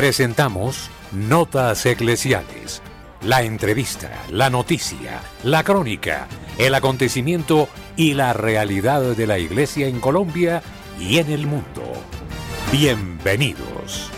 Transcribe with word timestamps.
Presentamos 0.00 0.88
Notas 1.12 1.84
Eclesiales. 1.84 2.80
La 3.20 3.42
entrevista, 3.42 4.10
la 4.30 4.48
noticia, 4.48 5.20
la 5.44 5.62
crónica, 5.62 6.26
el 6.56 6.74
acontecimiento 6.74 7.68
y 7.96 8.14
la 8.14 8.32
realidad 8.32 9.02
de 9.14 9.26
la 9.26 9.38
Iglesia 9.38 9.88
en 9.88 10.00
Colombia 10.00 10.62
y 10.98 11.18
en 11.18 11.30
el 11.30 11.46
mundo. 11.46 11.82
Bienvenidos. 12.72 14.10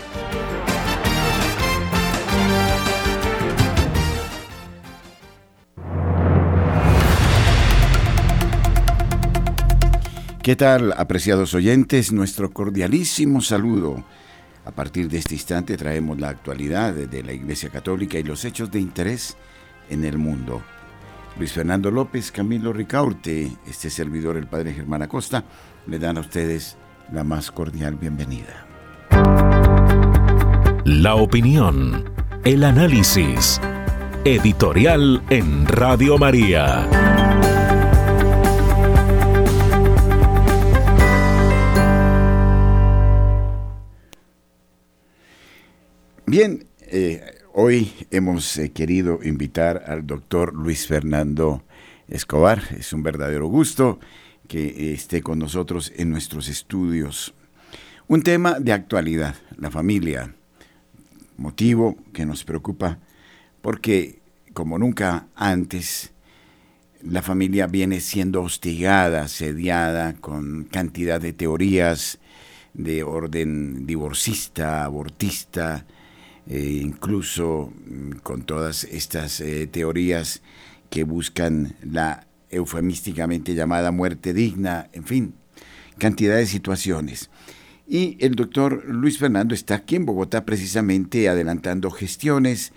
¿Qué 10.41 10.55
tal, 10.55 10.93
apreciados 10.95 11.53
oyentes? 11.53 12.13
Nuestro 12.13 12.53
cordialísimo 12.53 13.41
saludo. 13.41 14.01
A 14.65 14.71
partir 14.71 15.09
de 15.09 15.17
este 15.17 15.35
instante 15.35 15.75
traemos 15.77 16.19
la 16.19 16.29
actualidad 16.29 16.93
de 16.93 17.23
la 17.23 17.33
Iglesia 17.33 17.69
Católica 17.69 18.17
y 18.17 18.23
los 18.23 18.45
hechos 18.45 18.71
de 18.71 18.79
interés 18.79 19.35
en 19.89 20.05
el 20.05 20.17
mundo. 20.17 20.61
Luis 21.37 21.51
Fernando 21.51 21.89
López, 21.91 22.31
Camilo 22.31 22.71
Ricaurte, 22.71 23.51
este 23.67 23.89
servidor, 23.89 24.37
el 24.37 24.47
Padre 24.47 24.73
Germán 24.73 25.01
Acosta, 25.01 25.43
le 25.87 25.99
dan 25.99 26.17
a 26.17 26.21
ustedes 26.21 26.77
la 27.11 27.23
más 27.23 27.51
cordial 27.51 27.95
bienvenida. 27.95 28.65
La 30.85 31.15
opinión, 31.15 32.05
el 32.43 32.63
análisis, 32.63 33.59
editorial 34.23 35.23
en 35.29 35.65
Radio 35.67 36.17
María. 36.17 37.22
Bien, 46.35 46.65
eh, 46.87 47.21
hoy 47.53 47.93
hemos 48.09 48.57
eh, 48.57 48.71
querido 48.71 49.19
invitar 49.21 49.83
al 49.85 50.07
doctor 50.07 50.55
Luis 50.55 50.87
Fernando 50.87 51.63
Escobar. 52.07 52.59
Es 52.75 52.91
un 52.91 53.03
verdadero 53.03 53.45
gusto 53.45 53.99
que 54.47 54.93
esté 54.95 55.21
con 55.21 55.37
nosotros 55.37 55.93
en 55.95 56.09
nuestros 56.09 56.47
estudios. 56.49 57.35
Un 58.07 58.23
tema 58.23 58.59
de 58.59 58.73
actualidad, 58.73 59.35
la 59.57 59.69
familia, 59.69 60.33
motivo 61.37 61.97
que 62.13 62.25
nos 62.25 62.43
preocupa 62.43 62.97
porque 63.61 64.19
como 64.55 64.79
nunca 64.79 65.27
antes, 65.35 66.13
la 67.03 67.21
familia 67.21 67.67
viene 67.67 67.99
siendo 67.99 68.41
hostigada, 68.41 69.27
sediada 69.27 70.13
con 70.13 70.63
cantidad 70.63 71.21
de 71.21 71.33
teorías 71.33 72.17
de 72.73 73.03
orden 73.03 73.85
divorcista, 73.85 74.83
abortista, 74.83 75.85
eh, 76.47 76.79
incluso 76.81 77.71
mm, 77.85 78.17
con 78.23 78.43
todas 78.43 78.83
estas 78.85 79.39
eh, 79.41 79.67
teorías 79.67 80.41
que 80.89 81.03
buscan 81.03 81.75
la 81.81 82.27
eufemísticamente 82.49 83.55
llamada 83.55 83.91
muerte 83.91 84.33
digna, 84.33 84.89
en 84.93 85.05
fin, 85.05 85.33
cantidad 85.97 86.35
de 86.35 86.45
situaciones. 86.45 87.29
Y 87.87 88.17
el 88.19 88.35
doctor 88.35 88.85
Luis 88.87 89.17
Fernando 89.17 89.53
está 89.53 89.75
aquí 89.75 89.95
en 89.95 90.05
Bogotá 90.05 90.45
precisamente 90.45 91.27
adelantando 91.27 91.91
gestiones 91.91 92.71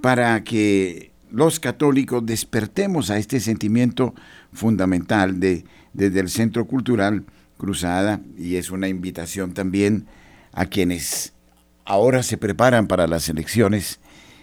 para 0.00 0.42
que 0.44 1.12
los 1.30 1.60
católicos 1.60 2.24
despertemos 2.24 3.10
a 3.10 3.18
este 3.18 3.40
sentimiento 3.40 4.14
fundamental 4.52 5.40
de, 5.40 5.64
desde 5.92 6.20
el 6.20 6.28
Centro 6.28 6.66
Cultural 6.66 7.24
Cruzada 7.56 8.20
y 8.36 8.56
es 8.56 8.70
una 8.70 8.88
invitación 8.88 9.52
también 9.52 10.06
a 10.52 10.66
quienes 10.66 11.34
ahora 11.88 12.22
se 12.22 12.36
preparan 12.36 12.86
para 12.86 13.06
las 13.06 13.28
elecciones 13.30 13.98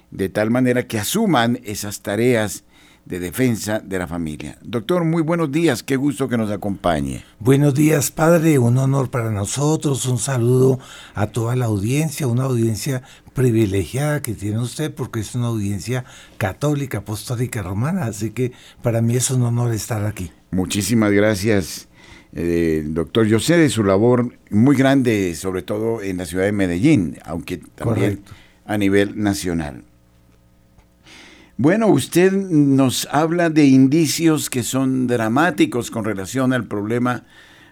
de 0.09 0.29
tal 0.29 0.49
manera 0.49 0.87
que 0.87 0.97
asuman 0.97 1.59
esas 1.63 2.01
tareas 2.01 2.63
de 3.05 3.19
defensa 3.19 3.79
de 3.79 3.99
la 3.99 4.07
familia. 4.07 4.57
Doctor, 4.63 5.03
muy 5.03 5.21
buenos 5.21 5.51
días, 5.51 5.83
qué 5.83 5.95
gusto 5.95 6.27
que 6.27 6.37
nos 6.37 6.49
acompañe. 6.49 7.23
Buenos 7.37 7.75
días, 7.75 8.09
padre, 8.09 8.57
un 8.57 8.79
honor 8.79 9.11
para 9.11 9.29
nosotros, 9.29 10.07
un 10.07 10.17
saludo 10.17 10.79
a 11.13 11.27
toda 11.27 11.55
la 11.55 11.65
audiencia, 11.65 12.25
una 12.25 12.45
audiencia 12.45 13.03
privilegiada 13.35 14.23
que 14.23 14.33
tiene 14.33 14.57
usted 14.57 14.91
porque 14.91 15.19
es 15.19 15.35
una 15.35 15.47
audiencia 15.47 16.03
católica, 16.39 16.99
apostólica, 16.99 17.61
romana, 17.61 18.05
así 18.05 18.31
que 18.31 18.53
para 18.81 19.03
mí 19.03 19.15
es 19.15 19.29
un 19.29 19.43
honor 19.43 19.71
estar 19.71 20.03
aquí. 20.03 20.31
Muchísimas 20.49 21.11
gracias 21.11 21.89
eh, 22.37 22.83
doctor, 22.85 23.25
yo 23.25 23.39
sé 23.39 23.57
de 23.57 23.69
su 23.69 23.83
labor 23.83 24.37
muy 24.49 24.75
grande, 24.75 25.33
sobre 25.35 25.61
todo 25.61 26.01
en 26.01 26.17
la 26.17 26.25
ciudad 26.25 26.43
de 26.43 26.51
Medellín, 26.51 27.17
aunque 27.23 27.57
también 27.57 28.23
a 28.65 28.77
nivel 28.77 29.21
nacional. 29.21 29.83
Bueno, 31.57 31.87
usted 31.87 32.33
nos 32.33 33.07
habla 33.09 33.49
de 33.49 33.63
indicios 33.63 34.49
que 34.49 34.63
son 34.63 35.07
dramáticos 35.07 35.89
con 35.89 36.03
relación 36.03 36.51
al 36.51 36.65
problema 36.65 37.23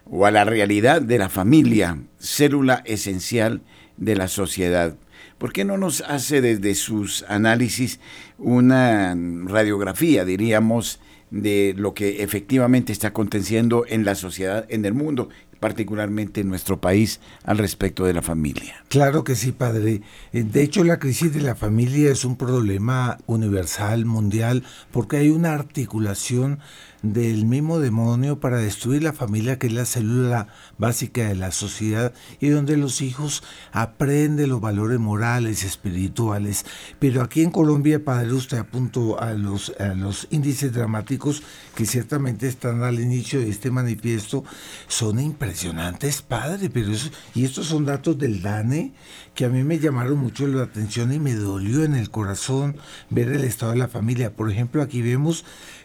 o 0.06 0.25
a 0.25 0.31
la 0.31 0.46
realidad 0.46 1.01
de 1.01 1.18
la 1.18 1.28
familia, 1.28 1.97
célula 2.18 2.81
esencial 2.85 3.62
de 3.97 4.16
la 4.16 4.30
sociedad. 4.30 4.95
¿Por 5.38 5.51
qué 5.51 5.66
no 5.66 5.78
nos 5.78 6.00
hace 6.00 6.40
desde 6.40 6.75
sus 6.75 7.25
análisis 7.28 8.00
una 8.38 9.13
radiografía, 9.45 10.24
diríamos, 10.24 11.01
de 11.34 11.74
lo 11.76 11.96
que 11.96 12.22
efectivamente 12.22 12.94
está 12.94 13.08
aconteciendo 13.08 13.86
en 13.88 14.06
la 14.06 14.14
sociedad, 14.14 14.68
en 14.70 14.86
el 14.86 14.94
mundo, 14.94 15.30
particularmente 15.60 16.42
en 16.42 16.48
nuestro 16.48 16.80
país, 16.80 17.20
al 17.44 17.58
respecto 17.58 18.06
de 18.06 18.14
la 18.14 18.22
familia. 18.22 18.76
Claro 18.88 19.24
que 19.24 19.34
sí, 19.34 19.52
padre. 19.52 20.02
Eh, 20.32 20.44
de 20.44 20.62
hecho, 20.62 20.84
la 20.84 21.00
crisis 21.00 21.34
de 21.34 21.42
la 21.42 21.56
familia 21.56 22.12
es 22.12 22.24
un 22.24 22.36
problema 22.36 23.18
universal, 23.26 24.06
mundial, 24.06 24.64
porque 24.92 25.18
hay 25.18 25.30
una 25.30 25.54
articulación 25.54 26.60
del 27.03 27.46
mismo 27.46 27.80
demonio 27.80 28.40
para 28.40 28.58
destruir 28.58 29.03
la 29.03 29.12
familia 29.12 29.59
que 29.59 29.68
es 29.68 29.74
la 29.74 29.86
célula 29.86 30.47
básica 30.78 31.28
de 31.28 31.36
la 31.36 31.52
sociedad 31.52 32.14
y 32.40 32.47
donde 32.47 32.78
los 32.78 33.02
hijos 33.02 33.44
aprenden 33.74 34.50
los 34.50 34.62
valores 34.62 35.00
morales, 35.00 35.63
espirituales. 35.63 36.66
Pero 37.00 37.22
aquí 37.22 37.44
en 37.44 37.52
Colombia, 37.52 38.03
padre, 38.03 38.34
usted 38.34 38.58
apuntó 38.58 39.19
a 39.22 39.34
los, 39.34 39.74
a 39.80 39.94
los 39.94 40.28
índices 40.31 40.72
dramáticos 40.72 41.44
que 41.75 41.86
ciertamente 41.86 42.47
están 42.47 42.84
al 42.84 43.00
inicio 43.00 43.42
de 43.42 43.50
este 43.50 43.69
manifiesto, 43.69 44.46
son 44.88 45.19
impresionantes, 45.19 46.22
padre, 46.22 46.69
pero 46.69 46.92
eso, 46.92 47.09
y 47.36 47.44
estos 47.44 47.68
son 47.68 47.86
datos 47.86 48.18
del 48.18 48.42
DANE 48.42 48.94
que 49.36 49.46
a 49.46 49.50
mí 49.50 49.63
me 49.63 49.80
llamaron 49.80 50.19
mucho 50.19 50.47
la 50.47 50.63
atención 50.63 51.12
y 51.12 51.19
me 51.19 51.34
dolió 51.34 51.84
en 51.84 51.96
el 51.96 52.12
corazón 52.12 52.78
ver 53.09 53.30
el 53.30 53.44
estado 53.44 53.72
de 53.74 53.80
la 53.80 53.88
familia. 53.88 54.36
Por 54.36 54.50
ejemplo, 54.52 54.81
aquí 54.81 55.02
vemos 55.02 55.44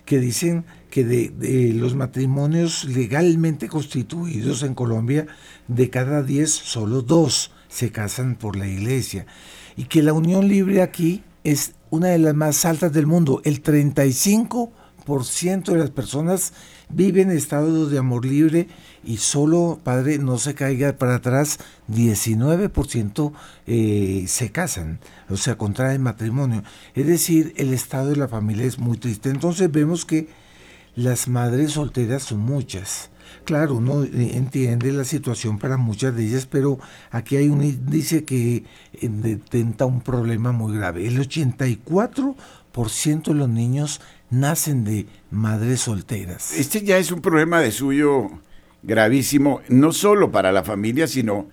que 0.08 0.18
dicen 0.20 0.64
que 0.90 1.04
de, 1.04 1.74
los 1.74 1.94
matrimonios 1.94 2.84
legalmente 2.84 3.68
constituidos 3.68 4.62
en 4.62 4.74
Colombia, 4.74 5.26
de 5.68 5.90
cada 5.90 6.22
10, 6.22 6.50
solo 6.50 7.02
dos 7.02 7.52
se 7.68 7.92
casan 7.92 8.34
por 8.34 8.56
la 8.56 8.66
iglesia. 8.66 9.26
Y 9.76 9.84
que 9.84 10.02
la 10.02 10.14
unión 10.14 10.48
libre 10.48 10.80
aquí 10.80 11.24
es 11.44 11.74
una 11.90 12.08
de 12.08 12.16
las 12.16 12.34
más 12.34 12.64
altas 12.64 12.90
del 12.94 13.06
mundo. 13.06 13.42
El 13.44 13.62
35% 13.62 14.70
de 15.08 15.78
las 15.78 15.90
personas 15.90 16.52
viven 16.90 17.30
en 17.30 17.38
estado 17.38 17.88
de 17.88 17.96
amor 17.96 18.26
libre 18.26 18.68
y 19.02 19.16
solo, 19.16 19.80
padre, 19.82 20.18
no 20.18 20.36
se 20.36 20.54
caiga 20.54 20.98
para 20.98 21.14
atrás, 21.14 21.58
19% 21.90 23.32
eh, 23.66 24.24
se 24.28 24.52
casan, 24.52 25.00
o 25.30 25.38
sea, 25.38 25.56
contraen 25.56 26.02
matrimonio. 26.02 26.62
Es 26.94 27.06
decir, 27.06 27.54
el 27.56 27.72
estado 27.72 28.10
de 28.10 28.16
la 28.16 28.28
familia 28.28 28.66
es 28.66 28.78
muy 28.78 28.98
triste. 28.98 29.30
Entonces 29.30 29.72
vemos 29.72 30.04
que 30.04 30.28
las 30.94 31.26
madres 31.26 31.72
solteras 31.72 32.24
son 32.24 32.40
muchas. 32.40 33.08
Claro, 33.44 33.76
uno 33.76 34.04
eh, 34.04 34.32
entiende 34.34 34.92
la 34.92 35.04
situación 35.04 35.58
para 35.58 35.78
muchas 35.78 36.14
de 36.14 36.26
ellas, 36.26 36.44
pero 36.44 36.78
aquí 37.10 37.36
hay 37.36 37.48
un 37.48 37.62
índice 37.62 38.24
que 38.24 38.56
eh, 38.56 38.64
detenta 39.08 39.86
un 39.86 40.02
problema 40.02 40.52
muy 40.52 40.76
grave. 40.76 41.06
El 41.06 41.18
84% 41.18 43.24
de 43.24 43.34
los 43.34 43.48
niños 43.48 44.02
nacen 44.30 44.84
de 44.84 45.06
madres 45.30 45.80
solteras. 45.80 46.52
Este 46.52 46.82
ya 46.82 46.98
es 46.98 47.10
un 47.12 47.20
problema 47.20 47.60
de 47.60 47.70
suyo 47.70 48.30
gravísimo, 48.82 49.60
no 49.68 49.92
solo 49.92 50.30
para 50.30 50.52
la 50.52 50.62
familia, 50.62 51.06
sino 51.06 51.48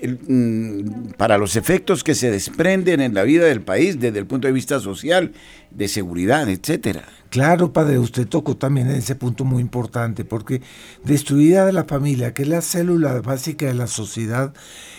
Mm, 0.00 1.10
para 1.16 1.38
los 1.38 1.56
efectos 1.56 2.04
que 2.04 2.14
se 2.14 2.30
desprenden 2.30 3.00
en 3.00 3.14
la 3.14 3.24
vida 3.24 3.46
del 3.46 3.62
país 3.62 3.98
desde 3.98 4.18
el 4.20 4.26
punto 4.26 4.46
de 4.46 4.52
vista 4.52 4.78
social, 4.78 5.32
de 5.70 5.88
seguridad, 5.88 6.48
etcétera. 6.48 7.04
Claro, 7.30 7.72
padre, 7.72 7.98
usted 7.98 8.26
tocó 8.26 8.56
también 8.56 8.88
ese 8.90 9.16
punto 9.16 9.44
muy 9.44 9.60
importante, 9.60 10.24
porque 10.24 10.62
destruida 11.04 11.66
de 11.66 11.72
la 11.72 11.84
familia, 11.84 12.32
que 12.32 12.42
es 12.42 12.48
la 12.48 12.62
célula 12.62 13.20
básica 13.20 13.66
de 13.66 13.74
la 13.74 13.86
sociedad, 13.86 14.54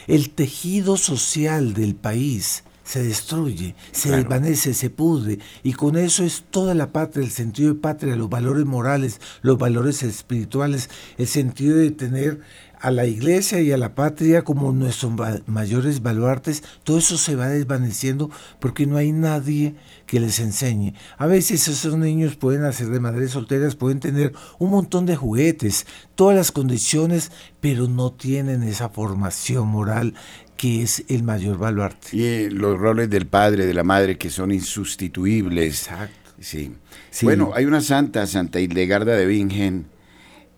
el 0.07 0.31
tejido 0.31 0.97
social 0.97 1.73
del 1.73 1.95
país 1.95 2.63
se 2.89 3.03
destruye, 3.03 3.75
se 3.91 4.09
desvanece, 4.09 4.73
se 4.73 4.89
pudre, 4.89 5.37
y 5.61 5.73
con 5.73 5.95
eso 5.95 6.23
es 6.23 6.45
toda 6.49 6.73
la 6.73 6.91
patria, 6.91 7.23
el 7.23 7.29
sentido 7.29 7.75
de 7.75 7.79
patria, 7.79 8.15
los 8.15 8.31
valores 8.31 8.65
morales, 8.65 9.21
los 9.43 9.59
valores 9.59 10.01
espirituales, 10.01 10.89
el 11.19 11.27
sentido 11.27 11.77
de 11.77 11.91
tener 11.91 12.39
a 12.81 12.89
la 12.89 13.05
iglesia 13.05 13.61
y 13.61 13.71
a 13.71 13.77
la 13.77 13.93
patria 13.93 14.43
como 14.43 14.71
nuestros 14.71 15.11
mayores 15.45 16.01
baluartes, 16.01 16.63
todo 16.83 16.97
eso 16.97 17.19
se 17.19 17.35
va 17.35 17.47
desvaneciendo 17.47 18.31
porque 18.59 18.87
no 18.87 18.97
hay 18.97 19.11
nadie 19.11 19.75
que 20.07 20.19
les 20.19 20.39
enseñe. 20.39 20.95
A 21.19 21.27
veces 21.27 21.67
esos 21.67 21.95
niños 21.95 22.37
pueden 22.37 22.63
hacer 22.63 22.89
de 22.89 22.99
madres 22.99 23.31
solteras, 23.31 23.75
pueden 23.75 23.99
tener 23.99 24.33
un 24.57 24.71
montón 24.71 25.05
de 25.05 25.15
juguetes, 25.15 25.85
todas 26.15 26.35
las 26.35 26.51
condiciones, 26.51 27.31
pero 27.59 27.87
no 27.87 28.13
tienen 28.13 28.63
esa 28.63 28.89
formación 28.89 29.67
moral 29.67 30.15
que 30.59 30.81
es 30.81 31.05
el 31.07 31.23
mayor 31.23 31.57
baluarte. 31.57 32.09
Y 32.11 32.25
eh, 32.25 32.49
los 32.51 32.77
roles 32.77 33.09
del 33.09 33.27
padre, 33.27 33.65
de 33.65 33.73
la 33.73 33.85
madre, 33.85 34.17
que 34.17 34.29
son 34.29 34.51
insustituibles. 34.51 35.87
Exacto. 35.87 36.31
Sí. 36.41 36.75
Bueno, 37.21 37.53
hay 37.55 37.63
una 37.63 37.79
santa, 37.79 38.27
Santa 38.27 38.59
Hildegarda 38.59 39.15
de 39.15 39.25
Bingen, 39.25 39.85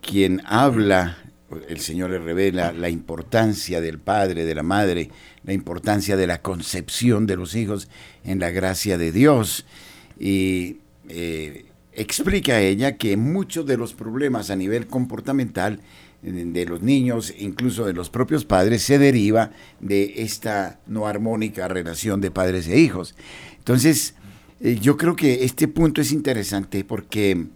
quien 0.02 0.42
habla 0.48 1.20
el 1.70 1.80
Señor 1.82 2.10
le 2.10 2.18
revela 2.18 2.72
la 2.72 2.90
importancia 2.90 3.80
del 3.80 4.00
padre, 4.00 4.44
de 4.44 4.56
la 4.56 4.64
madre, 4.64 5.12
la 5.44 5.54
importancia 5.54 6.18
de 6.18 6.26
la 6.26 6.42
concepción 6.42 7.28
de 7.28 7.36
los 7.36 7.54
hijos 7.54 7.88
en 8.24 8.40
la 8.40 8.50
gracia 8.50 8.98
de 8.98 9.12
Dios. 9.12 9.68
Y 10.20 10.78
eh, 11.10 11.66
explica 11.94 12.54
a 12.54 12.62
ella 12.62 12.98
que 12.98 13.18
muchos 13.18 13.68
de 13.68 13.78
los 13.78 13.94
problemas 13.94 14.50
a 14.50 14.56
nivel 14.56 14.88
comportamental 14.88 15.80
de 16.22 16.66
los 16.66 16.82
niños, 16.82 17.34
incluso 17.38 17.86
de 17.86 17.94
los 17.94 18.10
propios 18.10 18.46
padres, 18.46 18.84
se 18.84 19.00
deriva 19.00 19.52
de 19.80 20.14
esta 20.18 20.80
no 20.86 21.08
armónica 21.08 21.68
relación 21.68 22.22
de 22.22 22.32
padres 22.32 22.68
e 22.68 22.80
hijos. 22.80 23.16
Entonces, 23.58 24.16
eh, 24.60 24.78
yo 24.80 24.98
creo 24.98 25.16
que 25.16 25.44
este 25.44 25.68
punto 25.68 26.02
es 26.02 26.12
interesante 26.12 26.84
porque 26.84 27.48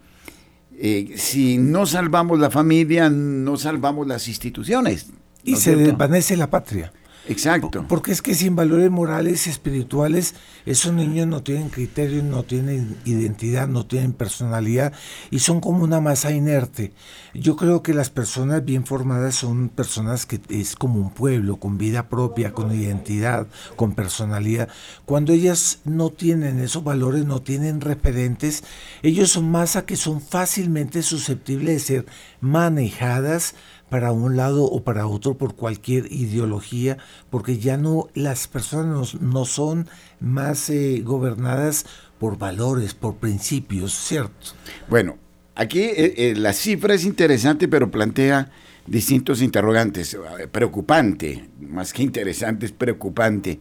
eh, 0.77 1.13
si 1.15 1.57
no 1.57 1.85
salvamos 1.85 2.39
la 2.39 2.49
familia, 2.49 3.09
no 3.09 3.57
salvamos 3.57 4.07
las 4.07 4.27
instituciones. 4.27 5.07
Y 5.43 5.57
se 5.57 5.75
desvanece 5.75 6.35
la 6.35 6.49
patria. 6.49 6.91
Exacto. 7.27 7.85
Porque 7.87 8.11
es 8.11 8.21
que 8.21 8.35
sin 8.35 8.55
valores 8.55 8.91
morales 8.91 9.47
y 9.47 9.49
espirituales, 9.49 10.35
esos 10.65 10.93
niños 10.93 11.27
no 11.27 11.43
tienen 11.43 11.69
criterios, 11.69 12.23
no 12.23 12.43
tienen 12.43 12.97
identidad, 13.05 13.67
no 13.67 13.85
tienen 13.85 14.13
personalidad 14.13 14.93
y 15.31 15.39
son 15.39 15.59
como 15.59 15.83
una 15.83 15.99
masa 16.01 16.31
inerte. 16.31 16.93
Yo 17.33 17.55
creo 17.55 17.83
que 17.83 17.93
las 17.93 18.09
personas 18.09 18.63
bien 18.63 18.85
formadas 18.85 19.35
son 19.35 19.69
personas 19.69 20.25
que 20.25 20.39
es 20.49 20.75
como 20.75 20.99
un 20.99 21.11
pueblo, 21.11 21.57
con 21.57 21.77
vida 21.77 22.09
propia, 22.09 22.53
con 22.53 22.73
identidad, 22.73 23.47
con 23.75 23.93
personalidad. 23.93 24.69
Cuando 25.05 25.33
ellas 25.33 25.79
no 25.83 26.11
tienen 26.11 26.59
esos 26.59 26.83
valores, 26.83 27.25
no 27.25 27.41
tienen 27.41 27.81
referentes, 27.81 28.63
ellos 29.03 29.31
son 29.31 29.51
masa 29.51 29.85
que 29.85 29.95
son 29.95 30.21
fácilmente 30.21 31.03
susceptibles 31.03 31.65
de 31.75 31.79
ser 31.79 32.05
manejadas 32.39 33.55
para 33.89 34.11
un 34.11 34.35
lado 34.35 34.65
o 34.65 34.83
para 34.83 35.07
otro 35.07 35.37
por 35.37 35.55
cualquier 35.55 36.11
ideología, 36.11 36.97
porque 37.29 37.57
ya 37.57 37.77
no 37.77 38.09
las 38.13 38.47
personas 38.47 39.15
no, 39.21 39.45
son 39.45 39.87
más 40.19 40.69
eh, 40.69 41.01
gobernadas 41.03 41.85
por 42.19 42.37
valores, 42.37 42.93
por 42.93 43.17
principios, 43.17 43.93
¿cierto? 43.93 44.47
Bueno, 44.89 45.17
aquí 45.55 45.81
eh, 45.81 46.13
eh, 46.17 46.33
la 46.35 46.53
cifra 46.53 46.95
es 46.95 47.05
interesante, 47.05 47.67
pero 47.67 47.91
plantea 47.91 48.51
distintos 48.87 49.41
interrogantes. 49.41 50.17
Preocupante, 50.51 51.49
más 51.59 51.93
que 51.93 52.03
interesante, 52.03 52.65
es 52.65 52.71
preocupante 52.71 53.59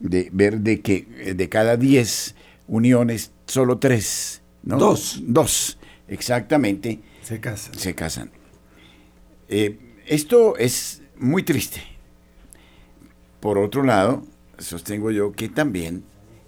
de 0.00 0.30
ver 0.32 0.60
de 0.60 0.80
que 0.80 1.34
de 1.34 1.48
cada 1.48 1.76
10 1.76 2.34
uniones, 2.68 3.32
solo 3.46 3.78
tres, 3.78 4.42
¿no? 4.62 4.78
Dos. 4.78 5.20
Dos, 5.26 5.78
exactamente. 6.08 7.00
Se 7.22 7.40
casan. 7.40 7.74
Se 7.74 7.94
casan. 7.94 8.39
Eh, 9.52 9.80
esto 10.06 10.56
es 10.56 11.02
muy 11.18 11.42
triste. 11.42 11.82
Por 13.40 13.58
otro 13.58 13.82
lado, 13.82 14.24
sostengo 14.58 15.10
yo 15.10 15.32
que 15.32 15.48
también 15.48 16.04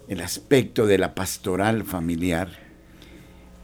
el 0.07 0.21
aspecto 0.21 0.87
de 0.87 0.97
la 0.97 1.13
pastoral 1.13 1.83
familiar, 1.83 2.49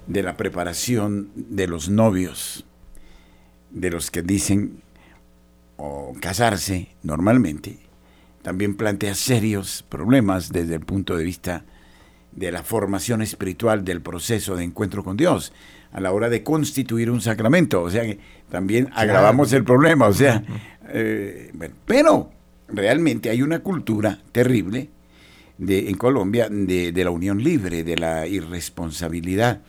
de 0.07 0.23
la 0.23 0.35
preparación 0.35 1.31
de 1.35 1.67
los 1.67 1.87
novios, 1.87 2.65
de 3.71 3.89
los 3.91 4.11
que 4.11 4.23
dicen 4.23 4.81
o 5.77 6.13
casarse 6.19 6.89
normalmente, 7.01 7.77
también 8.41 8.75
plantea 8.75 9.15
serios 9.15 9.85
problemas 9.87 10.51
desde 10.51 10.75
el 10.75 10.81
punto 10.81 11.15
de 11.15 11.23
vista 11.23 11.63
de 12.33 12.51
la 12.51 12.63
formación 12.63 13.21
espiritual 13.21 13.85
del 13.85 14.01
proceso 14.01 14.57
de 14.57 14.65
encuentro 14.65 15.05
con 15.05 15.15
Dios 15.15 15.53
a 15.91 15.99
la 15.99 16.11
hora 16.11 16.29
de 16.29 16.43
constituir 16.43 17.09
un 17.09 17.21
sacramento. 17.21 17.81
O 17.81 17.89
sea 17.89 18.03
que 18.03 18.19
también 18.49 18.89
agravamos 18.93 19.53
el 19.53 19.63
problema. 19.63 20.07
O 20.07 20.13
sea, 20.13 20.43
eh, 20.89 21.51
pero 21.85 22.31
realmente 22.67 23.29
hay 23.29 23.41
una 23.41 23.59
cultura 23.59 24.19
terrible 24.31 24.89
de, 25.57 25.89
en 25.89 25.97
Colombia 25.97 26.47
de, 26.49 26.91
de, 26.91 27.03
la 27.03 27.11
unión 27.11 27.43
libre, 27.43 27.83
de 27.83 27.97
la 27.97 28.27
irresponsabilidad. 28.27 29.61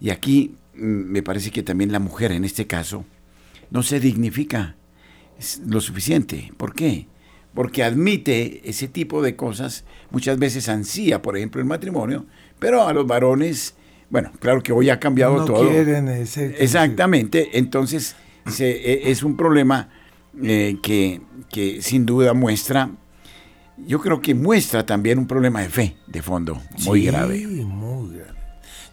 Y 0.00 0.10
aquí 0.10 0.54
mm, 0.74 0.80
me 0.82 1.22
parece 1.22 1.50
que 1.50 1.62
también 1.62 1.92
la 1.92 1.98
mujer 1.98 2.32
en 2.32 2.44
este 2.44 2.66
caso 2.66 3.04
no 3.70 3.82
se 3.82 4.00
dignifica 4.00 4.76
lo 5.66 5.80
suficiente. 5.80 6.52
¿Por 6.56 6.74
qué? 6.74 7.06
Porque 7.54 7.84
admite 7.84 8.68
ese 8.68 8.88
tipo 8.88 9.22
de 9.22 9.36
cosas, 9.36 9.84
muchas 10.10 10.38
veces 10.38 10.68
ansía, 10.68 11.22
por 11.22 11.36
ejemplo, 11.36 11.60
el 11.60 11.66
matrimonio, 11.66 12.26
pero 12.58 12.86
a 12.86 12.92
los 12.92 13.06
varones 13.06 13.74
bueno, 14.10 14.30
claro 14.38 14.62
que 14.62 14.72
hoy 14.72 14.90
ha 14.90 15.00
cambiado 15.00 15.38
no 15.38 15.44
todo. 15.44 15.68
Quieren 15.68 16.08
ese, 16.08 16.56
Exactamente, 16.62 17.58
entonces 17.58 18.16
e, 18.58 19.02
es 19.04 19.22
un 19.22 19.36
problema 19.36 19.88
eh, 20.42 20.76
que, 20.82 21.20
que 21.50 21.82
sin 21.82 22.06
duda 22.06 22.34
muestra 22.34 22.90
yo 23.86 24.00
creo 24.00 24.20
que 24.20 24.34
muestra 24.34 24.86
también 24.86 25.18
un 25.18 25.26
problema 25.26 25.60
de 25.60 25.68
fe 25.68 25.96
de 26.06 26.22
fondo 26.22 26.60
muy 26.84 27.00
sí, 27.00 27.06
grave. 27.06 27.46
Muy 27.46 28.16
grave. 28.16 28.33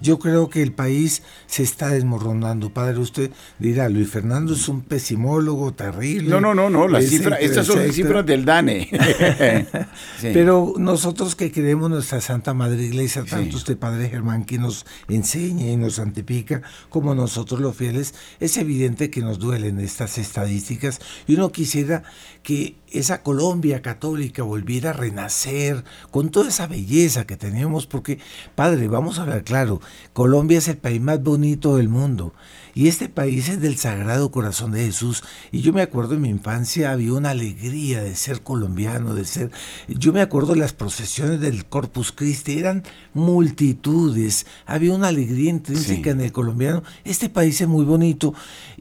Yo 0.01 0.19
creo 0.19 0.49
que 0.49 0.61
el 0.61 0.73
país 0.73 1.23
se 1.45 1.63
está 1.63 1.89
desmoronando. 1.89 2.73
Padre, 2.73 2.99
usted 2.99 3.31
dirá, 3.59 3.89
Luis 3.89 4.09
Fernando 4.09 4.53
es 4.53 4.67
un 4.67 4.81
pesimólogo 4.81 5.73
terrible. 5.73 6.29
No, 6.29 6.41
no, 6.41 6.53
no, 6.53 6.69
no. 6.69 6.87
Las 6.87 7.05
cifras, 7.05 7.39
estas 7.41 7.67
son 7.67 7.85
las 7.85 7.95
cifras 7.95 8.25
del 8.25 8.45
DANE. 8.45 8.89
sí. 10.19 10.29
Pero 10.33 10.73
nosotros 10.77 11.35
que 11.35 11.51
queremos 11.51 11.89
nuestra 11.89 12.21
Santa 12.21 12.53
Madre 12.53 12.83
Iglesia, 12.83 13.23
tanto 13.23 13.51
sí. 13.51 13.57
usted, 13.57 13.77
Padre 13.77 14.09
Germán, 14.09 14.45
que 14.45 14.57
nos 14.57 14.85
enseña 15.07 15.67
y 15.67 15.77
nos 15.77 15.95
santifica, 15.95 16.61
como 16.89 17.15
nosotros 17.15 17.59
los 17.59 17.75
fieles, 17.75 18.13
es 18.39 18.57
evidente 18.57 19.09
que 19.09 19.21
nos 19.21 19.39
duelen 19.39 19.79
estas 19.79 20.17
estadísticas 20.17 20.99
y 21.27 21.35
uno 21.35 21.51
quisiera 21.51 22.03
que 22.43 22.75
esa 22.91 23.23
Colombia 23.23 23.81
católica 23.81 24.43
volviera 24.43 24.91
a 24.91 24.93
renacer 24.93 25.83
con 26.11 26.29
toda 26.29 26.49
esa 26.49 26.67
belleza 26.67 27.25
que 27.25 27.37
tenemos, 27.37 27.87
porque, 27.87 28.19
Padre, 28.55 28.87
vamos 28.87 29.17
a 29.17 29.23
hablar 29.23 29.43
claro, 29.43 29.81
Colombia 30.13 30.57
es 30.57 30.67
el 30.67 30.77
país 30.77 31.01
más 31.01 31.21
bonito 31.23 31.77
del 31.77 31.89
mundo 31.89 32.33
y 32.73 32.87
este 32.87 33.09
país 33.09 33.49
es 33.49 33.61
del 33.61 33.77
Sagrado 33.77 34.31
Corazón 34.31 34.71
de 34.71 34.85
Jesús. 34.85 35.23
Y 35.51 35.61
yo 35.61 35.73
me 35.73 35.81
acuerdo 35.81 36.15
en 36.15 36.21
mi 36.21 36.29
infancia 36.29 36.91
había 36.91 37.13
una 37.13 37.31
alegría 37.31 38.01
de 38.01 38.15
ser 38.15 38.41
colombiano, 38.41 39.13
de 39.13 39.25
ser... 39.25 39.51
Yo 39.87 40.13
me 40.13 40.21
acuerdo 40.21 40.55
las 40.55 40.73
procesiones 40.73 41.39
del 41.39 41.65
Corpus 41.65 42.11
Christi, 42.11 42.59
eran 42.59 42.83
multitudes, 43.13 44.45
había 44.65 44.93
una 44.93 45.09
alegría 45.09 45.49
intrínseca 45.49 46.03
sí. 46.03 46.09
en 46.09 46.21
el 46.21 46.31
colombiano. 46.31 46.83
Este 47.03 47.29
país 47.29 47.59
es 47.61 47.67
muy 47.67 47.85
bonito 47.85 48.33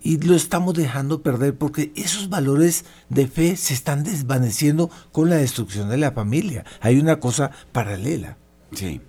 y 0.03 0.19
lo 0.19 0.35
estamos 0.35 0.75
dejando 0.75 1.23
perder 1.23 1.57
porque 1.57 1.93
esos 1.97 2.29
valores 2.29 2.85
de 3.09 3.27
fe 3.27 3.57
se 3.57 3.75
están 3.75 4.05
desvaneciendo 4.05 4.91
con 5.13 5.31
la 5.31 5.37
destrucción 5.37 5.89
de 5.89 5.97
la 5.97 6.13
familia. 6.13 6.65
Hay 6.81 6.99
una 6.99 7.21
cosa 7.21 7.51
paralela. 7.73 8.37
Sí. 8.73 9.01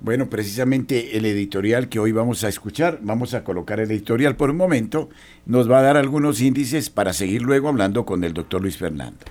Bueno, 0.00 0.28
precisamente 0.28 1.16
el 1.16 1.24
editorial 1.24 1.88
que 1.88 2.00
hoy 2.00 2.12
vamos 2.12 2.42
a 2.42 2.48
escuchar, 2.48 2.98
vamos 3.02 3.34
a 3.34 3.44
colocar 3.44 3.78
el 3.80 3.90
editorial 3.90 4.36
por 4.36 4.50
un 4.50 4.56
momento, 4.56 5.08
nos 5.46 5.70
va 5.70 5.78
a 5.78 5.82
dar 5.82 5.96
algunos 5.96 6.40
índices 6.40 6.90
para 6.90 7.12
seguir 7.12 7.42
luego 7.42 7.68
hablando 7.68 8.04
con 8.04 8.24
el 8.24 8.32
doctor 8.32 8.60
Luis 8.60 8.76
Fernando. 8.76 9.24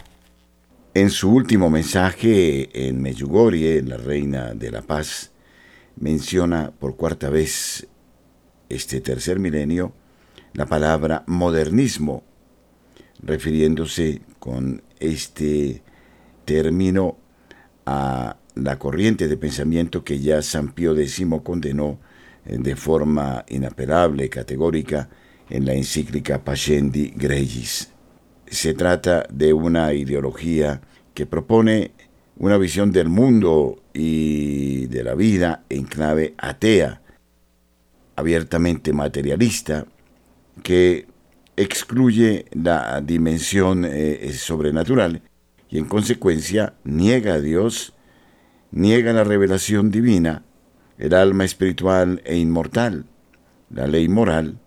En 0.93 1.09
su 1.09 1.31
último 1.31 1.69
mensaje 1.69 2.87
en 2.87 3.01
Medjugorje, 3.01 3.81
la 3.81 3.97
reina 3.97 4.53
de 4.53 4.71
la 4.71 4.81
paz, 4.81 5.31
menciona 5.97 6.71
por 6.71 6.95
cuarta 6.95 7.29
vez 7.29 7.87
este 8.69 9.01
tercer 9.01 9.39
milenio 9.39 9.93
la 10.53 10.65
palabra 10.65 11.23
modernismo, 11.27 12.23
refiriéndose 13.21 14.21
con 14.39 14.83
este 14.99 15.81
término 16.45 17.17
a 17.85 18.37
la 18.55 18.77
corriente 18.77 19.27
de 19.27 19.37
pensamiento 19.37 20.03
que 20.03 20.19
ya 20.19 20.41
San 20.41 20.73
Pío 20.73 20.95
X 20.97 21.23
condenó 21.43 21.99
de 22.45 22.75
forma 22.75 23.45
inapelable, 23.49 24.29
categórica, 24.29 25.09
en 25.49 25.65
la 25.65 25.73
encíclica 25.73 26.43
Pascendi 26.43 27.13
Gregis. 27.15 27.91
Se 28.47 28.73
trata 28.73 29.25
de 29.31 29.53
una 29.53 29.93
ideología 29.93 30.81
que 31.13 31.25
propone 31.25 31.91
una 32.37 32.57
visión 32.57 32.91
del 32.91 33.09
mundo 33.09 33.83
y 33.93 34.87
de 34.87 35.03
la 35.03 35.13
vida 35.13 35.63
en 35.69 35.83
clave 35.83 36.33
atea, 36.37 37.01
abiertamente 38.15 38.93
materialista, 38.93 39.85
que 40.63 41.07
excluye 41.55 42.45
la 42.51 43.01
dimensión 43.01 43.85
eh, 43.85 44.31
sobrenatural 44.33 45.21
y 45.69 45.77
en 45.77 45.85
consecuencia 45.85 46.73
niega 46.83 47.35
a 47.35 47.41
Dios, 47.41 47.93
niega 48.71 49.13
la 49.13 49.23
revelación 49.23 49.91
divina, 49.91 50.43
el 50.97 51.13
alma 51.13 51.43
espiritual 51.43 52.21
e 52.25 52.37
inmortal, 52.37 53.05
la 53.69 53.87
ley 53.87 54.07
moral 54.07 54.59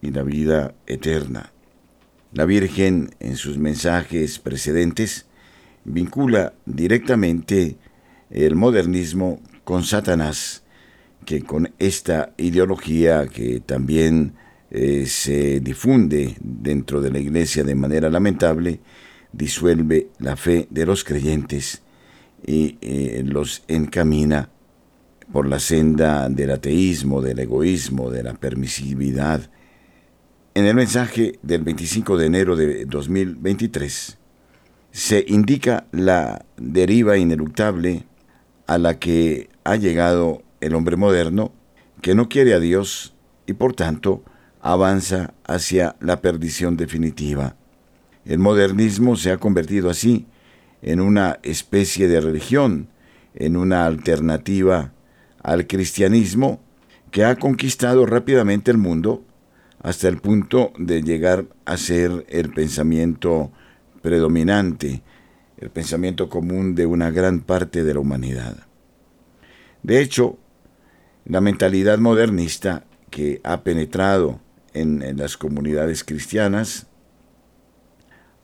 y 0.00 0.10
la 0.10 0.22
vida 0.22 0.74
eterna. 0.86 1.52
La 2.32 2.46
Virgen 2.46 3.14
en 3.20 3.36
sus 3.36 3.58
mensajes 3.58 4.38
precedentes 4.38 5.26
vincula 5.84 6.54
directamente 6.64 7.76
el 8.30 8.56
modernismo 8.56 9.40
con 9.62 9.84
Satanás, 9.84 10.64
que 11.24 11.42
con 11.42 11.72
esta 11.78 12.34
ideología 12.36 13.26
que 13.28 13.60
también 13.60 14.34
eh, 14.70 15.06
se 15.06 15.60
difunde 15.60 16.36
dentro 16.40 17.00
de 17.00 17.10
la 17.10 17.18
iglesia 17.18 17.62
de 17.62 17.74
manera 17.74 18.10
lamentable, 18.10 18.80
disuelve 19.32 20.08
la 20.18 20.36
fe 20.36 20.66
de 20.70 20.86
los 20.86 21.04
creyentes 21.04 21.83
y 22.46 22.78
eh, 22.80 23.22
los 23.24 23.62
encamina 23.68 24.50
por 25.32 25.48
la 25.48 25.58
senda 25.58 26.28
del 26.28 26.50
ateísmo, 26.50 27.22
del 27.22 27.38
egoísmo, 27.38 28.10
de 28.10 28.22
la 28.22 28.34
permisividad. 28.34 29.50
En 30.54 30.66
el 30.66 30.74
mensaje 30.74 31.38
del 31.42 31.62
25 31.62 32.16
de 32.16 32.26
enero 32.26 32.56
de 32.56 32.84
2023 32.84 34.18
se 34.92 35.24
indica 35.26 35.86
la 35.90 36.44
deriva 36.56 37.16
ineluctable 37.16 38.04
a 38.66 38.78
la 38.78 38.98
que 38.98 39.48
ha 39.64 39.76
llegado 39.76 40.42
el 40.60 40.74
hombre 40.74 40.96
moderno, 40.96 41.52
que 42.00 42.14
no 42.14 42.28
quiere 42.28 42.54
a 42.54 42.60
Dios 42.60 43.14
y 43.46 43.54
por 43.54 43.74
tanto 43.74 44.22
avanza 44.60 45.34
hacia 45.44 45.96
la 46.00 46.20
perdición 46.20 46.76
definitiva. 46.76 47.56
El 48.24 48.38
modernismo 48.38 49.16
se 49.16 49.32
ha 49.32 49.38
convertido 49.38 49.90
así 49.90 50.26
en 50.84 51.00
una 51.00 51.40
especie 51.42 52.08
de 52.08 52.20
religión, 52.20 52.88
en 53.34 53.56
una 53.56 53.86
alternativa 53.86 54.92
al 55.42 55.66
cristianismo 55.66 56.60
que 57.10 57.24
ha 57.24 57.36
conquistado 57.36 58.06
rápidamente 58.06 58.70
el 58.70 58.76
mundo 58.76 59.24
hasta 59.82 60.08
el 60.08 60.18
punto 60.18 60.72
de 60.78 61.02
llegar 61.02 61.46
a 61.64 61.76
ser 61.78 62.26
el 62.28 62.50
pensamiento 62.50 63.50
predominante, 64.02 65.02
el 65.56 65.70
pensamiento 65.70 66.28
común 66.28 66.74
de 66.74 66.86
una 66.86 67.10
gran 67.10 67.40
parte 67.40 67.82
de 67.82 67.94
la 67.94 68.00
humanidad. 68.00 68.66
De 69.82 70.00
hecho, 70.00 70.38
la 71.24 71.40
mentalidad 71.40 71.98
modernista 71.98 72.84
que 73.10 73.40
ha 73.42 73.62
penetrado 73.62 74.40
en, 74.74 75.16
las 75.16 75.38
comunidades 75.38 76.04
cristianas 76.04 76.88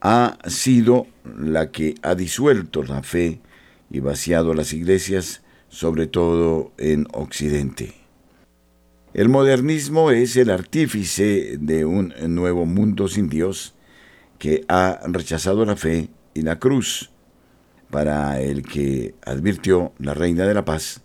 ha 0.01 0.39
sido 0.47 1.07
la 1.25 1.71
que 1.71 1.95
ha 2.03 2.15
disuelto 2.15 2.83
la 2.83 3.03
fe 3.03 3.41
y 3.91 4.01
vaciado 4.01 4.55
las 4.55 4.73
iglesias, 4.73 5.43
sobre 5.69 6.07
todo 6.07 6.73
en 6.79 7.07
Occidente. 7.13 7.95
El 9.13 9.29
modernismo 9.29 10.11
es 10.11 10.37
el 10.37 10.51
artífice 10.51 11.57
de 11.59 11.85
un 11.85 12.15
nuevo 12.29 12.65
mundo 12.65 13.09
sin 13.09 13.29
Dios 13.29 13.75
que 14.39 14.65
ha 14.69 15.01
rechazado 15.07 15.65
la 15.65 15.77
fe 15.77 16.09
y 16.33 16.43
la 16.43 16.59
cruz. 16.59 17.11
Para 17.91 18.41
el 18.41 18.63
que 18.63 19.17
advirtió 19.27 19.93
la 19.99 20.15
Reina 20.15 20.47
de 20.47 20.55
la 20.55 20.65
Paz, 20.65 21.03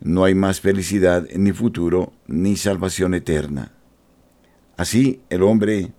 no 0.00 0.24
hay 0.24 0.34
más 0.34 0.60
felicidad 0.60 1.26
ni 1.34 1.52
futuro 1.52 2.12
ni 2.26 2.56
salvación 2.56 3.14
eterna. 3.14 3.72
Así 4.76 5.20
el 5.30 5.42
hombre 5.42 5.92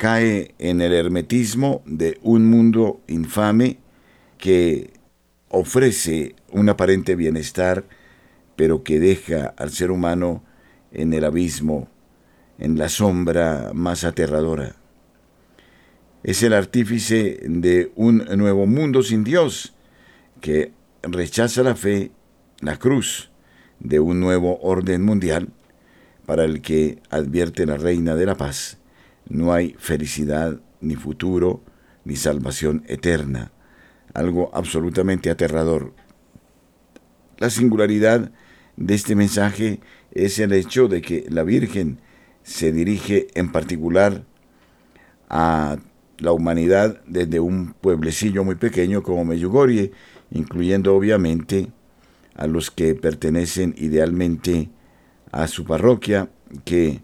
cae 0.00 0.54
en 0.58 0.80
el 0.80 0.94
hermetismo 0.94 1.82
de 1.84 2.18
un 2.22 2.48
mundo 2.48 3.02
infame 3.06 3.80
que 4.38 4.94
ofrece 5.50 6.36
un 6.48 6.70
aparente 6.70 7.16
bienestar, 7.16 7.84
pero 8.56 8.82
que 8.82 8.98
deja 8.98 9.52
al 9.58 9.72
ser 9.72 9.90
humano 9.90 10.42
en 10.90 11.12
el 11.12 11.22
abismo, 11.22 11.90
en 12.58 12.78
la 12.78 12.88
sombra 12.88 13.72
más 13.74 14.04
aterradora. 14.04 14.74
Es 16.22 16.42
el 16.42 16.54
artífice 16.54 17.38
de 17.44 17.92
un 17.94 18.24
nuevo 18.38 18.64
mundo 18.64 19.02
sin 19.02 19.22
Dios, 19.22 19.74
que 20.40 20.72
rechaza 21.02 21.62
la 21.62 21.74
fe, 21.74 22.10
la 22.60 22.78
cruz, 22.78 23.30
de 23.80 24.00
un 24.00 24.18
nuevo 24.18 24.60
orden 24.62 25.04
mundial 25.04 25.50
para 26.24 26.46
el 26.46 26.62
que 26.62 27.02
advierte 27.10 27.66
la 27.66 27.76
Reina 27.76 28.14
de 28.14 28.24
la 28.24 28.38
Paz, 28.38 28.79
no 29.30 29.52
hay 29.52 29.74
felicidad, 29.78 30.60
ni 30.80 30.96
futuro, 30.96 31.62
ni 32.04 32.16
salvación 32.16 32.84
eterna. 32.86 33.52
Algo 34.12 34.50
absolutamente 34.52 35.30
aterrador. 35.30 35.94
La 37.38 37.48
singularidad 37.48 38.32
de 38.76 38.94
este 38.94 39.14
mensaje 39.14 39.80
es 40.10 40.38
el 40.38 40.52
hecho 40.52 40.88
de 40.88 41.00
que 41.00 41.26
la 41.30 41.44
Virgen 41.44 42.00
se 42.42 42.72
dirige 42.72 43.28
en 43.34 43.52
particular 43.52 44.24
a 45.28 45.78
la 46.18 46.32
humanidad 46.32 47.00
desde 47.06 47.40
un 47.40 47.72
pueblecillo 47.72 48.44
muy 48.44 48.56
pequeño 48.56 49.02
como 49.02 49.24
Meyugorie, 49.24 49.92
incluyendo 50.30 50.94
obviamente 50.94 51.70
a 52.34 52.46
los 52.46 52.70
que 52.70 52.94
pertenecen 52.94 53.74
idealmente 53.78 54.70
a 55.30 55.46
su 55.46 55.64
parroquia 55.64 56.30
que 56.64 57.02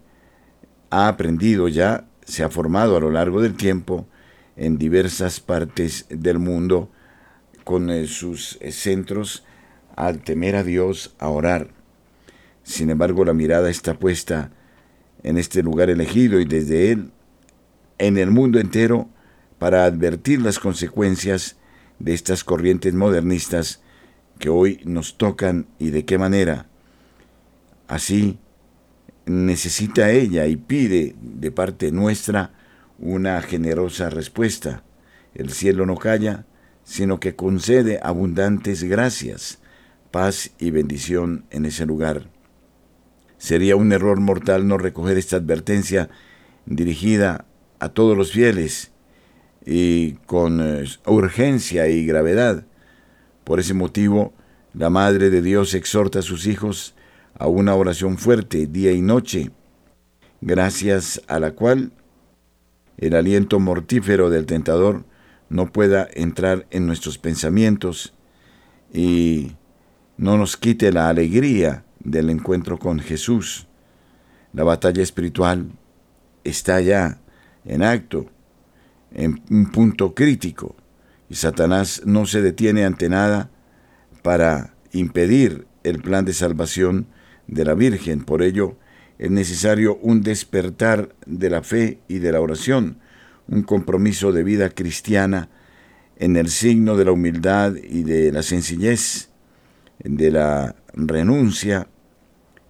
ha 0.89 1.07
aprendido 1.07 1.67
ya, 1.67 2.06
se 2.27 2.43
ha 2.43 2.49
formado 2.49 2.97
a 2.97 2.99
lo 2.99 3.09
largo 3.09 3.41
del 3.41 3.55
tiempo 3.55 4.05
en 4.57 4.77
diversas 4.77 5.39
partes 5.39 6.05
del 6.09 6.39
mundo 6.39 6.91
con 7.63 7.89
eh, 7.89 8.07
sus 8.07 8.57
eh, 8.59 8.71
centros 8.71 9.45
al 9.95 10.21
temer 10.21 10.55
a 10.55 10.63
Dios, 10.63 11.15
a 11.19 11.29
orar. 11.29 11.69
Sin 12.63 12.89
embargo, 12.89 13.23
la 13.25 13.33
mirada 13.33 13.69
está 13.69 13.97
puesta 13.97 14.51
en 15.23 15.37
este 15.37 15.63
lugar 15.63 15.89
elegido 15.89 16.39
y 16.39 16.45
desde 16.45 16.91
él 16.91 17.11
en 17.97 18.17
el 18.17 18.29
mundo 18.29 18.59
entero 18.59 19.09
para 19.57 19.85
advertir 19.85 20.41
las 20.41 20.59
consecuencias 20.59 21.55
de 21.97 22.13
estas 22.13 22.43
corrientes 22.43 22.93
modernistas 22.93 23.81
que 24.37 24.49
hoy 24.49 24.81
nos 24.85 25.17
tocan 25.17 25.65
y 25.79 25.89
de 25.89 26.05
qué 26.05 26.17
manera 26.19 26.67
Así, 27.87 28.37
necesita 29.27 30.11
ella 30.11 30.47
y 30.47 30.55
pide 30.55 31.15
de 31.21 31.51
parte 31.51 31.91
nuestra 31.91 32.51
una 32.97 33.41
generosa 33.41 34.09
respuesta. 34.09 34.83
El 35.35 35.51
cielo 35.51 35.85
no 35.85 35.95
calla, 35.95 36.45
sino 36.83 37.19
que 37.19 37.35
concede 37.35 37.99
abundantes 38.01 38.83
gracias, 38.83 39.59
paz 40.09 40.51
y 40.57 40.71
bendición 40.71 41.45
en 41.51 41.65
ese 41.65 41.85
lugar. 41.85 42.29
Sería 43.37 43.75
un 43.75 43.91
error 43.91 44.19
mortal 44.19 44.67
no 44.67 44.77
recoger 44.77 45.17
esta 45.17 45.35
advertencia 45.35 46.09
dirigida 46.65 47.45
a 47.79 47.89
todos 47.89 48.17
los 48.17 48.31
fieles 48.31 48.91
y 49.65 50.13
con 50.25 50.59
eh, 50.61 50.85
urgencia 51.05 51.87
y 51.87 52.05
gravedad. 52.05 52.65
Por 53.43 53.59
ese 53.59 53.73
motivo, 53.73 54.33
la 54.73 54.89
Madre 54.89 55.29
de 55.29 55.41
Dios 55.41 55.73
exhorta 55.73 56.19
a 56.19 56.23
sus 56.23 56.47
hijos 56.47 56.95
a 57.39 57.47
una 57.47 57.75
oración 57.75 58.17
fuerte 58.17 58.65
día 58.65 58.91
y 58.91 59.01
noche, 59.01 59.51
gracias 60.41 61.21
a 61.27 61.39
la 61.39 61.51
cual 61.51 61.91
el 62.97 63.15
aliento 63.15 63.59
mortífero 63.59 64.29
del 64.29 64.45
tentador 64.45 65.05
no 65.49 65.71
pueda 65.71 66.07
entrar 66.13 66.65
en 66.71 66.87
nuestros 66.87 67.17
pensamientos 67.17 68.13
y 68.91 69.51
no 70.17 70.37
nos 70.37 70.57
quite 70.57 70.91
la 70.91 71.09
alegría 71.09 71.83
del 71.99 72.29
encuentro 72.29 72.79
con 72.79 72.99
Jesús. 72.99 73.67
La 74.51 74.63
batalla 74.63 75.03
espiritual 75.03 75.69
está 76.43 76.81
ya 76.81 77.19
en 77.65 77.83
acto, 77.83 78.25
en 79.11 79.43
un 79.51 79.71
punto 79.71 80.15
crítico, 80.15 80.75
y 81.29 81.35
Satanás 81.35 82.01
no 82.05 82.25
se 82.25 82.41
detiene 82.41 82.83
ante 82.83 83.09
nada 83.09 83.51
para 84.23 84.73
impedir 84.91 85.67
el 85.83 86.01
plan 86.01 86.25
de 86.25 86.33
salvación 86.33 87.07
de 87.47 87.65
la 87.65 87.73
Virgen. 87.73 88.23
Por 88.23 88.41
ello, 88.41 88.75
es 89.17 89.31
necesario 89.31 89.97
un 90.01 90.21
despertar 90.21 91.15
de 91.25 91.49
la 91.49 91.63
fe 91.63 91.99
y 92.07 92.19
de 92.19 92.31
la 92.31 92.41
oración, 92.41 92.99
un 93.47 93.63
compromiso 93.63 94.31
de 94.31 94.43
vida 94.43 94.69
cristiana 94.69 95.49
en 96.17 96.35
el 96.35 96.49
signo 96.49 96.97
de 96.97 97.05
la 97.05 97.11
humildad 97.11 97.75
y 97.75 98.03
de 98.03 98.31
la 98.31 98.43
sencillez, 98.43 99.29
de 99.99 100.31
la 100.31 100.75
renuncia 100.93 101.87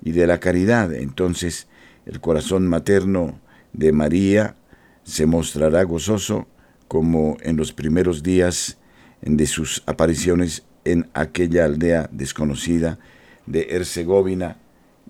y 0.03 0.11
de 0.11 0.27
la 0.27 0.39
caridad. 0.39 0.93
Entonces 0.93 1.67
el 2.05 2.21
corazón 2.21 2.67
materno 2.67 3.39
de 3.73 3.91
María 3.91 4.55
se 5.03 5.25
mostrará 5.25 5.83
gozoso 5.83 6.47
como 6.87 7.37
en 7.41 7.57
los 7.57 7.73
primeros 7.73 8.23
días 8.23 8.77
de 9.21 9.45
sus 9.45 9.83
apariciones 9.85 10.63
en 10.85 11.09
aquella 11.13 11.65
aldea 11.65 12.09
desconocida 12.11 12.99
de 13.45 13.67
Herzegovina 13.71 14.57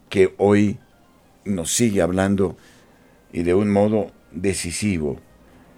que 0.10 0.34
hoy 0.38 0.80
nos 1.46 1.72
sigue 1.74 2.02
hablando 2.02 2.58
y 3.32 3.44
de 3.44 3.54
un 3.54 3.72
modo 3.72 4.12
decisivo. 4.32 5.20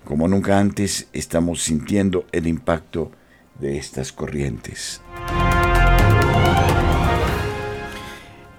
Como 0.06 0.28
nunca 0.28 0.60
antes 0.60 1.08
estamos 1.14 1.64
sintiendo 1.64 2.26
el 2.32 2.48
impacto 2.48 3.12
de 3.60 3.78
estas 3.78 4.12
corrientes. 4.12 5.02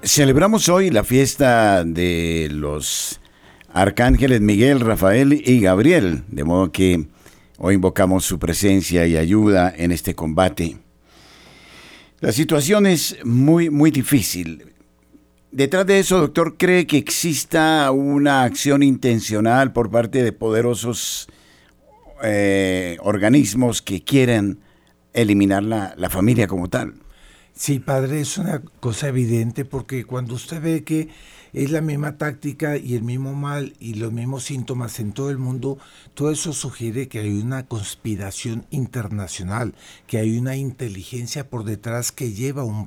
Celebramos 0.03 0.69
hoy 0.69 0.91
la 0.91 1.05
fiesta 1.05 1.85
de 1.85 2.49
los 2.51 3.21
arcángeles 3.73 4.41
Miguel, 4.41 4.81
Rafael 4.81 5.33
y 5.33 5.61
Gabriel, 5.61 6.25
de 6.29 6.45
modo 6.45 6.73
que 6.73 7.07
hoy 7.59 7.75
invocamos 7.75 8.25
su 8.25 8.39
presencia 8.39 9.07
y 9.07 9.17
ayuda 9.17 9.73
en 9.77 9.93
este 9.93 10.15
combate. 10.15 10.79
La 12.21 12.33
situación 12.33 12.87
es 12.87 13.19
muy, 13.25 13.71
muy 13.71 13.91
difícil. 13.91 14.73
Detrás 15.53 15.85
de 15.87 15.99
eso, 15.99 16.19
doctor, 16.19 16.57
¿cree 16.57 16.87
que 16.87 16.97
exista 16.97 17.91
una 17.91 18.45
acción 18.45 18.85
intencional 18.85 19.73
por 19.73 19.91
parte 19.91 20.23
de 20.23 20.33
poderosos 20.33 21.29
eh, 22.23 22.97
organismos 23.01 23.83
que 23.83 24.03
quieran 24.05 24.61
eliminar 25.13 25.65
la, 25.65 25.95
la 25.97 26.09
familia 26.09 26.47
como 26.47 26.69
tal? 26.69 26.95
Sí, 27.53 27.81
padre, 27.81 28.21
es 28.21 28.39
una 28.39 28.63
cosa 28.81 29.09
evidente 29.09 29.65
porque 29.65 30.05
cuando 30.05 30.35
usted 30.35 30.63
ve 30.63 30.85
que 30.85 31.09
es 31.53 31.71
la 31.71 31.81
misma 31.81 32.17
táctica 32.17 32.77
y 32.77 32.95
el 32.95 33.03
mismo 33.03 33.35
mal 33.35 33.75
y 33.81 33.95
los 33.95 34.13
mismos 34.13 34.45
síntomas 34.45 35.01
en 35.01 35.13
todo 35.13 35.31
el 35.31 35.39
mundo, 35.39 35.79
todo 36.15 36.31
eso 36.31 36.53
sugiere 36.53 37.09
que 37.09 37.21
hay 37.21 37.41
una 37.41 37.67
conspiración 37.67 38.67
internacional, 38.71 39.75
que 40.07 40.19
hay 40.19 40.39
una 40.39 40.57
inteligencia 40.57 41.49
por 41.49 41.65
detrás 41.65 42.13
que 42.13 42.33
lleva 42.33 42.65
un 42.65 42.87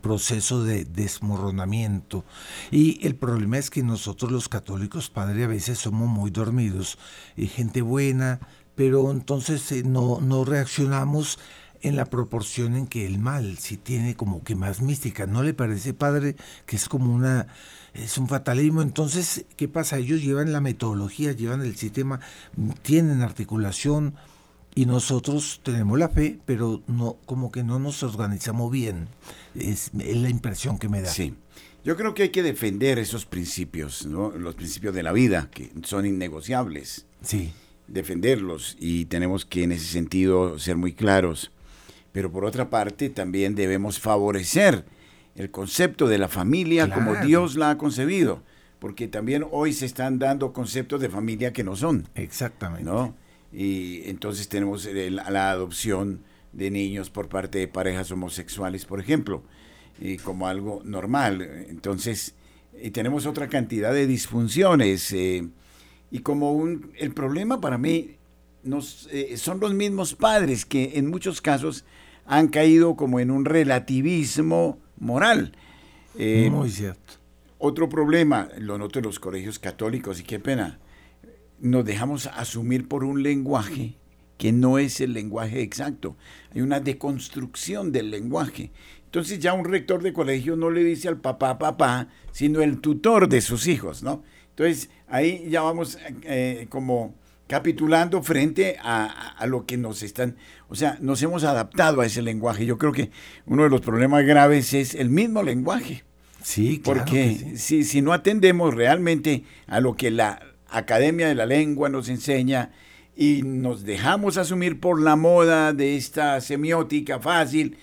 proceso 0.00 0.64
de 0.64 0.84
desmoronamiento. 0.84 2.24
Y 2.70 3.04
el 3.06 3.16
problema 3.16 3.58
es 3.58 3.70
que 3.70 3.82
nosotros 3.82 4.30
los 4.30 4.48
católicos, 4.48 5.10
padre, 5.10 5.44
a 5.44 5.48
veces 5.48 5.78
somos 5.78 6.08
muy 6.08 6.30
dormidos, 6.30 6.98
y 7.36 7.46
gente 7.46 7.82
buena, 7.82 8.40
pero 8.74 9.10
entonces 9.10 9.70
eh, 9.72 9.82
no, 9.84 10.20
no 10.20 10.44
reaccionamos 10.44 11.38
en 11.82 11.96
la 11.96 12.06
proporción 12.06 12.76
en 12.76 12.86
que 12.86 13.06
el 13.06 13.18
mal 13.18 13.58
sí 13.58 13.76
tiene 13.76 14.16
como 14.16 14.42
que 14.42 14.54
más 14.54 14.80
mística. 14.80 15.26
¿No 15.26 15.42
le 15.42 15.54
parece, 15.54 15.94
padre, 15.94 16.36
que 16.66 16.76
es 16.76 16.88
como 16.88 17.14
una 17.14 17.48
es 18.02 18.18
un 18.18 18.28
fatalismo. 18.28 18.82
Entonces, 18.82 19.44
¿qué 19.56 19.68
pasa? 19.68 19.98
Ellos 19.98 20.22
llevan 20.22 20.52
la 20.52 20.60
metodología, 20.60 21.32
llevan 21.32 21.62
el 21.62 21.76
sistema, 21.76 22.20
tienen 22.82 23.22
articulación 23.22 24.14
y 24.74 24.86
nosotros 24.86 25.60
tenemos 25.62 25.98
la 25.98 26.08
fe, 26.08 26.38
pero 26.44 26.82
no 26.86 27.16
como 27.24 27.50
que 27.50 27.62
no 27.62 27.78
nos 27.78 28.02
organizamos 28.02 28.70
bien. 28.70 29.08
Es, 29.54 29.90
la 29.94 30.28
impresión 30.28 30.78
que 30.78 30.88
me 30.88 31.00
da. 31.00 31.10
Sí. 31.10 31.34
Yo 31.84 31.96
creo 31.96 32.14
que 32.14 32.24
hay 32.24 32.28
que 32.30 32.42
defender 32.42 32.98
esos 32.98 33.26
principios, 33.26 34.06
¿no? 34.06 34.30
los 34.32 34.56
principios 34.56 34.94
de 34.94 35.04
la 35.04 35.12
vida, 35.12 35.48
que 35.52 35.70
son 35.84 36.04
innegociables. 36.04 37.06
Sí. 37.22 37.52
Defenderlos 37.86 38.76
y 38.80 39.04
tenemos 39.04 39.46
que 39.46 39.62
en 39.62 39.72
ese 39.72 39.86
sentido 39.86 40.58
ser 40.58 40.76
muy 40.76 40.92
claros. 40.92 41.52
Pero 42.10 42.32
por 42.32 42.44
otra 42.44 42.70
parte, 42.70 43.08
también 43.08 43.54
debemos 43.54 44.00
favorecer 44.00 44.84
el 45.36 45.50
concepto 45.50 46.08
de 46.08 46.18
la 46.18 46.28
familia 46.28 46.90
como 46.92 47.14
Dios 47.16 47.56
la 47.56 47.70
ha 47.70 47.78
concebido, 47.78 48.42
porque 48.78 49.08
también 49.08 49.44
hoy 49.50 49.72
se 49.72 49.86
están 49.86 50.18
dando 50.18 50.52
conceptos 50.52 51.00
de 51.00 51.08
familia 51.08 51.52
que 51.52 51.64
no 51.64 51.76
son. 51.76 52.08
Exactamente. 52.14 52.84
¿no? 52.84 53.14
Y 53.52 54.08
entonces 54.08 54.48
tenemos 54.48 54.86
la 54.86 55.50
adopción 55.50 56.20
de 56.52 56.70
niños 56.70 57.10
por 57.10 57.28
parte 57.28 57.58
de 57.58 57.68
parejas 57.68 58.10
homosexuales, 58.10 58.86
por 58.86 58.98
ejemplo, 58.98 59.42
y 60.00 60.16
como 60.16 60.48
algo 60.48 60.80
normal. 60.84 61.42
Entonces, 61.68 62.34
y 62.82 62.90
tenemos 62.90 63.26
otra 63.26 63.48
cantidad 63.48 63.92
de 63.92 64.06
disfunciones. 64.06 65.12
Eh, 65.12 65.48
y 66.10 66.20
como 66.20 66.52
un, 66.52 66.92
el 66.98 67.12
problema 67.12 67.60
para 67.60 67.78
mí 67.78 68.16
nos, 68.62 69.08
eh, 69.12 69.36
son 69.36 69.60
los 69.60 69.74
mismos 69.74 70.14
padres 70.14 70.64
que 70.64 70.92
en 70.94 71.10
muchos 71.10 71.40
casos 71.40 71.84
han 72.24 72.48
caído 72.48 72.96
como 72.96 73.20
en 73.20 73.30
un 73.30 73.44
relativismo 73.44 74.78
moral. 74.98 75.52
Eh, 76.18 76.48
Muy 76.50 76.70
cierto. 76.70 77.14
Otro 77.58 77.88
problema, 77.88 78.48
lo 78.58 78.78
noto 78.78 78.98
en 78.98 79.06
los 79.06 79.18
colegios 79.18 79.58
católicos, 79.58 80.20
y 80.20 80.24
qué 80.24 80.38
pena, 80.38 80.78
nos 81.58 81.84
dejamos 81.84 82.26
asumir 82.26 82.86
por 82.86 83.04
un 83.04 83.22
lenguaje 83.22 83.96
que 84.36 84.52
no 84.52 84.78
es 84.78 85.00
el 85.00 85.14
lenguaje 85.14 85.62
exacto. 85.62 86.16
Hay 86.54 86.60
una 86.60 86.80
deconstrucción 86.80 87.92
del 87.92 88.10
lenguaje. 88.10 88.70
Entonces 89.06 89.38
ya 89.38 89.54
un 89.54 89.64
rector 89.64 90.02
de 90.02 90.12
colegio 90.12 90.56
no 90.56 90.70
le 90.70 90.84
dice 90.84 91.08
al 91.08 91.18
papá 91.18 91.58
papá, 91.58 92.08
sino 92.32 92.60
el 92.60 92.80
tutor 92.80 93.28
de 93.28 93.40
sus 93.40 93.66
hijos, 93.66 94.02
¿no? 94.02 94.22
Entonces 94.50 94.90
ahí 95.08 95.46
ya 95.48 95.62
vamos 95.62 95.98
eh, 96.24 96.66
como 96.68 97.14
capitulando 97.46 98.22
frente 98.22 98.76
a, 98.82 99.44
lo 99.46 99.66
que 99.66 99.76
nos 99.76 100.02
están, 100.02 100.36
o 100.68 100.74
sea, 100.74 100.98
nos 101.00 101.22
hemos 101.22 101.44
adaptado 101.44 102.00
a 102.00 102.06
ese 102.06 102.22
lenguaje. 102.22 102.66
Yo 102.66 102.78
creo 102.78 102.92
que 102.92 103.10
uno 103.46 103.64
de 103.64 103.70
los 103.70 103.80
problemas 103.80 104.24
graves 104.24 104.74
es 104.74 104.94
el 104.94 105.10
mismo 105.10 105.42
lenguaje. 105.42 106.04
Sí, 106.42 106.80
claro 106.80 107.00
Porque 107.00 107.54
Si, 107.56 107.84
si 107.84 108.02
no 108.02 108.12
atendemos 108.12 108.74
realmente 108.74 109.44
a 109.66 109.80
lo 109.80 109.94
que 109.94 110.10
la 110.10 110.40
Academia 110.68 111.28
de 111.28 111.34
la 111.34 111.46
Lengua 111.46 111.88
nos 111.88 112.08
enseña 112.08 112.70
y 113.16 113.42
nos 113.42 113.84
dejamos 113.84 114.36
asumir 114.36 114.78
por 114.78 115.00
la 115.00 115.16
moda 115.16 115.72
de 115.72 115.96
esta 115.96 116.40
semiótica 116.40 117.18
fácil, 117.18 117.78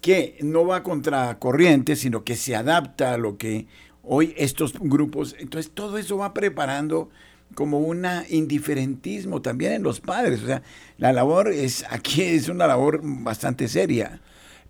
que 0.00 0.36
no 0.42 0.66
va 0.66 0.82
contra 0.82 1.38
corriente, 1.38 1.96
sino 1.96 2.24
que 2.24 2.36
se 2.36 2.54
adapta 2.54 3.14
a 3.14 3.18
lo 3.18 3.38
que 3.38 3.66
hoy 4.02 4.34
estos 4.36 4.74
grupos, 4.78 5.34
entonces 5.38 5.72
todo 5.72 5.96
eso 5.96 6.18
va 6.18 6.34
preparando 6.34 7.08
como 7.54 7.78
un 7.78 8.06
indiferentismo 8.28 9.42
también 9.42 9.72
en 9.72 9.82
los 9.82 10.00
padres. 10.00 10.42
O 10.42 10.46
sea, 10.46 10.62
la 10.98 11.12
labor 11.12 11.48
es 11.48 11.84
aquí 11.90 12.22
es 12.22 12.48
una 12.48 12.66
labor 12.66 13.00
bastante 13.02 13.68
seria. 13.68 14.20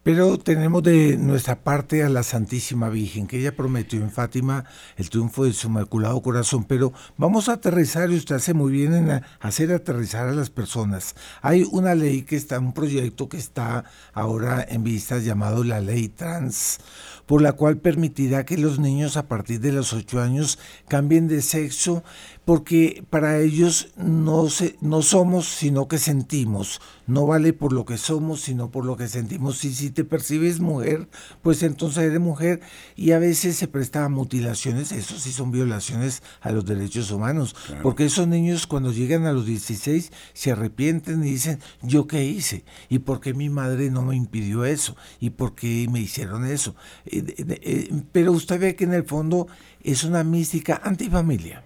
Pero 0.04 0.36
tenemos 0.38 0.82
de 0.82 1.16
nuestra 1.16 1.64
parte 1.64 2.02
a 2.02 2.10
la 2.10 2.22
Santísima 2.22 2.90
Virgen, 2.90 3.26
que 3.26 3.38
ella 3.38 3.56
prometió 3.56 4.02
en 4.02 4.10
Fátima 4.10 4.66
el 4.98 5.08
triunfo 5.08 5.46
de 5.46 5.54
su 5.54 5.68
Inmaculado 5.68 6.20
Corazón. 6.20 6.64
Pero 6.64 6.92
vamos 7.16 7.48
a 7.48 7.54
aterrizar, 7.54 8.10
y 8.10 8.16
usted 8.16 8.34
hace 8.34 8.52
muy 8.52 8.70
bien 8.70 8.92
en 8.92 9.22
hacer 9.40 9.72
aterrizar 9.72 10.28
a 10.28 10.34
las 10.34 10.50
personas. 10.50 11.14
Hay 11.40 11.66
una 11.72 11.94
ley 11.94 12.20
que 12.20 12.36
está, 12.36 12.58
un 12.58 12.74
proyecto 12.74 13.30
que 13.30 13.38
está 13.38 13.86
ahora 14.12 14.62
en 14.68 14.84
vista 14.84 15.20
llamado 15.20 15.64
la 15.64 15.80
Ley 15.80 16.08
Trans, 16.08 16.80
por 17.24 17.40
la 17.40 17.54
cual 17.54 17.78
permitirá 17.78 18.44
que 18.44 18.58
los 18.58 18.78
niños 18.78 19.16
a 19.16 19.26
partir 19.26 19.60
de 19.60 19.72
los 19.72 19.94
ocho 19.94 20.20
años 20.20 20.58
cambien 20.86 21.28
de 21.28 21.40
sexo 21.40 22.04
porque 22.44 23.02
para 23.08 23.40
ellos 23.40 23.88
no, 23.96 24.50
se, 24.50 24.76
no 24.80 25.02
somos, 25.02 25.46
sino 25.46 25.88
que 25.88 25.98
sentimos. 25.98 26.80
No 27.06 27.26
vale 27.26 27.52
por 27.52 27.72
lo 27.72 27.84
que 27.84 27.96
somos, 27.96 28.42
sino 28.42 28.70
por 28.70 28.84
lo 28.84 28.96
que 28.96 29.08
sentimos. 29.08 29.64
Y 29.64 29.74
si 29.74 29.90
te 29.90 30.04
percibes 30.04 30.60
mujer, 30.60 31.08
pues 31.42 31.62
entonces 31.62 32.04
eres 32.04 32.20
mujer. 32.20 32.60
Y 32.96 33.12
a 33.12 33.18
veces 33.18 33.56
se 33.56 33.68
presta 33.68 34.04
a 34.04 34.08
mutilaciones, 34.08 34.92
eso 34.92 35.18
sí 35.18 35.32
son 35.32 35.52
violaciones 35.52 36.22
a 36.40 36.52
los 36.52 36.66
derechos 36.66 37.10
humanos. 37.10 37.56
Porque 37.82 38.04
esos 38.04 38.28
niños 38.28 38.66
cuando 38.66 38.92
llegan 38.92 39.26
a 39.26 39.32
los 39.32 39.46
16 39.46 40.12
se 40.34 40.52
arrepienten 40.52 41.24
y 41.24 41.30
dicen, 41.30 41.60
¿yo 41.82 42.06
qué 42.06 42.24
hice? 42.24 42.64
¿Y 42.90 43.00
por 43.00 43.20
qué 43.20 43.32
mi 43.32 43.48
madre 43.48 43.90
no 43.90 44.02
me 44.02 44.16
impidió 44.16 44.66
eso? 44.66 44.96
¿Y 45.18 45.30
por 45.30 45.54
qué 45.54 45.88
me 45.90 46.00
hicieron 46.00 46.44
eso? 46.44 46.74
Eh, 47.06 47.24
eh, 47.38 47.90
pero 48.12 48.32
usted 48.32 48.60
ve 48.60 48.76
que 48.76 48.84
en 48.84 48.94
el 48.94 49.04
fondo 49.04 49.46
es 49.82 50.04
una 50.04 50.24
mística 50.24 50.80
antifamilia. 50.84 51.63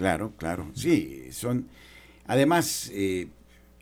Claro, 0.00 0.32
claro. 0.38 0.66
Sí, 0.72 1.26
son. 1.30 1.66
Además, 2.26 2.90
eh, 2.94 3.28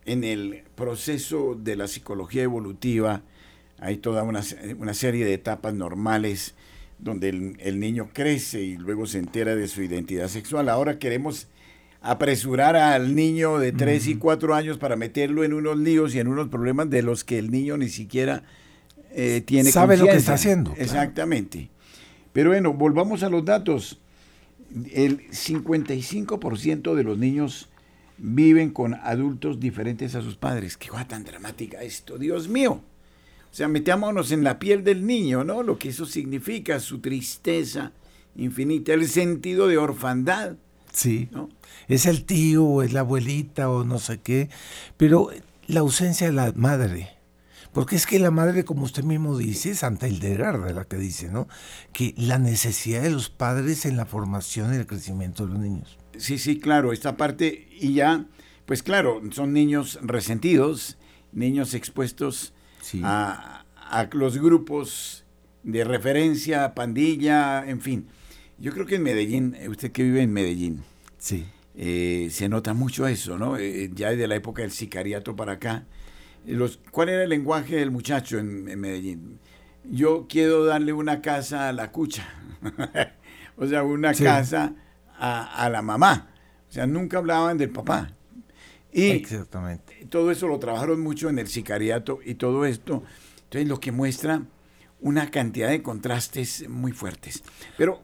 en 0.05 0.25
el 0.25 0.65
proceso 0.75 1.55
de 1.55 1.77
la 1.77 1.87
psicología 1.87 2.43
evolutiva 2.43 3.23
hay 3.79 3.99
toda 3.99 4.25
una, 4.25 4.43
serie 4.43 5.25
de 5.25 5.35
etapas 5.35 5.75
normales 5.75 6.57
donde 6.99 7.29
el, 7.29 7.79
niño 7.79 8.11
crece 8.13 8.63
y 8.63 8.77
luego 8.77 9.07
se 9.07 9.19
entera 9.19 9.55
de 9.55 9.69
su 9.69 9.81
identidad 9.81 10.27
sexual. 10.27 10.69
Ahora 10.69 10.99
queremos 10.99 11.47
apresurar 12.01 12.75
al 12.75 13.15
niño 13.15 13.61
de 13.61 13.71
3 13.71 14.09
y 14.09 14.15
4 14.17 14.57
años 14.57 14.77
para 14.77 14.97
meterlo 14.97 15.45
en 15.45 15.53
unos 15.53 15.79
líos 15.79 16.17
y 16.17 16.19
en 16.19 16.27
unos 16.27 16.49
problemas 16.49 16.91
de 16.91 17.03
los 17.03 17.23
que 17.23 17.39
el 17.39 17.53
niño 17.53 17.77
ni 17.77 17.91
siquiera 17.91 18.43
eh, 19.13 19.41
tiene 19.47 19.71
Sabe 19.71 19.97
lo 19.97 20.07
que 20.07 20.17
está 20.17 20.35
haciendo. 20.35 20.75
Exactamente. 20.79 21.71
Pero 22.33 22.51
bueno, 22.51 22.73
volvamos 22.73 23.23
a 23.23 23.29
los 23.29 23.45
datos 23.45 24.01
el 24.93 25.29
55% 25.31 26.95
de 26.95 27.05
los 27.05 27.19
niños 27.19 27.69
viven 28.19 28.71
con 28.71 28.95
adultos 28.95 29.61
diferentes 29.61 30.15
a 30.15 30.23
sus 30.23 30.37
padres. 30.37 30.77
Qué 30.77 30.89
cosa 30.89 31.07
tan 31.07 31.25
dramática 31.25 31.83
esto, 31.83 32.19
Dios 32.19 32.49
mío. 32.49 32.83
O 33.51 33.55
sea, 33.55 33.69
metámonos 33.69 34.31
en 34.33 34.45
la 34.45 34.59
piel 34.59 34.85
del 34.85 35.07
niño, 35.07 35.45
¿no? 35.45 35.63
Lo 35.63 35.79
que 35.79 35.89
eso 35.89 36.05
significa, 36.05 36.81
su 36.81 37.01
tristeza 37.01 37.93
infinita, 38.37 38.93
el 38.93 39.09
sentido 39.09 39.69
de 39.69 39.79
orfandad. 39.79 40.57
Sí, 40.93 41.29
¿no? 41.33 41.49
es 41.87 42.07
el 42.07 42.25
tío 42.25 42.65
o 42.65 42.83
es 42.83 42.93
la 42.93 43.01
abuelita 43.01 43.71
o 43.71 43.85
no 43.85 43.99
sé 43.99 44.21
qué, 44.21 44.49
pero 44.97 45.31
la 45.67 45.81
ausencia 45.81 46.27
de 46.27 46.33
la 46.33 46.53
madre 46.57 47.18
Porque 47.79 47.95
es 47.95 48.07
que 48.07 48.19
la 48.19 48.33
madre, 48.33 48.65
como 48.65 48.83
usted 48.83 49.05
mismo 49.05 49.39
dice, 49.39 49.73
Santa 49.77 50.09
Hildegarda 50.09 50.73
la 50.73 50.85
que 50.85 50.97
dice, 50.97 51.29
¿no? 51.29 51.47
Que 51.93 52.13
la 52.17 52.41
necesidad 52.41 53.03
de 53.03 53.11
los 53.11 53.31
padres 53.31 53.87
en 53.87 53.97
la 53.97 54.05
formación 54.05 54.75
y 54.75 54.79
el 54.79 54.87
crecimiento 54.89 55.47
de 55.47 55.53
los 55.53 55.61
niños. 55.61 55.97
Sí, 56.17 56.39
sí, 56.39 56.59
claro, 56.59 56.93
esta 56.93 57.17
parte 57.17 57.69
y 57.71 57.95
ya, 57.95 58.27
pues 58.67 58.83
claro, 58.83 59.23
son 59.31 59.53
niños 59.53 60.01
resentidos, 60.03 60.99
niños 61.31 61.73
expuestos 61.73 62.53
a, 63.05 63.65
a 63.77 64.09
los 64.11 64.39
grupos 64.39 65.25
de 65.63 65.85
referencia, 65.85 66.75
pandilla, 66.75 67.65
en 67.65 67.81
fin. 67.81 68.09
Yo 68.59 68.73
creo 68.73 68.87
que 68.87 68.97
en 68.97 69.05
Medellín, 69.05 69.57
usted 69.69 69.93
que 69.93 70.03
vive 70.03 70.23
en 70.23 70.33
Medellín, 70.33 70.83
sí. 71.19 71.47
Eh, 71.77 72.27
se 72.33 72.49
nota 72.49 72.75
mucho 72.75 73.07
eso, 73.07 73.39
¿no? 73.39 73.57
Eh, 73.57 73.89
ya 73.95 74.11
desde 74.11 74.27
la 74.27 74.35
época 74.35 74.63
del 74.63 74.73
sicariato 74.73 75.37
para 75.37 75.53
acá. 75.53 75.87
Los, 76.49 76.81
¿Cuál 76.91 77.11
era 77.11 77.25
el 77.25 77.29
lenguaje 77.29 77.77
del 77.77 77.91
muchacho 77.91 78.39
en, 78.39 78.65
Medellín? 78.81 79.39
Yo 79.85 80.27
quiero 80.29 80.65
darle 80.65 80.93
una 80.93 81.21
casa 81.21 81.69
a 81.69 81.73
la 81.73 81.93
cucha, 81.93 82.27
o 83.57 83.67
sea, 83.67 83.83
una 83.83 84.15
casa 84.15 84.75
a, 85.19 85.69
la 85.71 85.83
mamá. 85.83 86.31
O 86.69 86.73
sea, 86.73 86.87
nunca 86.87 87.19
hablaban 87.19 87.59
del 87.59 87.71
papá. 87.71 88.13
Y 88.93 89.11
Exactamente. 89.11 90.07
todo 90.09 90.31
eso 90.31 90.49
lo 90.49 90.59
trabajaron 90.59 91.01
mucho 91.01 91.29
en 91.29 91.39
el 91.39 91.49
sicariato 91.49 92.21
y 92.25 92.35
todo 92.35 92.65
esto. 92.65 93.03
Entonces, 93.45 93.69
lo 93.69 93.81
que 93.81 93.93
muestra 93.93 94.43
una 95.01 95.31
cantidad 95.31 95.69
de 95.69 95.83
contrastes 95.83 96.69
muy 96.69 96.93
fuertes. 96.93 97.43
Pero 97.77 98.01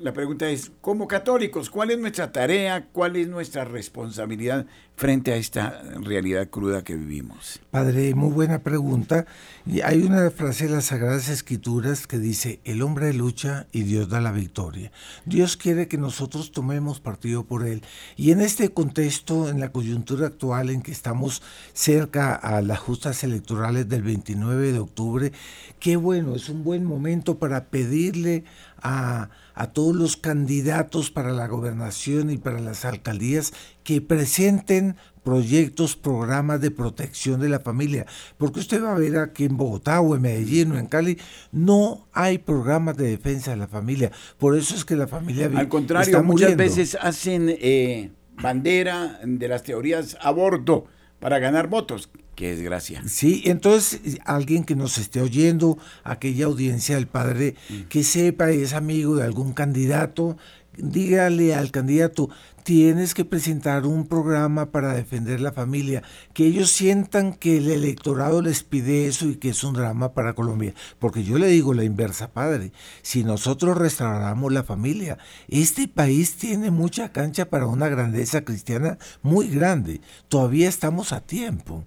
la 0.00 0.12
pregunta 0.12 0.48
es, 0.48 0.72
como 0.80 1.06
católicos, 1.06 1.70
¿cuál 1.70 1.90
es 1.90 1.98
nuestra 1.98 2.32
tarea? 2.32 2.88
¿Cuál 2.92 3.16
es 3.16 3.28
nuestra 3.28 3.64
responsabilidad 3.64 4.66
frente 4.96 5.32
a 5.32 5.36
esta 5.36 5.82
realidad 6.00 6.48
cruda 6.48 6.82
que 6.82 6.96
vivimos? 6.96 7.60
Padre, 7.70 8.14
muy 8.14 8.32
buena 8.32 8.62
pregunta. 8.62 9.26
Y 9.66 9.82
hay 9.82 10.02
una 10.02 10.30
frase 10.30 10.66
de 10.66 10.74
las 10.74 10.86
Sagradas 10.86 11.28
Escrituras 11.28 12.06
que 12.06 12.18
dice, 12.18 12.60
el 12.64 12.82
hombre 12.82 13.12
lucha 13.12 13.66
y 13.70 13.82
Dios 13.82 14.08
da 14.08 14.20
la 14.20 14.32
victoria. 14.32 14.90
Dios 15.26 15.56
quiere 15.56 15.88
que 15.88 15.98
nosotros 15.98 16.52
tomemos 16.52 17.00
partido 17.00 17.44
por 17.44 17.66
él. 17.66 17.82
Y 18.16 18.32
en 18.32 18.40
este 18.40 18.72
contexto, 18.72 19.50
en 19.50 19.60
la 19.60 19.72
coyuntura 19.72 20.26
actual 20.26 20.70
en 20.70 20.82
que 20.82 20.92
estamos 20.92 21.42
cerca 21.74 22.34
a 22.34 22.62
las 22.62 22.78
justas 22.78 23.22
electorales 23.24 23.88
del 23.88 24.02
29 24.02 24.72
de 24.72 24.78
octubre, 24.78 25.32
qué 25.78 25.96
bueno, 25.96 26.34
es 26.34 26.48
un 26.48 26.64
buen 26.64 26.84
momento 26.84 27.38
para 27.38 27.66
pedirle 27.66 28.44
a, 28.82 29.28
a 29.54 29.72
todos 29.72 29.94
los 29.94 30.16
candidatos 30.16 31.10
para 31.10 31.32
la 31.32 31.46
gobernación 31.46 32.30
y 32.30 32.38
para 32.38 32.60
las 32.60 32.84
alcaldías 32.84 33.52
que 33.84 34.00
presenten 34.00 34.96
proyectos, 35.22 35.96
programas 35.96 36.60
de 36.60 36.70
protección 36.70 37.40
de 37.40 37.48
la 37.48 37.60
familia. 37.60 38.06
Porque 38.38 38.60
usted 38.60 38.82
va 38.82 38.92
a 38.92 38.98
ver 38.98 39.16
aquí 39.18 39.44
en 39.44 39.56
Bogotá 39.56 40.00
o 40.00 40.16
en 40.16 40.22
Medellín 40.22 40.72
o 40.72 40.78
en 40.78 40.86
Cali, 40.86 41.18
no 41.52 42.08
hay 42.12 42.38
programas 42.38 42.96
de 42.96 43.08
defensa 43.08 43.52
de 43.52 43.56
la 43.56 43.68
familia. 43.68 44.10
Por 44.38 44.56
eso 44.56 44.74
es 44.74 44.84
que 44.84 44.96
la 44.96 45.06
familia... 45.06 45.50
Al 45.54 45.68
contrario, 45.68 46.22
muchas 46.22 46.56
veces 46.56 46.96
hacen 47.00 47.48
eh, 47.48 48.10
bandera 48.40 49.20
de 49.24 49.48
las 49.48 49.62
teorías 49.62 50.16
aborto 50.20 50.86
para 51.22 51.38
ganar 51.38 51.68
votos. 51.68 52.10
Qué 52.34 52.50
desgracia. 52.50 53.00
Sí, 53.06 53.42
entonces 53.46 54.18
alguien 54.24 54.64
que 54.64 54.74
nos 54.74 54.98
esté 54.98 55.20
oyendo, 55.20 55.78
aquella 56.02 56.46
audiencia 56.46 56.96
del 56.96 57.06
padre, 57.06 57.54
mm. 57.68 57.82
que 57.82 58.02
sepa, 58.02 58.50
es 58.50 58.72
amigo 58.72 59.14
de 59.14 59.22
algún 59.22 59.52
candidato, 59.52 60.36
dígale 60.76 61.54
al 61.54 61.70
candidato, 61.70 62.28
tienes 62.62 63.14
que 63.14 63.24
presentar 63.24 63.86
un 63.86 64.06
programa 64.06 64.70
para 64.70 64.94
defender 64.94 65.40
la 65.40 65.52
familia, 65.52 66.02
que 66.32 66.46
ellos 66.46 66.70
sientan 66.70 67.34
que 67.34 67.58
el 67.58 67.70
electorado 67.70 68.42
les 68.42 68.62
pide 68.62 69.06
eso 69.06 69.28
y 69.28 69.36
que 69.36 69.50
es 69.50 69.64
un 69.64 69.74
drama 69.74 70.12
para 70.14 70.34
Colombia. 70.34 70.74
Porque 70.98 71.24
yo 71.24 71.38
le 71.38 71.48
digo 71.48 71.74
la 71.74 71.84
inversa, 71.84 72.32
padre, 72.32 72.72
si 73.02 73.24
nosotros 73.24 73.76
restauramos 73.76 74.52
la 74.52 74.62
familia, 74.62 75.18
este 75.48 75.88
país 75.88 76.36
tiene 76.36 76.70
mucha 76.70 77.12
cancha 77.12 77.48
para 77.50 77.66
una 77.66 77.88
grandeza 77.88 78.44
cristiana 78.44 78.98
muy 79.22 79.48
grande, 79.48 80.00
todavía 80.28 80.68
estamos 80.68 81.12
a 81.12 81.20
tiempo. 81.20 81.84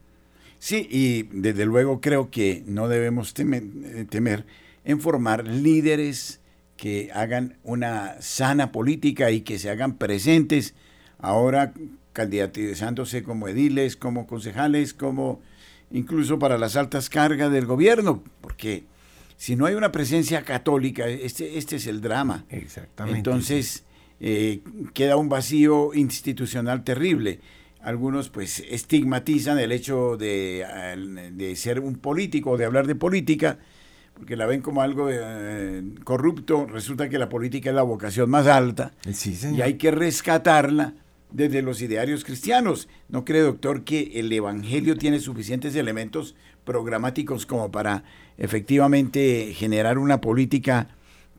Sí, 0.60 0.88
y 0.90 1.24
desde 1.32 1.66
luego 1.66 2.02
creo 2.02 2.32
que 2.32 2.64
no 2.66 2.88
debemos 2.88 3.34
temer, 3.34 3.64
eh, 3.84 4.06
temer 4.10 4.46
en 4.84 5.00
formar 5.00 5.46
líderes, 5.46 6.40
que 6.78 7.10
hagan 7.14 7.58
una 7.64 8.22
sana 8.22 8.72
política 8.72 9.32
y 9.32 9.42
que 9.42 9.60
se 9.60 9.70
hagan 9.70 9.98
presentes 9.98 10.76
ahora 11.20 11.74
candidatizándose 12.14 13.24
como 13.24 13.48
ediles, 13.48 13.96
como 13.96 14.28
concejales, 14.28 14.94
como 14.94 15.42
incluso 15.92 16.40
para 16.40 16.58
las 16.58 16.76
altas 16.76 17.10
cargas 17.10 17.52
del 17.52 17.66
gobierno, 17.66 18.24
porque 18.42 18.86
si 19.38 19.56
no 19.56 19.66
hay 19.66 19.76
una 19.76 19.92
presencia 19.92 20.44
católica, 20.44 21.08
este, 21.08 21.58
este 21.58 21.76
es 21.76 21.88
el 21.88 22.02
drama. 22.02 22.46
Exactamente. 22.50 23.18
Entonces 23.18 23.84
eh, 24.20 24.62
queda 24.94 25.18
un 25.18 25.30
vacío 25.30 25.94
institucional 25.94 26.84
terrible. 26.84 27.40
Algunos 27.82 28.30
pues 28.30 28.64
estigmatizan 28.70 29.60
el 29.60 29.72
hecho 29.72 30.18
de, 30.18 30.66
de 31.34 31.56
ser 31.56 31.80
un 31.80 31.96
político, 31.96 32.58
de 32.58 32.66
hablar 32.66 32.88
de 32.88 32.96
política, 32.96 33.60
porque 34.16 34.36
la 34.36 34.46
ven 34.46 34.62
como 34.62 34.82
algo 34.82 35.10
eh, 35.12 35.84
corrupto, 36.04 36.66
resulta 36.66 37.10
que 37.10 37.20
la 37.20 37.30
política 37.30 37.70
es 37.70 37.76
la 37.76 37.84
vocación 37.84 38.30
más 38.30 38.48
alta 38.48 38.94
y 39.54 39.62
hay 39.62 39.76
que 39.76 39.92
rescatarla 39.92 40.94
desde 41.32 41.62
los 41.62 41.82
idearios 41.82 42.24
cristianos. 42.24 42.88
¿No 43.10 43.26
cree, 43.26 43.42
doctor, 43.42 43.84
que 43.84 44.14
el 44.16 44.32
Evangelio 44.32 44.98
tiene 44.98 45.20
suficientes 45.20 45.76
elementos 45.76 46.36
programáticos 46.64 47.46
como 47.46 47.72
para 47.72 48.04
efectivamente 48.38 49.54
generar 49.54 49.98
una 49.98 50.22
política 50.22 50.88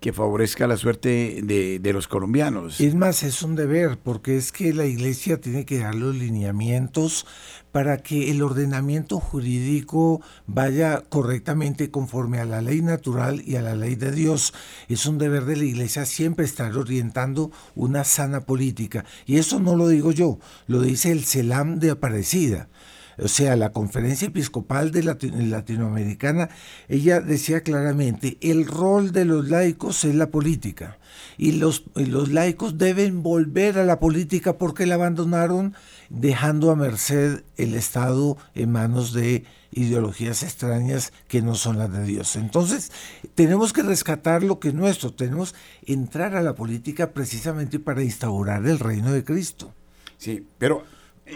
que 0.06 0.12
favorezca 0.12 0.68
la 0.68 0.76
suerte 0.76 1.40
de, 1.42 1.80
de, 1.80 1.92
los 1.92 2.06
colombianos. 2.06 2.80
Es 2.80 2.94
más, 2.94 3.24
es 3.24 3.42
un 3.42 3.56
deber, 3.56 3.98
porque 3.98 4.36
es 4.36 4.52
que 4.52 4.72
la 4.72 4.86
iglesia 4.86 5.40
tiene 5.40 5.64
que 5.64 5.80
dar 5.80 5.96
los 5.96 6.14
lineamientos 6.14 7.26
para 7.72 7.98
que 7.98 8.30
el 8.30 8.40
ordenamiento 8.40 9.18
jurídico 9.18 10.20
vaya 10.46 11.02
correctamente 11.08 11.90
conforme 11.90 12.38
a 12.38 12.44
la 12.44 12.62
ley 12.62 12.82
natural 12.82 13.42
y 13.44 13.56
a 13.56 13.62
la 13.62 13.74
ley 13.74 13.96
de 13.96 14.12
Dios. 14.12 14.54
Es 14.88 15.06
un 15.06 15.18
deber 15.18 15.44
de 15.44 15.56
la 15.56 15.64
iglesia 15.64 16.06
siempre 16.06 16.44
estar 16.44 16.76
orientando 16.76 17.50
una 17.74 18.04
sana 18.04 18.42
política. 18.42 19.04
Y 19.26 19.38
eso 19.38 19.58
no 19.58 19.74
lo 19.74 19.88
digo 19.88 20.12
yo, 20.12 20.38
lo 20.68 20.82
dice 20.82 21.10
el 21.10 21.24
CELAM 21.24 21.80
de 21.80 21.90
Aparecida 21.90 22.68
o 23.18 23.28
sea, 23.28 23.56
la 23.56 23.72
conferencia 23.72 24.28
episcopal 24.28 24.90
de 24.90 25.02
latinoamericana, 25.02 26.50
ella 26.88 27.20
decía 27.20 27.62
claramente, 27.62 28.36
el 28.40 28.66
rol 28.66 29.12
de 29.12 29.24
los 29.24 29.48
laicos 29.48 30.04
es 30.04 30.14
la 30.14 30.30
política 30.30 30.98
y 31.38 31.52
los, 31.52 31.84
los 31.94 32.30
laicos 32.30 32.78
deben 32.78 33.22
volver 33.22 33.78
a 33.78 33.84
la 33.84 34.00
política 34.00 34.58
porque 34.58 34.86
la 34.86 34.96
abandonaron 34.96 35.74
dejando 36.08 36.70
a 36.70 36.76
merced 36.76 37.42
el 37.56 37.74
Estado 37.74 38.36
en 38.54 38.72
manos 38.72 39.12
de 39.12 39.44
ideologías 39.72 40.42
extrañas 40.42 41.12
que 41.28 41.42
no 41.42 41.54
son 41.54 41.78
las 41.78 41.92
de 41.92 42.04
Dios. 42.04 42.36
Entonces, 42.36 42.92
tenemos 43.34 43.72
que 43.72 43.82
rescatar 43.82 44.42
lo 44.42 44.58
que 44.58 44.68
es 44.68 44.74
nuestro, 44.74 45.12
tenemos 45.12 45.54
entrar 45.84 46.34
a 46.36 46.42
la 46.42 46.54
política 46.54 47.12
precisamente 47.12 47.78
para 47.78 48.02
instaurar 48.02 48.66
el 48.66 48.78
reino 48.78 49.12
de 49.12 49.24
Cristo. 49.24 49.74
Sí, 50.18 50.46
pero 50.58 50.84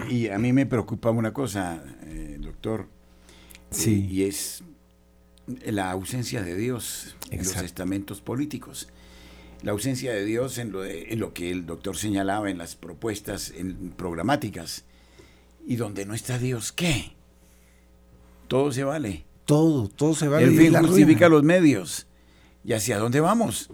y 0.09 0.29
a 0.29 0.39
mí 0.39 0.53
me 0.53 0.67
preocupa 0.67 1.11
una 1.11 1.33
cosa, 1.33 1.83
eh, 2.05 2.37
doctor, 2.41 2.87
sí. 3.71 4.07
y 4.09 4.25
es 4.25 4.63
la 5.65 5.91
ausencia 5.91 6.43
de 6.43 6.57
Dios 6.57 7.17
en 7.31 7.39
los 7.39 7.57
estamentos 7.57 8.21
políticos. 8.21 8.89
La 9.63 9.73
ausencia 9.73 10.13
de 10.13 10.25
Dios 10.25 10.59
en 10.59 10.73
lo, 10.73 10.85
en 10.85 11.19
lo 11.19 11.35
que 11.35 11.51
el 11.51 11.67
doctor 11.67 11.97
señalaba 11.97 12.51
en 12.51 12.59
las 12.59 12.77
propuestas 12.77 13.51
en, 13.51 13.91
programáticas. 13.91 14.85
Y 15.67 15.77
donde 15.77 16.07
no 16.07 16.15
está 16.15 16.39
Dios, 16.39 16.73
¿qué? 16.73 17.13
Todo 18.49 18.73
se 18.73 18.85
vale. 18.85 19.25
Todo, 19.45 19.89
todo 19.89 20.15
se 20.15 20.29
vale. 20.29 20.47
El 20.47 20.57
fin 20.57 20.75
justifica 20.75 21.29
los 21.29 21.43
medios. 21.43 22.07
¿Y 22.65 22.73
hacia 22.73 22.99
dónde 22.99 23.21
vamos? 23.21 23.71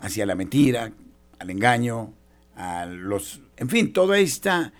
Hacia 0.00 0.26
la 0.26 0.34
mentira, 0.34 0.92
al 1.38 1.50
engaño, 1.50 2.12
a 2.56 2.86
los... 2.86 3.40
En 3.56 3.68
fin, 3.68 3.92
toda 3.92 4.18
esta 4.18 4.72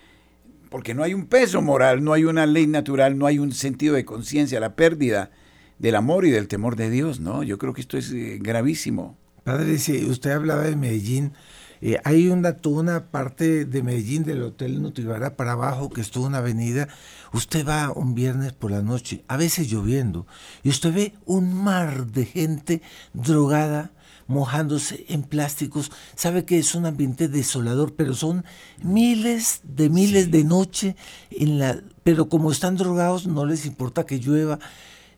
porque 0.69 0.93
no 0.93 1.03
hay 1.03 1.13
un 1.13 1.25
peso 1.25 1.61
moral, 1.61 2.03
no 2.03 2.13
hay 2.13 2.25
una 2.25 2.45
ley 2.45 2.67
natural, 2.67 3.17
no 3.17 3.25
hay 3.25 3.39
un 3.39 3.51
sentido 3.51 3.95
de 3.95 4.05
conciencia, 4.05 4.59
la 4.59 4.75
pérdida 4.75 5.31
del 5.79 5.95
amor 5.95 6.25
y 6.25 6.31
del 6.31 6.47
temor 6.47 6.75
de 6.75 6.89
Dios, 6.89 7.19
¿no? 7.19 7.43
Yo 7.43 7.57
creo 7.57 7.73
que 7.73 7.81
esto 7.81 7.97
es 7.97 8.11
eh, 8.11 8.39
gravísimo. 8.41 9.17
Padre, 9.43 9.77
si 9.77 10.05
usted 10.05 10.31
hablaba 10.31 10.63
de 10.63 10.75
Medellín, 10.75 11.33
eh, 11.81 11.99
hay 12.03 12.27
una, 12.27 12.57
toda 12.57 12.81
una 12.81 13.11
parte 13.11 13.65
de 13.65 13.83
Medellín 13.83 14.23
del 14.23 14.41
Hotel 14.41 14.81
Nutrivara 14.81 15.35
para 15.35 15.53
abajo, 15.53 15.89
que 15.89 16.01
es 16.01 16.11
toda 16.11 16.27
una 16.27 16.39
avenida. 16.39 16.87
Usted 17.33 17.65
va 17.65 17.91
un 17.91 18.15
viernes 18.15 18.53
por 18.53 18.71
la 18.71 18.81
noche, 18.81 19.23
a 19.27 19.37
veces 19.37 19.69
lloviendo, 19.69 20.25
y 20.63 20.69
usted 20.69 20.93
ve 20.93 21.13
un 21.25 21.53
mar 21.53 22.07
de 22.07 22.25
gente 22.25 22.81
drogada, 23.13 23.91
mojándose 24.27 25.05
en 25.09 25.23
plásticos. 25.23 25.91
Sabe 26.15 26.45
que 26.45 26.59
es 26.59 26.75
un 26.75 26.85
ambiente 26.85 27.27
desolador, 27.27 27.95
pero 27.95 28.13
son 28.13 28.45
miles 28.83 29.61
de 29.63 29.89
miles 29.89 30.31
de 30.31 30.43
noche 30.43 30.95
en 31.31 31.59
la 31.59 31.81
pero 32.07 32.29
como 32.29 32.53
están 32.53 32.77
drogados 32.77 33.27
no 33.27 33.45
les 33.45 33.65
importa 33.65 34.05
que 34.05 34.17
llueva. 34.19 34.59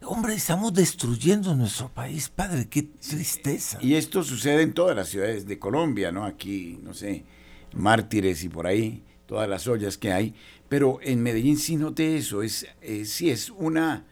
Hombre, 0.01 0.33
estamos 0.33 0.73
destruyendo 0.73 1.53
nuestro 1.53 1.89
país, 1.89 2.29
padre, 2.29 2.67
qué 2.67 2.81
tristeza. 2.81 3.77
Y 3.79 3.93
esto 3.93 4.23
sucede 4.23 4.63
en 4.63 4.73
todas 4.73 4.95
las 4.95 5.09
ciudades 5.09 5.45
de 5.45 5.59
Colombia, 5.59 6.11
¿no? 6.11 6.25
Aquí, 6.25 6.79
no 6.81 6.95
sé, 6.95 7.25
mártires 7.73 8.43
y 8.43 8.49
por 8.49 8.65
ahí, 8.65 9.03
todas 9.27 9.47
las 9.47 9.67
ollas 9.67 9.99
que 9.99 10.11
hay. 10.11 10.33
Pero 10.67 10.97
en 11.03 11.21
Medellín 11.21 11.57
sí 11.57 11.75
noté 11.75 12.17
eso, 12.17 12.41
es, 12.41 12.65
sí 13.03 13.29
es 13.29 13.51
una, 13.51 14.07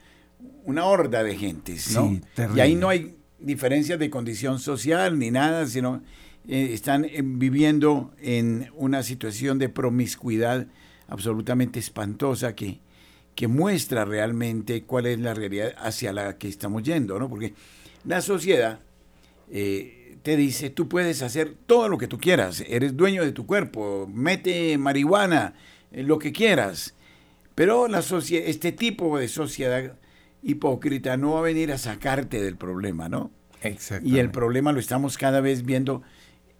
una 0.63 0.85
horda 0.85 1.23
de 1.23 1.35
gentes, 1.35 1.93
¿no? 1.93 2.09
Sí, 2.09 2.21
y 2.55 2.59
ahí 2.59 2.75
no 2.75 2.89
hay 2.89 3.16
diferencias 3.39 3.99
de 3.99 4.09
condición 4.09 4.59
social 4.59 5.19
ni 5.19 5.31
nada, 5.31 5.65
sino 5.67 6.01
eh, 6.47 6.69
están 6.73 7.05
eh, 7.05 7.21
viviendo 7.23 8.13
en 8.19 8.71
una 8.75 9.03
situación 9.03 9.59
de 9.59 9.69
promiscuidad 9.69 10.67
absolutamente 11.07 11.79
espantosa 11.79 12.55
que, 12.55 12.79
que 13.35 13.47
muestra 13.47 14.05
realmente 14.05 14.83
cuál 14.83 15.05
es 15.07 15.19
la 15.19 15.33
realidad 15.33 15.73
hacia 15.77 16.13
la 16.13 16.37
que 16.37 16.47
estamos 16.47 16.83
yendo, 16.83 17.19
¿no? 17.19 17.29
Porque 17.29 17.53
la 18.05 18.21
sociedad 18.21 18.79
eh, 19.51 20.17
te 20.23 20.35
dice, 20.35 20.69
tú 20.69 20.87
puedes 20.87 21.21
hacer 21.21 21.53
todo 21.65 21.89
lo 21.89 21.97
que 21.97 22.07
tú 22.07 22.17
quieras, 22.17 22.63
eres 22.67 22.95
dueño 22.97 23.23
de 23.23 23.31
tu 23.31 23.45
cuerpo, 23.45 24.09
mete 24.11 24.77
marihuana, 24.77 25.53
lo 25.91 26.19
que 26.19 26.33
quieras, 26.33 26.95
pero 27.55 27.87
la 27.87 27.99
este 27.99 28.71
tipo 28.71 29.17
de 29.17 29.27
sociedad 29.27 29.97
hipócrita 30.43 31.17
no 31.17 31.33
va 31.33 31.39
a 31.39 31.43
venir 31.43 31.71
a 31.71 31.77
sacarte 31.77 32.41
del 32.41 32.57
problema, 32.57 33.09
¿no? 33.09 33.31
Y 34.03 34.19
el 34.19 34.31
problema 34.31 34.71
lo 34.71 34.79
estamos 34.79 35.17
cada 35.17 35.41
vez 35.41 35.63
viendo 35.63 36.03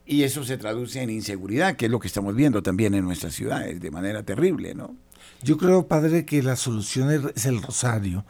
y 0.05 0.23
eso 0.23 0.43
se 0.43 0.57
traduce 0.57 1.01
en 1.01 1.09
inseguridad, 1.09 1.75
que 1.75 1.85
es 1.85 1.91
lo 1.91 1.99
que 1.99 2.07
estamos 2.07 2.35
viendo 2.35 2.63
también 2.63 2.93
en 2.93 3.03
nuestras 3.03 3.33
ciudades 3.33 3.79
de 3.81 3.91
manera 3.91 4.23
terrible, 4.23 4.73
¿no? 4.73 4.95
Yo 5.43 5.57
creo, 5.57 5.87
padre, 5.87 6.25
que 6.25 6.41
la 6.41 6.55
solución 6.55 7.31
es 7.35 7.45
el 7.45 7.61
rosario. 7.61 8.25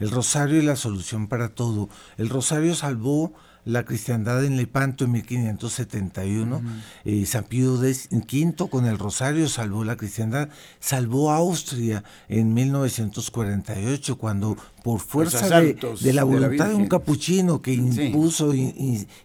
El 0.00 0.10
rosario 0.10 0.58
es 0.58 0.64
la 0.64 0.76
solución 0.76 1.28
para 1.28 1.50
todo. 1.50 1.88
El 2.16 2.28
rosario 2.28 2.74
salvó 2.74 3.32
la 3.64 3.84
cristiandad 3.84 4.44
en 4.44 4.56
Lepanto 4.56 5.04
en 5.04 5.12
1571. 5.12 6.62
Eh, 7.04 7.26
San 7.26 7.44
Pío 7.44 7.74
V 7.74 8.68
con 8.70 8.86
el 8.86 8.98
Rosario 8.98 9.48
salvó 9.48 9.84
la 9.84 9.96
cristiandad, 9.96 10.48
salvó 10.78 11.30
a 11.30 11.36
Austria 11.36 12.04
en 12.28 12.54
1948 12.54 14.18
cuando 14.18 14.56
por 14.82 15.00
fuerza 15.00 15.60
de, 15.60 16.12
la 16.12 16.24
voluntad 16.24 16.68
de, 16.68 16.74
un 16.74 16.86
capuchino 16.86 17.60
que 17.60 17.74
impuso, 17.74 18.52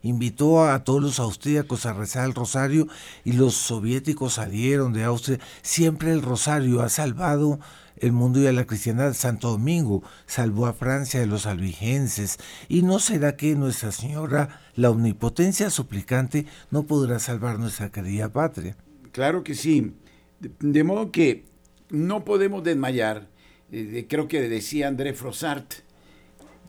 invitó 0.01 0.65
a 0.65 0.83
todos 0.83 1.01
los 1.01 1.19
austríacos 1.19 1.85
a 1.85 1.93
rezar 1.93 2.25
el 2.25 2.33
rosario 2.33 2.87
y 3.23 3.33
los 3.33 3.53
soviéticos 3.55 4.33
salieron 4.33 4.91
de 4.93 5.05
Austria, 5.05 5.39
siempre 5.61 6.11
el 6.11 6.21
rosario 6.21 6.81
ha 6.81 6.89
salvado 6.89 7.59
el 7.97 8.11
mundo 8.11 8.39
y 8.39 8.47
a 8.47 8.51
la 8.51 8.65
cristiandad. 8.65 9.13
Santo 9.13 9.51
Domingo 9.51 10.03
salvó 10.25 10.65
a 10.65 10.73
Francia 10.73 11.19
de 11.19 11.25
los 11.25 11.45
albigenses. 11.45 12.37
¿Y 12.67 12.81
no 12.81 12.99
será 12.99 13.35
que 13.35 13.55
Nuestra 13.55 13.91
Señora, 13.91 14.61
la 14.75 14.89
omnipotencia 14.89 15.69
suplicante, 15.69 16.45
no 16.71 16.83
podrá 16.83 17.19
salvar 17.19 17.59
nuestra 17.59 17.91
querida 17.91 18.29
patria? 18.29 18.75
Claro 19.11 19.43
que 19.43 19.55
sí. 19.55 19.93
De, 20.39 20.83
modo 20.83 21.11
que 21.11 21.45
no 21.89 22.25
podemos 22.25 22.63
desmayar. 22.63 23.27
Eh, 23.71 24.05
creo 24.09 24.27
que 24.27 24.41
decía 24.47 24.87
André 24.87 25.13
Frossart, 25.13 25.85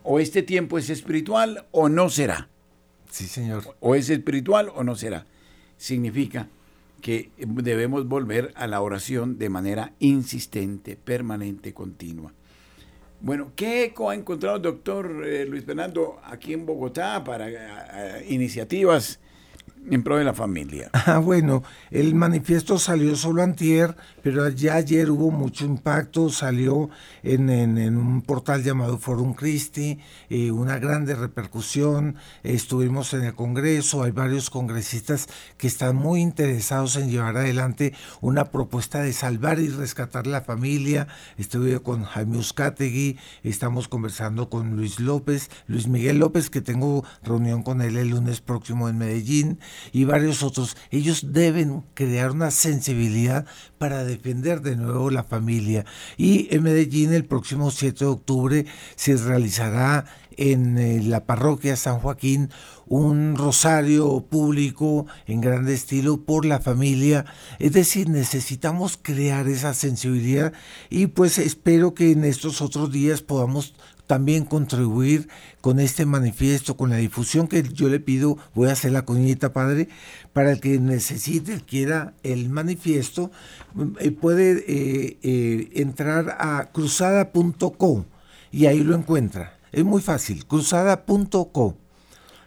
o 0.02 0.20
este 0.20 0.42
tiempo 0.42 0.78
es 0.78 0.88
espiritual 0.88 1.66
o 1.72 1.88
no 1.88 2.08
será. 2.08 2.48
Sí, 3.10 3.26
señor. 3.26 3.76
O 3.80 3.94
es 3.94 4.08
espiritual 4.08 4.70
o 4.74 4.84
no 4.84 4.94
será. 4.94 5.26
Significa 5.76 6.48
que 7.00 7.30
debemos 7.38 8.06
volver 8.06 8.52
a 8.56 8.66
la 8.66 8.80
oración 8.80 9.38
de 9.38 9.48
manera 9.48 9.92
insistente, 9.98 10.96
permanente, 10.96 11.72
continua. 11.72 12.32
Bueno, 13.20 13.52
¿qué 13.56 13.84
eco 13.84 14.10
ha 14.10 14.14
encontrado 14.14 14.56
el 14.56 14.62
doctor 14.62 15.24
eh, 15.26 15.46
Luis 15.46 15.64
Fernando 15.64 16.20
aquí 16.24 16.52
en 16.52 16.66
Bogotá 16.66 17.24
para 17.24 17.48
eh, 17.48 18.26
iniciativas 18.28 19.20
en 19.90 20.02
pro 20.02 20.16
de 20.16 20.24
la 20.24 20.34
familia. 20.34 20.90
Ah, 21.08 21.18
bueno, 21.18 21.62
el 21.92 22.16
manifiesto 22.16 22.80
salió 22.80 23.14
solo 23.14 23.40
antier, 23.40 23.96
pero 24.24 24.48
ya 24.48 24.74
ayer 24.74 25.08
hubo 25.08 25.30
mucho 25.30 25.64
impacto, 25.64 26.30
salió 26.30 26.90
en, 27.22 27.48
en, 27.48 27.96
un 27.96 28.22
portal 28.22 28.64
llamado 28.64 28.98
Forum 28.98 29.34
Christi, 29.34 30.00
eh, 30.28 30.50
una 30.50 30.80
grande 30.80 31.14
repercusión, 31.14 32.16
estuvimos 32.42 33.14
en 33.14 33.22
el 33.22 33.36
Congreso, 33.36 34.02
hay 34.02 34.10
varios 34.10 34.50
congresistas 34.50 35.28
que 35.58 35.68
están 35.68 35.94
muy 35.94 36.22
interesados 36.22 36.96
en 36.96 37.08
llevar 37.08 37.36
adelante 37.36 37.94
una 38.20 38.46
propuesta 38.46 39.00
de 39.00 39.12
salvar 39.12 39.60
y 39.60 39.68
rescatar 39.68 40.26
la 40.26 40.40
familia, 40.40 41.06
estuve 41.38 41.78
con 41.78 42.02
Jaime 42.02 42.38
Uzcategui, 42.38 43.16
estamos 43.44 43.86
conversando 43.86 44.50
con 44.50 44.74
Luis 44.74 44.98
López, 44.98 45.50
Luis 45.68 45.86
Miguel 45.86 46.18
López, 46.18 46.50
que 46.50 46.62
tengo 46.62 47.04
reunión 47.22 47.62
con 47.62 47.80
él 47.80 47.96
el 47.96 48.08
lunes 48.08 48.40
próximo 48.40 48.88
en 48.88 48.98
Medellín, 48.98 49.60
y 49.92 50.04
varios 50.04 50.42
otros, 50.42 50.76
ellos 50.90 51.32
deben 51.32 51.84
crear 51.94 52.32
una 52.32 52.50
sensibilidad 52.50 53.46
para 53.78 54.04
defender 54.04 54.60
de 54.60 54.76
nuevo 54.76 55.10
la 55.10 55.24
familia. 55.24 55.84
Y 56.16 56.54
en 56.54 56.62
Medellín 56.62 57.12
el 57.12 57.24
próximo 57.24 57.70
7 57.70 58.04
de 58.04 58.10
octubre 58.10 58.66
se 58.94 59.16
realizará 59.16 60.04
en 60.36 60.78
eh, 60.78 61.02
la 61.02 61.24
parroquia 61.24 61.76
San 61.76 61.98
Joaquín 62.00 62.50
un 62.86 63.34
rosario 63.36 64.20
público 64.20 65.06
en 65.26 65.40
grande 65.40 65.74
estilo 65.74 66.24
por 66.24 66.44
la 66.44 66.60
familia. 66.60 67.24
Es 67.58 67.72
decir, 67.72 68.08
necesitamos 68.08 68.98
crear 69.00 69.48
esa 69.48 69.74
sensibilidad 69.74 70.52
y 70.88 71.08
pues 71.08 71.38
espero 71.38 71.94
que 71.94 72.12
en 72.12 72.24
estos 72.24 72.60
otros 72.60 72.92
días 72.92 73.22
podamos 73.22 73.74
también 74.06 74.44
contribuir 74.44 75.28
con 75.60 75.80
este 75.80 76.06
manifiesto, 76.06 76.76
con 76.76 76.90
la 76.90 76.96
difusión 76.96 77.48
que 77.48 77.62
yo 77.62 77.88
le 77.88 78.00
pido, 78.00 78.38
voy 78.54 78.68
a 78.68 78.72
hacer 78.72 78.92
la 78.92 79.04
coñita, 79.04 79.52
padre, 79.52 79.88
para 80.32 80.52
el 80.52 80.60
que 80.60 80.78
necesite, 80.78 81.60
quiera 81.60 82.14
el 82.22 82.48
manifiesto, 82.48 83.30
eh, 84.00 84.10
puede 84.12 84.64
eh, 84.66 85.18
eh, 85.22 85.70
entrar 85.74 86.36
a 86.38 86.70
cruzada.co 86.72 88.06
y 88.52 88.66
ahí 88.66 88.80
lo 88.80 88.94
encuentra. 88.94 89.58
Es 89.72 89.84
muy 89.84 90.00
fácil, 90.00 90.46
cruzada.co. 90.46 91.76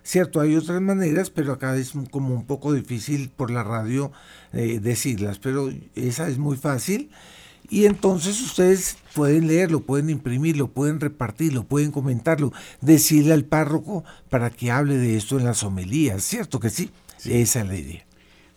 Cierto, 0.01 0.39
hay 0.39 0.55
otras 0.55 0.81
maneras, 0.81 1.29
pero 1.29 1.53
acá 1.53 1.75
es 1.75 1.93
como 2.09 2.33
un 2.33 2.45
poco 2.45 2.73
difícil 2.73 3.29
por 3.29 3.51
la 3.51 3.63
radio 3.63 4.11
decirlas, 4.51 5.37
pero 5.37 5.69
esa 5.93 6.29
es 6.29 6.39
muy 6.39 6.57
fácil. 6.57 7.11
Y 7.69 7.85
entonces 7.85 8.41
ustedes 8.41 8.97
pueden 9.13 9.47
leerlo, 9.47 9.81
pueden 9.81 10.09
imprimirlo, 10.09 10.67
pueden 10.67 10.99
repartirlo, 10.99 11.63
pueden 11.63 11.91
comentarlo, 11.91 12.51
decirle 12.81 13.33
al 13.33 13.45
párroco 13.45 14.03
para 14.29 14.49
que 14.49 14.71
hable 14.71 14.97
de 14.97 15.15
esto 15.15 15.37
en 15.37 15.45
las 15.45 15.63
homilías, 15.63 16.23
¿cierto 16.23 16.59
que 16.59 16.69
sí? 16.69 16.89
Esa 17.25 17.61
es 17.61 17.67
la 17.67 17.75
idea. 17.75 18.05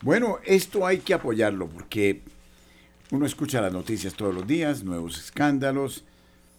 Bueno, 0.02 0.38
esto 0.44 0.86
hay 0.86 0.98
que 0.98 1.14
apoyarlo 1.14 1.68
porque 1.68 2.22
uno 3.10 3.26
escucha 3.26 3.60
las 3.60 3.72
noticias 3.72 4.14
todos 4.14 4.34
los 4.34 4.46
días, 4.46 4.82
nuevos 4.82 5.18
escándalos, 5.18 6.04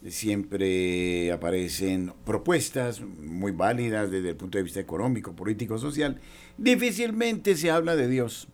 siempre 0.08 1.32
aparecen 1.32 2.14
propuestas 2.26 3.02
muy 3.02 3.52
válidas 3.52 4.12
desde 4.12 4.30
el 4.30 4.36
punto 4.36 4.58
de 4.58 4.64
vista 4.64 4.80
económico, 4.80 5.34
político, 5.34 5.78
social. 5.78 6.20
Difícilmente 6.58 7.56
se 7.56 7.72
habla 7.72 7.96
de 7.96 8.08
Dios, 8.08 8.48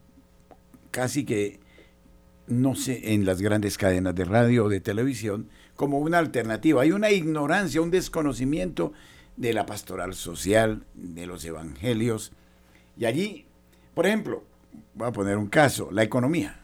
casi 0.91 1.25
que 1.25 1.59
no 2.49 2.75
sé, 2.75 3.13
en 3.13 3.25
las 3.25 3.41
grandes 3.41 3.77
cadenas 3.77 4.15
de 4.15 4.25
radio 4.25 4.65
o 4.65 4.69
de 4.69 4.81
televisión 4.81 5.49
como 5.75 5.99
una 5.99 6.17
alternativa. 6.17 6.81
Hay 6.81 6.91
una 6.91 7.12
ignorancia, 7.12 7.81
un 7.81 7.91
desconocimiento 7.91 8.91
de 9.38 9.53
la 9.53 9.65
pastoral 9.65 10.13
social, 10.13 10.83
de 10.93 11.25
los 11.25 11.45
evangelios. 11.45 12.33
Y 12.97 13.05
allí, 13.05 13.45
por 13.93 14.05
ejemplo, 14.05 14.43
voy 14.95 15.07
a 15.07 15.13
poner 15.13 15.38
un 15.38 15.47
caso, 15.47 15.89
la 15.91 16.03
economía. 16.03 16.59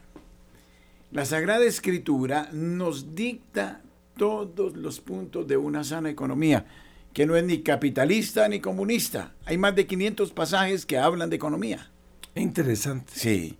La 1.12 1.24
Sagrada 1.24 1.64
Escritura 1.64 2.50
nos 2.52 3.14
dicta 3.14 3.80
todos 4.16 4.76
los 4.76 5.00
puntos 5.00 5.46
de 5.46 5.56
una 5.56 5.84
sana 5.84 6.10
economía, 6.10 6.66
que 7.14 7.26
no 7.26 7.36
es 7.36 7.44
ni 7.44 7.62
capitalista 7.62 8.48
ni 8.48 8.60
comunista. 8.60 9.34
Hay 9.46 9.56
más 9.56 9.74
de 9.74 9.86
500 9.86 10.32
pasajes 10.32 10.84
que 10.84 10.98
hablan 10.98 11.30
de 11.30 11.36
economía. 11.36 11.90
Interesante. 12.34 13.12
Sí 13.14 13.56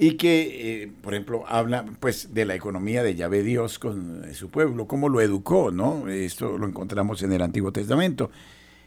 y 0.00 0.12
que, 0.12 0.82
eh, 0.82 0.92
por 1.02 1.12
ejemplo, 1.12 1.44
habla 1.48 1.84
pues 1.98 2.32
de 2.32 2.44
la 2.44 2.54
economía 2.54 3.02
de 3.02 3.16
Yahvé 3.16 3.42
Dios 3.42 3.80
con 3.80 4.24
eh, 4.24 4.32
su 4.32 4.48
pueblo, 4.48 4.86
cómo 4.86 5.08
lo 5.08 5.20
educó, 5.20 5.72
¿no? 5.72 6.08
Esto 6.08 6.56
lo 6.56 6.68
encontramos 6.68 7.20
en 7.24 7.32
el 7.32 7.42
Antiguo 7.42 7.72
Testamento, 7.72 8.30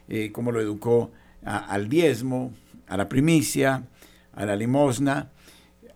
eh, 0.07 0.31
cómo 0.31 0.53
lo 0.53 0.61
educó 0.61 1.11
al 1.43 1.89
diezmo, 1.89 2.53
a 2.87 2.95
la 2.95 3.09
primicia, 3.09 3.83
a 4.33 4.45
la 4.45 4.55
limosna, 4.55 5.31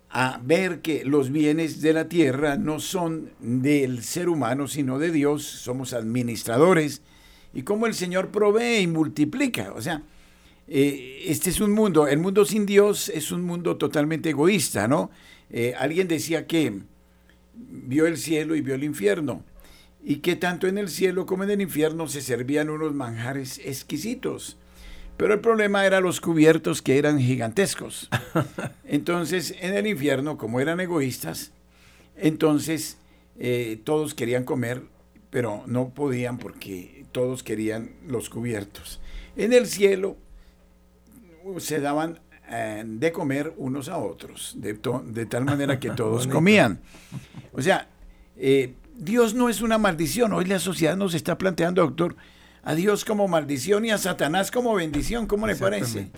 a 0.09 0.41
ver 0.43 0.81
que 0.81 1.05
los 1.05 1.31
bienes 1.31 1.81
de 1.81 1.93
la 1.93 2.09
tierra 2.09 2.57
no 2.57 2.79
son 2.79 3.29
del 3.39 4.03
ser 4.03 4.27
humano, 4.27 4.67
sino 4.67 4.99
de 4.99 5.11
Dios, 5.11 5.43
somos 5.43 5.93
administradores, 5.93 7.01
y 7.53 7.61
cómo 7.61 7.85
el 7.85 7.93
Señor 7.93 8.31
provee 8.31 8.79
y 8.79 8.87
multiplica, 8.87 9.71
o 9.73 9.81
sea, 9.81 10.01
eh, 10.67 11.23
este 11.27 11.49
es 11.49 11.59
un 11.59 11.71
mundo, 11.71 12.07
el 12.07 12.19
mundo 12.19 12.45
sin 12.45 12.65
Dios 12.65 13.09
es 13.09 13.31
un 13.31 13.43
mundo 13.43 13.77
totalmente 13.77 14.29
egoísta, 14.31 14.87
¿no? 14.87 15.11
Eh, 15.49 15.73
alguien 15.77 16.07
decía 16.07 16.47
que 16.47 16.81
vio 17.53 18.07
el 18.07 18.17
cielo 18.17 18.55
y 18.55 18.61
vio 18.61 18.75
el 18.75 18.83
infierno. 18.83 19.43
y 20.07 20.17
que 20.17 20.35
tanto 20.35 20.67
en 20.67 20.77
el 20.77 20.89
cielo 20.89 21.25
como 21.25 21.45
en 21.45 21.49
el 21.49 21.61
infierno 21.61 22.07
se 22.07 22.21
servían 22.21 22.69
unos 22.69 22.93
manjares 22.93 23.59
exquisitos. 23.65 24.55
Pero 25.17 25.33
el 25.33 25.39
problema 25.39 25.83
era 25.85 25.99
los 25.99 26.21
cubiertos 26.21 26.83
que 26.83 26.99
eran 26.99 27.19
gigantescos. 27.19 28.09
Entonces, 28.85 29.55
en 29.61 29.73
el 29.73 29.87
infierno, 29.87 30.37
como 30.37 30.59
eran 30.59 30.79
egoístas, 30.79 31.53
entonces 32.17 32.97
eh, 33.39 33.79
todos 33.83 34.13
querían 34.13 34.43
comer, 34.43 34.81
pero 35.29 35.63
no 35.67 35.89
podían 35.89 36.37
porque 36.37 37.05
todos 37.11 37.43
querían 37.43 37.91
los 38.07 38.29
cubiertos. 38.29 39.01
En 39.35 39.53
el 39.53 39.67
cielo 39.67 40.17
se 41.59 41.79
daban 41.79 42.19
eh, 42.49 42.83
de 42.85 43.11
comer 43.11 43.53
unos 43.57 43.89
a 43.89 43.97
otros, 43.97 44.55
de, 44.57 44.75
tal 45.25 45.45
manera 45.45 45.79
que 45.79 45.91
todos 45.91 46.27
comían. 46.27 46.79
O 47.53 47.61
sea, 47.61 47.87
eh, 48.37 48.75
Dios 48.95 49.33
no 49.33 49.49
es 49.49 49.61
una 49.61 49.77
maldición. 49.77 50.33
Hoy 50.33 50.45
la 50.45 50.59
sociedad 50.59 50.95
nos 50.95 51.13
está 51.13 51.37
planteando, 51.37 51.81
doctor, 51.81 52.15
a 52.63 52.75
Dios 52.75 53.05
como 53.05 53.27
maldición 53.27 53.85
y 53.85 53.91
a 53.91 53.97
Satanás 53.97 54.51
como 54.51 54.73
bendición. 54.73 55.27
¿Cómo 55.27 55.47
le 55.47 55.55
parece? 55.55 56.11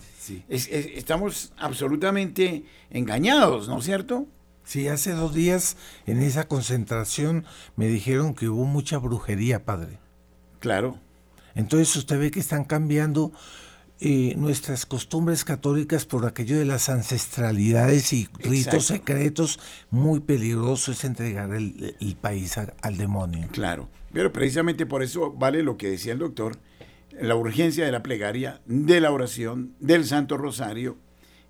estamos 0.50 1.54
absolutamente 1.58 2.66
engañados, 2.90 3.68
¿no 3.68 3.80
es 3.80 3.86
cierto? 3.86 4.28
Sí, 4.64 4.90
hace 4.90 5.12
dos 5.12 5.34
días 5.34 5.78
en 6.06 6.22
esa 6.22 6.48
concentración 6.48 7.46
me 7.78 7.88
dijeron 7.88 8.34
que 8.34 8.50
hubo 8.50 8.66
mucha 8.66 8.98
brujería, 8.98 9.64
padre. 9.64 10.00
Claro. 10.60 11.00
Entonces 11.56 11.96
usted 11.96 12.20
ve 12.20 12.32
que 12.32 12.42
están 12.42 12.66
cambiando 12.66 13.32
eh, 14.00 14.36
nuestras 14.38 14.86
costumbres 14.86 15.44
católicas 15.44 16.06
por 16.06 16.26
aquello 16.26 16.60
de 16.60 16.66
las 16.66 16.88
ancestralidades 16.88 18.14
y 18.14 18.30
ritos 18.38 18.86
secretos, 18.86 19.60
muy 19.90 20.20
peligroso 20.20 20.92
es 20.92 21.04
entregar 21.04 21.54
el, 21.54 22.18
país 22.22 22.58
al 22.58 22.98
demonio. 22.98 23.48
Claro, 23.52 23.90
pero 24.14 24.32
precisamente 24.32 24.86
por 24.86 25.02
eso 25.02 25.32
vale 25.32 25.64
lo 25.64 25.78
que 25.78 25.90
decía 25.90 26.14
el 26.14 26.20
doctor, 26.20 26.58
la 27.20 27.36
urgencia 27.36 27.86
de 27.86 27.92
la 27.92 28.04
plegaria, 28.04 28.62
de 28.68 29.02
la 29.02 29.12
oración, 29.12 29.74
del 29.80 30.06
Santo 30.06 30.38
Rosario, 30.38 30.98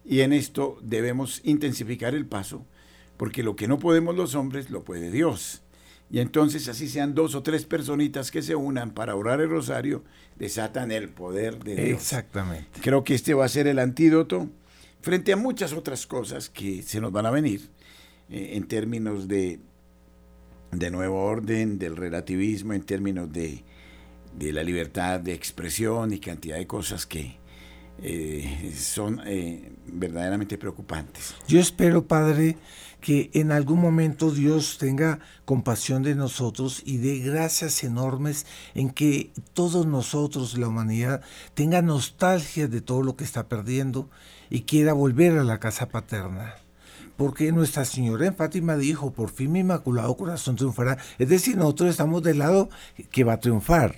y 0.05 0.21
en 0.21 0.31
esto 0.31 0.77
debemos 0.81 1.41
intensificar 1.43 2.15
el 2.15 2.25
paso, 2.25 2.65
porque 3.17 3.43
lo 3.43 3.57
que 3.57 3.67
no 3.67 3.77
podemos 3.77 4.15
los 4.15 4.36
hombres 4.36 4.69
lo 4.69 4.86
puede 4.86 5.12
Dios. 5.12 5.63
Y 6.10 6.20
entonces 6.20 6.70
así 6.70 6.88
sean 6.88 7.13
dos 7.13 7.36
o 7.36 7.43
tres 7.43 7.65
personitas 7.65 8.32
que 8.32 8.41
se 8.41 8.56
unan 8.56 8.91
para 8.91 9.15
orar 9.15 9.41
el 9.41 9.50
rosario, 9.50 10.04
desatan 10.38 10.91
el 10.91 11.10
poder 11.10 11.62
de 11.63 11.76
Dios. 11.76 12.02
Exactamente. 12.02 12.80
Creo 12.82 13.04
que 13.04 13.13
este 13.13 13.34
va 13.34 13.43
a 13.46 13.50
ser 13.50 13.67
el 13.67 13.78
antídoto 13.80 14.50
frente 15.02 15.34
a 15.34 15.36
muchas 15.36 15.74
otras 15.74 16.08
cosas 16.08 16.50
que 16.50 16.82
se 16.82 17.02
nos 17.02 17.12
van 17.12 17.26
a 17.26 17.32
venir 17.32 17.70
eh, 18.30 18.52
en 18.54 18.67
términos 18.67 19.28
de, 19.28 19.60
de 20.72 20.91
nuevo 20.91 21.22
orden, 21.24 21.78
del 21.78 21.98
relativismo, 21.98 22.74
en 22.74 22.84
términos 22.84 23.32
de, 23.32 23.63
de 24.38 24.54
la 24.54 24.63
libertad 24.63 25.20
de 25.20 25.34
expresión 25.34 26.13
y 26.13 26.20
cantidad 26.20 26.58
de 26.58 26.67
cosas 26.67 27.06
que 27.06 27.36
eh, 28.02 28.72
son 28.76 29.22
eh, 29.26 29.72
verdaderamente 29.88 30.58
preocupantes. 30.58 31.36
Yo 31.48 31.60
espero, 31.60 32.06
Padre, 32.06 32.56
que 33.01 33.29
en 33.33 33.51
algún 33.51 33.79
momento 33.79 34.31
Dios 34.31 34.77
tenga 34.79 35.19
compasión 35.45 36.03
de 36.03 36.15
nosotros 36.15 36.81
y 36.86 36.97
dé 36.97 37.19
gracias 37.19 37.83
enormes 37.83 38.45
en 38.73 38.89
que 38.89 39.31
todos 39.53 39.86
nosotros, 39.86 40.57
la 40.57 40.67
humanidad, 40.67 41.21
tenga 41.53 41.81
nostalgia 41.81 42.67
de 42.67 42.81
todo 42.81 43.03
lo 43.03 43.15
que 43.15 43.23
está 43.23 43.47
perdiendo 43.47 44.10
y 44.49 44.62
quiera 44.62 44.93
volver 44.93 45.38
a 45.38 45.43
la 45.43 45.60
casa 45.60 45.89
paterna. 45.89 46.55
Porque 47.15 47.51
Nuestra 47.51 47.83
Señora 47.83 48.27
en 48.27 48.36
Fátima 48.36 48.77
dijo, 48.77 49.12
por 49.12 49.29
fin 49.31 49.51
mi 49.51 49.60
inmaculado 49.60 50.15
corazón 50.15 50.55
triunfará. 50.55 50.97
Es 51.17 51.29
decir, 51.29 51.57
nosotros 51.57 51.89
estamos 51.89 52.21
del 52.21 52.39
lado 52.39 52.69
que 53.12 53.23
va 53.23 53.33
a 53.33 53.39
triunfar. 53.39 53.95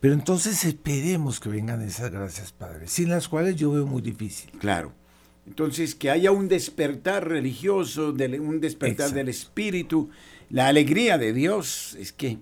Pero 0.00 0.14
entonces 0.14 0.64
esperemos 0.64 1.38
que 1.38 1.48
vengan 1.48 1.80
esas 1.80 2.10
gracias, 2.10 2.52
Padre, 2.52 2.88
sin 2.88 3.08
las 3.08 3.28
cuales 3.28 3.56
yo 3.56 3.70
veo 3.70 3.86
muy 3.86 4.02
difícil. 4.02 4.50
Claro. 4.58 4.92
Entonces, 5.46 5.94
que 5.94 6.10
haya 6.10 6.30
un 6.30 6.48
despertar 6.48 7.28
religioso, 7.28 8.10
un 8.10 8.60
despertar 8.60 9.12
del 9.12 9.28
espíritu, 9.28 10.10
la 10.50 10.68
alegría 10.68 11.18
de 11.18 11.32
Dios, 11.32 11.96
es 11.98 12.12
que 12.12 12.38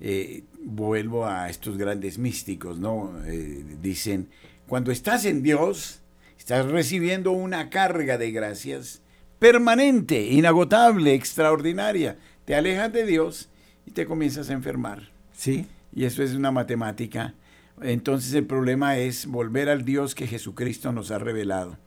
eh, 0.00 0.44
vuelvo 0.62 1.26
a 1.26 1.48
estos 1.48 1.78
grandes 1.78 2.18
místicos, 2.18 2.78
¿no? 2.78 3.12
Eh, 3.26 3.64
dicen, 3.80 4.28
cuando 4.66 4.92
estás 4.92 5.24
en 5.24 5.42
Dios, 5.42 6.00
estás 6.38 6.66
recibiendo 6.66 7.32
una 7.32 7.70
carga 7.70 8.18
de 8.18 8.30
gracias 8.32 9.00
permanente, 9.38 10.26
inagotable, 10.26 11.14
extraordinaria. 11.14 12.16
Te 12.44 12.54
alejas 12.54 12.92
de 12.92 13.06
Dios 13.06 13.48
y 13.86 13.92
te 13.92 14.06
comienzas 14.06 14.50
a 14.50 14.54
enfermar. 14.54 15.10
Sí. 15.32 15.66
Y 15.94 16.04
eso 16.04 16.22
es 16.22 16.34
una 16.34 16.50
matemática. 16.50 17.34
Entonces 17.82 18.32
el 18.34 18.46
problema 18.46 18.96
es 18.98 19.26
volver 19.26 19.68
al 19.68 19.84
Dios 19.84 20.14
que 20.14 20.26
Jesucristo 20.26 20.92
nos 20.92 21.10
ha 21.10 21.18
revelado. 21.18 21.78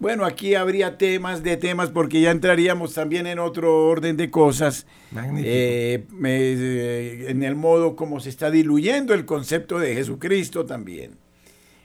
Bueno, 0.00 0.24
aquí 0.24 0.54
habría 0.54 0.96
temas 0.96 1.42
de 1.42 1.58
temas 1.58 1.90
porque 1.90 2.22
ya 2.22 2.30
entraríamos 2.30 2.94
también 2.94 3.26
en 3.26 3.38
otro 3.38 3.86
orden 3.86 4.16
de 4.16 4.30
cosas. 4.30 4.86
Eh, 5.36 6.06
eh, 6.24 7.26
en 7.28 7.42
el 7.42 7.54
modo 7.54 7.96
como 7.96 8.18
se 8.18 8.30
está 8.30 8.50
diluyendo 8.50 9.12
el 9.12 9.26
concepto 9.26 9.78
de 9.78 9.94
Jesucristo 9.94 10.64
también. 10.64 11.18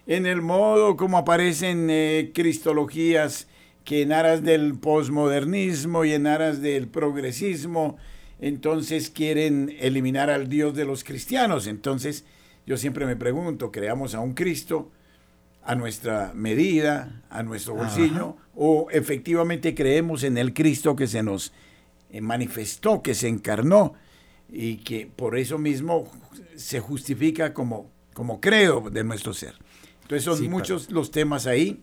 En 0.08 0.25
el 0.25 0.41
modo 0.41 0.95
como 0.95 1.17
aparecen 1.17 1.89
eh, 1.89 2.32
cristologías 2.34 3.49
que 3.84 4.04
en 4.04 4.13
aras 4.13 4.43
del 4.43 4.75
posmodernismo 4.75 6.06
y 6.06 6.13
en 6.13 6.25
aras 6.25 6.62
del 6.62 6.88
progresismo, 6.88 7.97
entonces 8.39 9.10
quieren 9.10 9.75
eliminar 9.82 10.30
al 10.30 10.47
Dios 10.47 10.73
de 10.73 10.86
los 10.86 11.04
cristianos. 11.04 11.67
Entonces, 11.67 12.23
yo 12.65 12.78
siempre 12.78 13.06
me 13.06 13.17
pregunto, 13.17 13.73
creamos 13.73 14.15
a 14.15 14.21
un 14.21 14.34
Cristo 14.36 14.89
a 15.65 15.75
nuestra 15.75 16.32
medida, 16.36 17.23
a 17.30 17.41
nuestro 17.41 17.73
bolsillo, 17.73 18.38
o 18.56 18.88
efectivamente 18.91 19.73
creemos 19.73 20.23
en 20.23 20.38
el 20.38 20.54
Cristo 20.54 20.95
que 20.95 21.08
se 21.08 21.23
nos 21.23 21.54
eh, 22.12 22.21
manifestó, 22.21 23.01
que 23.01 23.15
se 23.15 23.28
encarnó 23.28 23.93
y 24.47 24.78
que 24.78 25.08
por 25.08 25.38
eso 25.38 25.58
mismo 25.58 26.08
se 26.56 26.80
justifica 26.80 27.54
como, 27.54 27.89
como 28.13 28.39
credo 28.39 28.89
de 28.91 29.04
nuestro 29.04 29.34
ser. 29.34 29.56
Entonces 30.04 30.23
son 30.23 30.49
muchos 30.51 30.91
los 30.91 31.10
temas 31.10 31.47
ahí, 31.47 31.82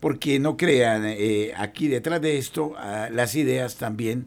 porque 0.00 0.40
no 0.40 0.56
crean, 0.56 1.04
eh, 1.06 1.52
aquí 1.56 1.86
detrás 1.86 2.20
de 2.20 2.38
esto 2.38 2.74
ah, 2.76 3.08
las 3.12 3.36
ideas 3.36 3.76
también 3.76 4.26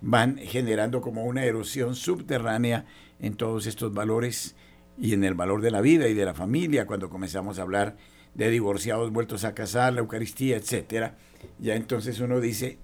van 0.00 0.38
generando 0.38 1.02
como 1.02 1.24
una 1.24 1.44
erosión 1.44 1.94
subterránea 1.94 2.86
en 3.20 3.34
todos 3.34 3.66
estos 3.66 3.92
valores 3.92 4.56
y 4.98 5.12
en 5.12 5.24
el 5.24 5.34
valor 5.34 5.60
de 5.60 5.70
la 5.70 5.82
vida 5.82 6.08
y 6.08 6.14
de 6.14 6.24
la 6.24 6.32
familia 6.32 6.86
cuando 6.86 7.10
comenzamos 7.10 7.58
a 7.58 7.62
hablar 7.62 7.96
de 8.34 8.50
divorciados 8.50 9.12
vueltos 9.12 9.44
a 9.44 9.54
casar, 9.54 9.92
la 9.92 10.00
Eucaristía, 10.00 10.56
etcétera, 10.56 11.16
ya 11.58 11.74
entonces 11.74 12.20
uno 12.20 12.40
dice 12.40 12.78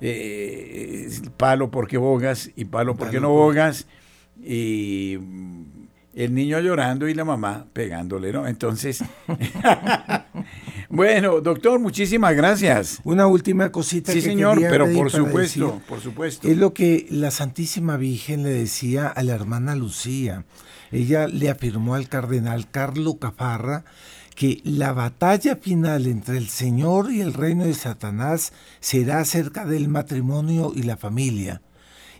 eh, 0.00 1.10
palo 1.36 1.70
porque 1.70 1.98
bogas 1.98 2.50
y 2.54 2.66
palo 2.66 2.94
porque 2.94 3.20
no 3.20 3.30
bogas 3.30 3.86
y 4.42 5.18
el 6.14 6.34
niño 6.34 6.58
llorando 6.58 7.06
y 7.06 7.14
la 7.14 7.24
mamá 7.24 7.66
pegándole, 7.72 8.32
¿no? 8.32 8.48
Entonces, 8.48 9.04
bueno, 10.88 11.40
doctor, 11.40 11.78
muchísimas 11.78 12.34
gracias. 12.34 13.00
Una 13.04 13.26
última 13.28 13.70
cosita. 13.70 14.12
Sí, 14.12 14.20
señor, 14.20 14.58
pero 14.60 14.92
por 14.92 15.10
supuesto, 15.10 15.80
por 15.88 16.00
supuesto. 16.00 16.48
Es 16.48 16.56
lo 16.56 16.74
que 16.74 17.06
la 17.10 17.30
Santísima 17.30 17.96
Virgen 17.96 18.42
le 18.42 18.50
decía 18.50 19.06
a 19.06 19.22
la 19.22 19.34
hermana 19.34 19.76
Lucía. 19.76 20.44
Ella 20.90 21.28
le 21.28 21.50
afirmó 21.50 21.94
al 21.94 22.08
cardenal 22.08 22.68
Carlo 22.70 23.18
Cafarra 23.18 23.84
que 24.38 24.60
la 24.62 24.92
batalla 24.92 25.56
final 25.56 26.06
entre 26.06 26.38
el 26.38 26.48
Señor 26.48 27.10
y 27.10 27.22
el 27.22 27.34
reino 27.34 27.64
de 27.64 27.74
Satanás 27.74 28.52
será 28.78 29.18
acerca 29.18 29.66
del 29.66 29.88
matrimonio 29.88 30.70
y 30.76 30.84
la 30.84 30.96
familia. 30.96 31.60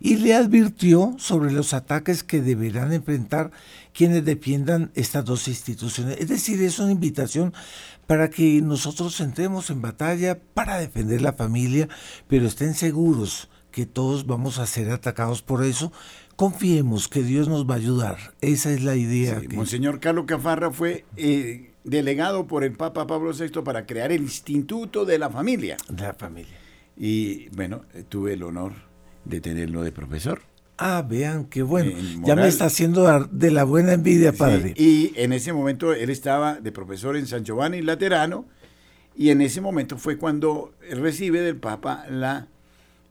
Y 0.00 0.16
le 0.16 0.34
advirtió 0.34 1.14
sobre 1.20 1.52
los 1.52 1.74
ataques 1.74 2.24
que 2.24 2.40
deberán 2.42 2.92
enfrentar 2.92 3.52
quienes 3.94 4.24
defiendan 4.24 4.90
estas 4.96 5.24
dos 5.24 5.46
instituciones. 5.46 6.18
Es 6.18 6.26
decir, 6.26 6.60
es 6.60 6.80
una 6.80 6.90
invitación 6.90 7.54
para 8.08 8.30
que 8.30 8.62
nosotros 8.62 9.20
entremos 9.20 9.70
en 9.70 9.80
batalla 9.80 10.40
para 10.54 10.80
defender 10.80 11.22
la 11.22 11.34
familia, 11.34 11.88
pero 12.26 12.48
estén 12.48 12.74
seguros 12.74 13.48
que 13.70 13.86
todos 13.86 14.26
vamos 14.26 14.58
a 14.58 14.66
ser 14.66 14.90
atacados 14.90 15.40
por 15.42 15.62
eso. 15.62 15.92
Confiemos 16.38 17.08
que 17.08 17.24
Dios 17.24 17.48
nos 17.48 17.68
va 17.68 17.74
a 17.74 17.78
ayudar. 17.78 18.16
Esa 18.40 18.72
es 18.72 18.84
la 18.84 18.94
idea. 18.94 19.42
Monseñor 19.52 19.98
Carlos 19.98 20.24
Cafarra 20.24 20.70
fue 20.70 21.04
eh, 21.16 21.72
delegado 21.82 22.46
por 22.46 22.62
el 22.62 22.74
Papa 22.74 23.08
Pablo 23.08 23.32
VI 23.32 23.62
para 23.64 23.86
crear 23.86 24.12
el 24.12 24.22
Instituto 24.22 25.04
de 25.04 25.18
la 25.18 25.30
Familia. 25.30 25.76
De 25.88 26.04
la 26.04 26.14
familia. 26.14 26.54
Y 26.96 27.48
bueno, 27.48 27.82
tuve 28.08 28.34
el 28.34 28.44
honor 28.44 28.74
de 29.24 29.40
tenerlo 29.40 29.82
de 29.82 29.90
profesor. 29.90 30.42
Ah, 30.76 31.04
vean, 31.04 31.46
qué 31.46 31.64
bueno. 31.64 31.90
Ya 32.24 32.36
me 32.36 32.46
está 32.46 32.66
haciendo 32.66 33.26
de 33.32 33.50
la 33.50 33.64
buena 33.64 33.94
envidia, 33.94 34.32
padre. 34.32 34.74
y 34.76 35.10
en 35.16 35.32
ese 35.32 35.52
momento 35.52 35.92
él 35.92 36.08
estaba 36.08 36.60
de 36.60 36.70
profesor 36.70 37.16
en 37.16 37.26
San 37.26 37.44
Giovanni 37.44 37.82
Laterano, 37.82 38.46
y 39.16 39.30
en 39.30 39.40
ese 39.40 39.60
momento 39.60 39.98
fue 39.98 40.18
cuando 40.18 40.72
recibe 40.88 41.40
del 41.40 41.56
Papa 41.56 42.04
la 42.08 42.46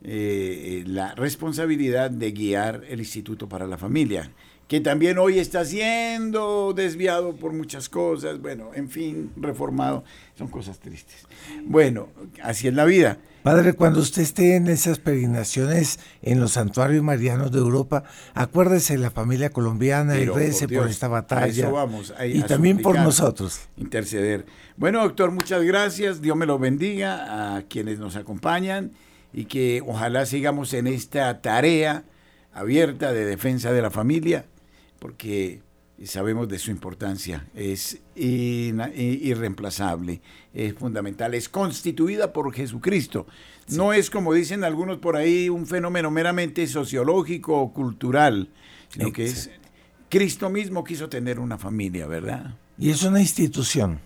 eh, 0.03 0.83
la 0.85 1.15
responsabilidad 1.15 2.11
de 2.11 2.31
guiar 2.31 2.83
el 2.87 2.99
Instituto 2.99 3.49
para 3.49 3.65
la 3.67 3.77
Familia, 3.77 4.31
que 4.67 4.81
también 4.81 5.17
hoy 5.17 5.39
está 5.39 5.63
siendo 5.65 6.73
desviado 6.73 7.35
por 7.35 7.53
muchas 7.53 7.89
cosas, 7.89 8.39
bueno, 8.39 8.71
en 8.73 8.89
fin, 8.89 9.31
reformado, 9.37 10.03
son 10.37 10.49
cosas 10.49 10.79
tristes. 10.79 11.25
Bueno, 11.65 12.09
así 12.43 12.67
es 12.67 12.73
la 12.73 12.85
vida. 12.85 13.17
Padre, 13.43 13.73
cuando 13.73 14.01
usted 14.01 14.23
esté 14.23 14.57
en 14.57 14.67
esas 14.67 14.99
peregrinaciones 14.99 15.99
en 16.21 16.41
los 16.41 16.51
santuarios 16.51 17.01
marianos 17.01 17.51
de 17.51 17.59
Europa, 17.59 18.03
acuérdese 18.33 18.93
de 18.93 18.99
la 18.99 19.09
familia 19.09 19.51
colombiana 19.51 20.17
y 20.19 20.25
rece 20.25 20.67
por, 20.67 20.89
esta 20.89 21.07
batalla. 21.07 21.69
vamos, 21.69 22.13
y 22.25 22.41
también 22.43 22.81
por 22.81 22.99
nosotros. 22.99 23.61
Interceder. 23.77 24.45
Bueno, 24.75 25.01
doctor, 25.01 25.31
muchas 25.31 25.63
gracias. 25.63 26.21
Dios 26.21 26.35
me 26.35 26.45
lo 26.45 26.59
bendiga 26.59 27.55
a 27.55 27.61
quienes 27.63 27.99
nos 27.99 28.17
acompañan 28.17 28.91
y 29.37 29.45
que 29.45 29.81
ojalá 29.85 30.25
sigamos 30.25 30.73
en 30.73 30.87
esta 30.87 31.43
tarea 31.43 32.03
abierta 32.53 33.13
de 33.13 33.23
defensa 33.23 33.71
de 33.71 33.83
la 33.83 33.91
familia, 33.91 34.47
porque 34.97 35.61
sabemos 36.03 36.49
de 36.49 36.57
su 36.57 36.71
importancia, 36.71 37.45
es 37.53 37.99
irreemplazable, 38.15 40.21
es 40.55 40.73
fundamental, 40.73 41.35
es 41.35 41.49
constituida 41.49 42.33
por 42.33 42.51
Jesucristo. 42.51 43.27
No 43.67 43.93
es 43.93 44.09
como 44.09 44.33
dicen 44.33 44.63
algunos 44.63 44.97
por 44.97 45.15
ahí 45.15 45.49
un 45.49 45.67
fenómeno 45.67 46.09
meramente 46.09 46.65
sociológico 46.65 47.61
o 47.61 47.73
cultural, 47.73 48.49
sino 48.89 49.13
que 49.13 49.25
es 49.25 49.51
Cristo 50.09 50.49
mismo 50.49 50.83
quiso 50.83 51.09
tener 51.09 51.39
una 51.39 51.59
familia, 51.59 52.07
¿verdad? 52.07 52.55
Y 52.79 52.89
es 52.89 53.03
una 53.03 53.21
institución. 53.21 53.99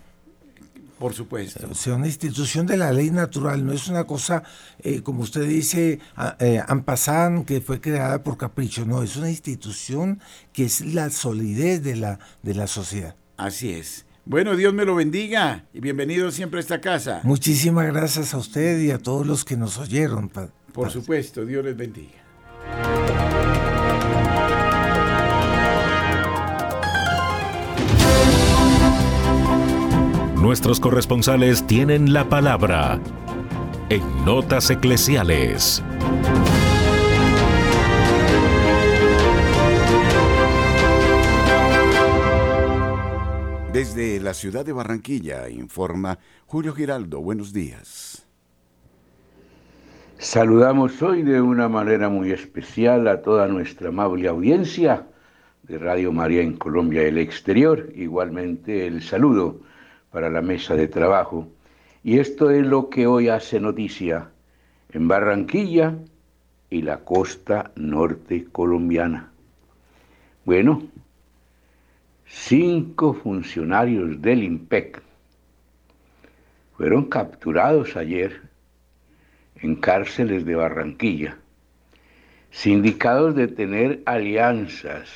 Por 1.02 1.14
supuesto. 1.14 1.66
O 1.68 1.74
sea, 1.74 1.96
una 1.96 2.06
institución 2.06 2.64
de 2.64 2.76
la 2.76 2.92
ley 2.92 3.10
natural, 3.10 3.66
no 3.66 3.72
es 3.72 3.88
una 3.88 4.04
cosa, 4.04 4.44
eh, 4.78 5.02
como 5.02 5.22
usted 5.22 5.48
dice, 5.48 5.98
eh, 6.38 6.62
Ampasán, 6.68 7.44
que 7.44 7.60
fue 7.60 7.80
creada 7.80 8.22
por 8.22 8.36
capricho, 8.36 8.86
no, 8.86 9.02
es 9.02 9.16
una 9.16 9.28
institución 9.28 10.20
que 10.52 10.64
es 10.64 10.80
la 10.94 11.10
solidez 11.10 11.82
de 11.82 11.96
la, 11.96 12.20
de 12.44 12.54
la 12.54 12.68
sociedad. 12.68 13.16
Así 13.36 13.72
es. 13.72 14.06
Bueno, 14.24 14.54
Dios 14.54 14.72
me 14.72 14.84
lo 14.84 14.94
bendiga 14.94 15.64
y 15.74 15.80
bienvenido 15.80 16.30
siempre 16.30 16.58
a 16.58 16.60
esta 16.60 16.80
casa. 16.80 17.20
Muchísimas 17.24 17.86
gracias 17.86 18.32
a 18.32 18.38
usted 18.38 18.78
y 18.78 18.92
a 18.92 18.98
todos 18.98 19.26
los 19.26 19.44
que 19.44 19.56
nos 19.56 19.78
oyeron. 19.78 20.30
Por 20.72 20.92
supuesto, 20.92 21.44
Dios 21.44 21.64
les 21.64 21.76
bendiga. 21.76 22.91
Nuestros 30.52 30.80
corresponsales 30.80 31.66
tienen 31.66 32.12
la 32.12 32.28
palabra 32.28 33.00
en 33.88 34.02
Notas 34.26 34.68
Eclesiales. 34.68 35.82
Desde 43.72 44.20
la 44.20 44.34
ciudad 44.34 44.66
de 44.66 44.74
Barranquilla 44.74 45.48
informa 45.48 46.18
Julio 46.44 46.74
Giraldo. 46.74 47.22
Buenos 47.22 47.54
días. 47.54 48.26
Saludamos 50.18 51.00
hoy 51.00 51.22
de 51.22 51.40
una 51.40 51.70
manera 51.70 52.10
muy 52.10 52.30
especial 52.30 53.08
a 53.08 53.22
toda 53.22 53.48
nuestra 53.48 53.88
amable 53.88 54.28
audiencia 54.28 55.06
de 55.62 55.78
Radio 55.78 56.12
María 56.12 56.42
en 56.42 56.58
Colombia 56.58 57.04
y 57.04 57.06
el 57.06 57.16
exterior. 57.16 57.90
Igualmente 57.96 58.86
el 58.86 59.02
saludo 59.02 59.71
para 60.12 60.30
la 60.30 60.42
mesa 60.42 60.76
de 60.76 60.86
trabajo. 60.86 61.48
Y 62.04 62.18
esto 62.18 62.50
es 62.50 62.64
lo 62.64 62.90
que 62.90 63.06
hoy 63.06 63.28
hace 63.28 63.58
noticia 63.58 64.28
en 64.92 65.08
Barranquilla 65.08 65.96
y 66.70 66.82
la 66.82 66.98
costa 66.98 67.72
norte 67.74 68.46
colombiana. 68.52 69.32
Bueno, 70.44 70.82
cinco 72.26 73.14
funcionarios 73.14 74.20
del 74.20 74.42
IMPEC 74.42 75.02
fueron 76.76 77.06
capturados 77.06 77.96
ayer 77.96 78.42
en 79.56 79.76
cárceles 79.76 80.44
de 80.44 80.56
Barranquilla, 80.56 81.38
sindicados 82.50 83.34
de 83.36 83.48
tener 83.48 84.02
alianzas 84.04 85.10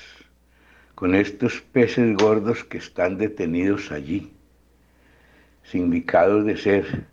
con 0.95 1.15
estos 1.15 1.61
peces 1.61 2.17
gordos 2.17 2.65
que 2.65 2.79
están 2.79 3.19
detenidos 3.19 3.91
allí 3.91 4.36
sindicados 5.71 6.45
de 6.45 6.57
ser 6.57 7.07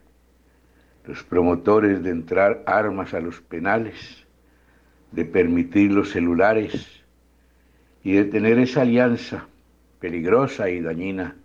los 1.06 1.24
promotores 1.24 2.04
de 2.04 2.12
entrar 2.12 2.64
armas 2.66 3.14
a 3.14 3.20
los 3.20 3.41
penales, 3.41 4.26
de 5.12 5.26
permitir 5.26 5.91
los 5.91 6.12
celulares 6.12 6.88
y 8.04 8.14
de 8.14 8.26
tener 8.26 8.60
esa 8.60 8.82
alianza 8.82 9.47
peligrosa 9.99 10.70
y 10.70 10.82
dañina 10.82 11.36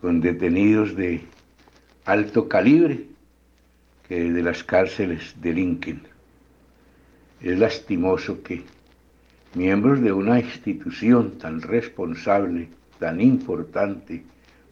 con 0.00 0.20
detenidos 0.20 0.96
de 0.96 1.22
alto 2.04 2.48
calibre 2.48 3.06
que 4.08 4.32
de 4.32 4.42
las 4.42 4.64
cárceles 4.64 5.34
delinquen. 5.40 6.02
Es 7.40 7.58
lastimoso 7.58 8.42
que 8.42 8.62
miembros 9.54 10.00
de 10.00 10.12
una 10.12 10.40
institución 10.40 11.38
tan 11.38 11.60
responsable, 11.60 12.68
tan 12.98 13.20
importante 13.20 14.22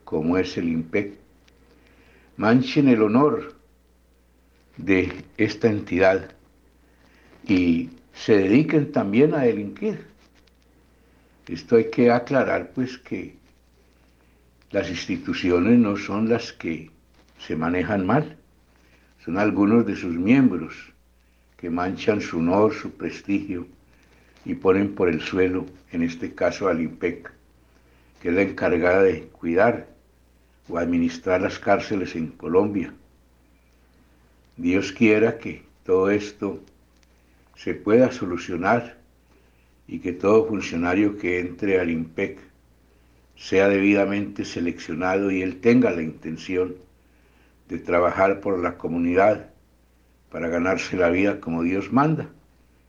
como 0.05 0.37
es 0.39 0.57
el 0.57 0.69
IMPEC, 0.69 1.20
manchen 2.41 2.89
el 2.89 3.03
honor 3.03 3.55
de 4.79 5.13
esta 5.37 5.69
entidad 5.69 6.31
y 7.47 7.91
se 8.15 8.35
dediquen 8.35 8.93
también 8.93 9.35
a 9.35 9.41
delinquir. 9.41 10.07
Esto 11.47 11.77
hay 11.77 11.91
que 11.91 12.11
aclarar 12.11 12.71
pues 12.75 12.97
que 12.97 13.37
las 14.71 14.89
instituciones 14.89 15.79
no 15.79 15.99
son 15.99 16.31
las 16.31 16.55
que 16.55 16.91
se 17.39 17.57
manejan 17.57 18.07
mal, 18.07 18.39
son 19.23 19.37
algunos 19.37 19.85
de 19.85 19.97
sus 19.97 20.15
miembros 20.15 20.95
que 21.59 21.69
manchan 21.69 22.23
su 22.23 22.39
honor, 22.39 22.73
su 22.73 22.91
prestigio 22.93 23.67
y 24.47 24.55
ponen 24.55 24.95
por 24.95 25.11
el 25.11 25.21
suelo, 25.21 25.67
en 25.93 26.05
este 26.05 26.35
caso 26.35 26.69
al 26.71 26.81
IMPEC, 26.81 27.31
que 28.23 28.31
es 28.31 28.35
la 28.35 28.41
encargada 28.41 29.03
de 29.03 29.25
cuidar 29.25 30.00
o 30.69 30.79
administrar 30.79 31.41
las 31.41 31.59
cárceles 31.59 32.15
en 32.17 32.29
Colombia. 32.29 32.93
Dios 34.57 34.93
quiera 34.93 35.39
que 35.39 35.63
todo 35.85 36.11
esto 36.11 36.61
se 37.57 37.75
pueda 37.75 38.13
solucionar 38.13 38.99
y 39.89 39.99
que 39.99 40.13
todo 40.13 40.47
funcionario 40.47 41.19
que 41.19 41.41
entre 41.41 41.81
al 41.81 41.91
IMPEC 41.91 42.39
sea 43.37 43.69
debidamente 43.69 44.45
seleccionado 44.45 45.31
y 45.31 45.43
él 45.43 45.61
tenga 45.61 45.91
la 45.91 46.03
intención 46.03 46.77
de 47.69 47.79
trabajar 47.79 48.41
por 48.41 48.59
la 48.59 48.77
comunidad 48.77 49.51
para 50.31 50.49
ganarse 50.49 50.97
la 50.97 51.11
vida 51.11 51.41
como 51.41 51.63
Dios 51.63 51.93
manda, 51.93 52.29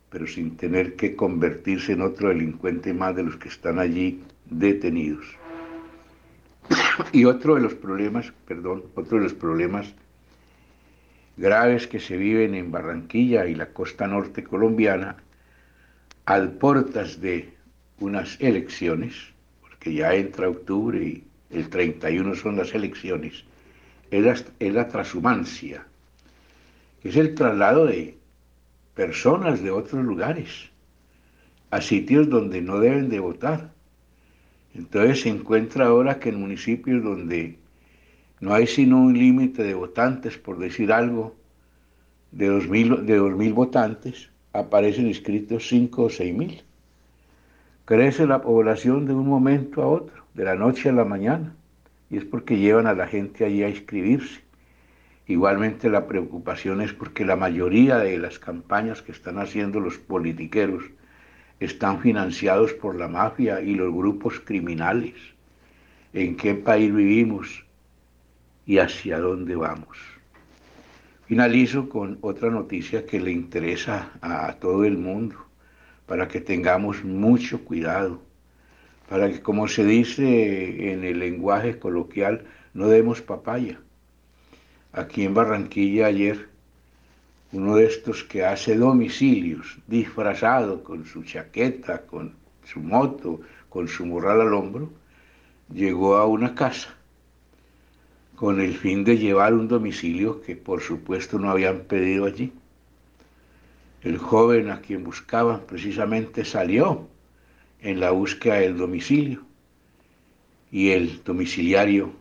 pero 0.09 0.27
sin 0.27 0.57
tener 0.57 0.95
que 0.95 1.15
convertirse 1.15 1.93
en 1.93 2.01
otro 2.01 2.29
delincuente 2.29 2.93
más 2.93 3.15
de 3.15 3.23
los 3.23 3.37
que 3.37 3.47
están 3.47 3.79
allí 3.79 4.21
detenidos. 4.49 5.25
y 7.11 7.25
otro 7.25 7.55
de 7.55 7.61
los 7.61 7.73
problemas, 7.73 8.33
perdón, 8.47 8.83
otro 8.95 9.17
de 9.17 9.25
los 9.25 9.33
problemas 9.33 9.93
graves 11.37 11.87
que 11.87 11.99
se 11.99 12.17
viven 12.17 12.55
en 12.55 12.71
Barranquilla 12.71 13.47
y 13.47 13.55
la 13.55 13.67
costa 13.67 14.07
norte 14.07 14.43
colombiana, 14.43 15.17
al 16.25 16.51
portas 16.51 17.19
de 17.19 17.53
unas 17.99 18.39
elecciones, 18.39 19.15
porque 19.61 19.93
ya 19.93 20.13
entra 20.13 20.49
octubre 20.49 21.03
y 21.03 21.23
el 21.49 21.69
31 21.69 22.35
son 22.35 22.57
las 22.57 22.73
elecciones, 22.73 23.43
es 24.11 24.23
la, 24.23 24.35
es 24.59 24.73
la 24.73 24.87
transhumancia, 24.87 25.85
que 27.01 27.09
es 27.09 27.15
el 27.15 27.33
traslado 27.35 27.85
de 27.85 28.17
personas 28.93 29.63
de 29.63 29.71
otros 29.71 30.03
lugares 30.03 30.69
a 31.71 31.81
sitios 31.81 32.29
donde 32.29 32.61
no 32.61 32.79
deben 32.79 33.09
de 33.09 33.19
votar 33.19 33.71
entonces 34.73 35.21
se 35.21 35.29
encuentra 35.29 35.87
ahora 35.87 36.19
que 36.19 36.29
en 36.29 36.39
municipios 36.39 37.03
donde 37.03 37.57
no 38.39 38.53
hay 38.53 38.67
sino 38.67 39.01
un 39.01 39.13
límite 39.13 39.63
de 39.63 39.73
votantes, 39.73 40.37
por 40.37 40.57
decir 40.57 40.91
algo, 40.91 41.35
de 42.31 42.49
2.000 42.49 43.01
de 43.01 43.51
votantes, 43.51 44.29
aparecen 44.53 45.07
inscritos 45.07 45.67
5 45.67 46.03
o 46.03 46.09
6.000. 46.09 46.61
Crece 47.85 48.25
la 48.25 48.41
población 48.41 49.05
de 49.05 49.13
un 49.13 49.27
momento 49.27 49.81
a 49.81 49.87
otro, 49.87 50.23
de 50.33 50.45
la 50.45 50.55
noche 50.55 50.89
a 50.89 50.93
la 50.93 51.05
mañana, 51.05 51.55
y 52.09 52.17
es 52.17 52.25
porque 52.25 52.57
llevan 52.57 52.87
a 52.87 52.93
la 52.93 53.07
gente 53.07 53.45
allí 53.45 53.63
a 53.63 53.69
inscribirse. 53.69 54.41
Igualmente 55.27 55.89
la 55.89 56.07
preocupación 56.07 56.81
es 56.81 56.93
porque 56.93 57.25
la 57.25 57.35
mayoría 57.35 57.97
de 57.99 58.17
las 58.17 58.39
campañas 58.39 59.01
que 59.01 59.11
están 59.11 59.39
haciendo 59.39 59.79
los 59.79 59.97
politiqueros 59.97 60.83
están 61.61 62.01
financiados 62.01 62.73
por 62.73 62.95
la 62.95 63.07
mafia 63.07 63.61
y 63.61 63.75
los 63.75 63.93
grupos 63.93 64.39
criminales. 64.39 65.13
¿En 66.11 66.35
qué 66.35 66.55
país 66.55 66.93
vivimos 66.93 67.63
y 68.65 68.79
hacia 68.79 69.19
dónde 69.19 69.55
vamos? 69.55 69.97
Finalizo 71.27 71.87
con 71.87 72.17
otra 72.21 72.49
noticia 72.49 73.05
que 73.05 73.19
le 73.21 73.31
interesa 73.31 74.11
a 74.21 74.53
todo 74.55 74.83
el 74.85 74.97
mundo, 74.97 75.35
para 76.07 76.27
que 76.27 76.41
tengamos 76.41 77.03
mucho 77.05 77.63
cuidado, 77.63 78.21
para 79.07 79.31
que, 79.31 79.41
como 79.41 79.67
se 79.67 79.85
dice 79.85 80.91
en 80.91 81.03
el 81.03 81.19
lenguaje 81.19 81.77
coloquial, 81.77 82.43
no 82.73 82.87
demos 82.87 83.21
papaya. 83.21 83.79
Aquí 84.93 85.23
en 85.23 85.35
Barranquilla 85.35 86.07
ayer, 86.07 86.49
uno 87.53 87.75
de 87.75 87.85
estos 87.85 88.23
que 88.23 88.45
hace 88.45 88.75
domicilios, 88.75 89.77
disfrazado 89.87 90.83
con 90.83 91.05
su 91.05 91.23
chaqueta, 91.23 92.05
con 92.05 92.33
su 92.63 92.79
moto, 92.79 93.41
con 93.69 93.87
su 93.87 94.05
morral 94.05 94.41
al 94.41 94.53
hombro, 94.53 94.89
llegó 95.73 96.15
a 96.15 96.25
una 96.25 96.55
casa 96.55 96.95
con 98.35 98.59
el 98.59 98.73
fin 98.73 99.03
de 99.03 99.17
llevar 99.17 99.53
un 99.53 99.67
domicilio 99.67 100.41
que 100.41 100.55
por 100.55 100.81
supuesto 100.81 101.37
no 101.37 101.51
habían 101.51 101.81
pedido 101.81 102.25
allí. 102.25 102.51
El 104.01 104.17
joven 104.17 104.71
a 104.71 104.81
quien 104.81 105.03
buscaban 105.03 105.61
precisamente 105.67 106.43
salió 106.43 107.07
en 107.81 107.99
la 107.99 108.11
búsqueda 108.11 108.55
del 108.55 108.77
domicilio 108.77 109.43
y 110.71 110.89
el 110.89 111.23
domiciliario 111.23 112.13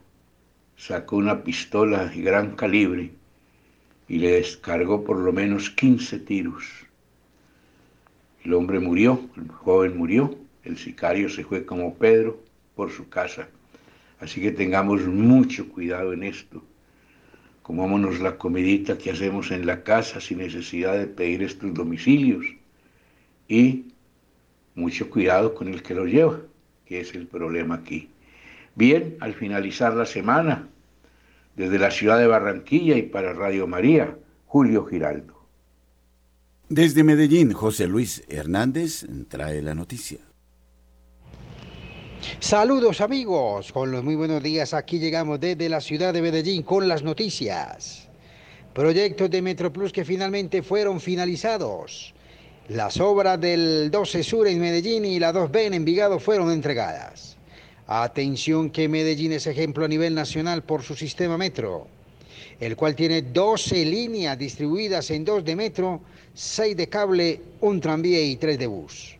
sacó 0.76 1.16
una 1.16 1.42
pistola 1.42 2.06
de 2.06 2.20
gran 2.20 2.54
calibre 2.54 3.12
y 4.10 4.18
le 4.18 4.32
descargó 4.32 5.04
por 5.04 5.20
lo 5.20 5.32
menos 5.32 5.70
15 5.70 6.18
tiros. 6.18 6.64
El 8.44 8.54
hombre 8.54 8.80
murió, 8.80 9.20
el 9.36 9.48
joven 9.48 9.96
murió, 9.96 10.36
el 10.64 10.76
sicario 10.78 11.28
se 11.28 11.44
fue 11.44 11.64
como 11.64 11.94
Pedro 11.94 12.42
por 12.74 12.90
su 12.90 13.08
casa. 13.08 13.48
Así 14.18 14.40
que 14.40 14.50
tengamos 14.50 15.02
mucho 15.02 15.68
cuidado 15.68 16.12
en 16.12 16.24
esto. 16.24 16.60
Comámonos 17.62 18.18
la 18.18 18.36
comidita 18.36 18.98
que 18.98 19.12
hacemos 19.12 19.52
en 19.52 19.64
la 19.64 19.84
casa 19.84 20.20
sin 20.20 20.38
necesidad 20.38 20.98
de 20.98 21.06
pedir 21.06 21.44
estos 21.44 21.72
domicilios. 21.72 22.44
Y 23.46 23.92
mucho 24.74 25.08
cuidado 25.08 25.54
con 25.54 25.68
el 25.68 25.84
que 25.84 25.94
lo 25.94 26.06
lleva, 26.06 26.40
que 26.84 26.98
es 26.98 27.14
el 27.14 27.28
problema 27.28 27.76
aquí. 27.76 28.08
Bien, 28.74 29.16
al 29.20 29.34
finalizar 29.34 29.94
la 29.94 30.04
semana, 30.06 30.68
desde 31.60 31.78
la 31.78 31.90
ciudad 31.90 32.18
de 32.18 32.26
Barranquilla 32.26 32.96
y 32.96 33.02
para 33.02 33.34
Radio 33.34 33.66
María, 33.66 34.16
Julio 34.46 34.86
Giraldo. 34.86 35.34
Desde 36.70 37.04
Medellín, 37.04 37.52
José 37.52 37.86
Luis 37.86 38.24
Hernández 38.28 39.04
trae 39.28 39.60
la 39.60 39.74
noticia. 39.74 40.20
Saludos 42.38 43.02
amigos, 43.02 43.72
con 43.72 43.90
los 43.90 44.02
muy 44.02 44.14
buenos 44.14 44.42
días 44.42 44.72
aquí 44.72 44.98
llegamos 44.98 45.38
desde 45.38 45.68
la 45.68 45.82
ciudad 45.82 46.14
de 46.14 46.22
Medellín 46.22 46.62
con 46.62 46.88
las 46.88 47.02
noticias. 47.02 48.08
Proyectos 48.72 49.30
de 49.30 49.42
MetroPlus 49.42 49.92
que 49.92 50.04
finalmente 50.04 50.62
fueron 50.62 50.98
finalizados. 50.98 52.14
Las 52.68 52.98
obras 53.00 53.38
del 53.38 53.90
12 53.90 54.22
Sur 54.22 54.46
en 54.46 54.60
Medellín 54.60 55.04
y 55.04 55.18
la 55.18 55.34
2B 55.34 55.66
en 55.66 55.74
Envigado 55.74 56.18
fueron 56.20 56.50
entregadas. 56.50 57.29
Atención 57.92 58.70
que 58.70 58.88
Medellín 58.88 59.32
es 59.32 59.48
ejemplo 59.48 59.84
a 59.84 59.88
nivel 59.88 60.14
nacional 60.14 60.62
por 60.62 60.84
su 60.84 60.94
sistema 60.94 61.36
metro, 61.36 61.88
el 62.60 62.76
cual 62.76 62.94
tiene 62.94 63.20
12 63.20 63.84
líneas 63.84 64.38
distribuidas 64.38 65.10
en 65.10 65.24
dos 65.24 65.44
de 65.44 65.56
metro, 65.56 66.00
6 66.32 66.76
de 66.76 66.88
cable, 66.88 67.42
un 67.62 67.80
tranvía 67.80 68.22
y 68.22 68.36
3 68.36 68.60
de 68.60 68.66
bus. 68.68 69.16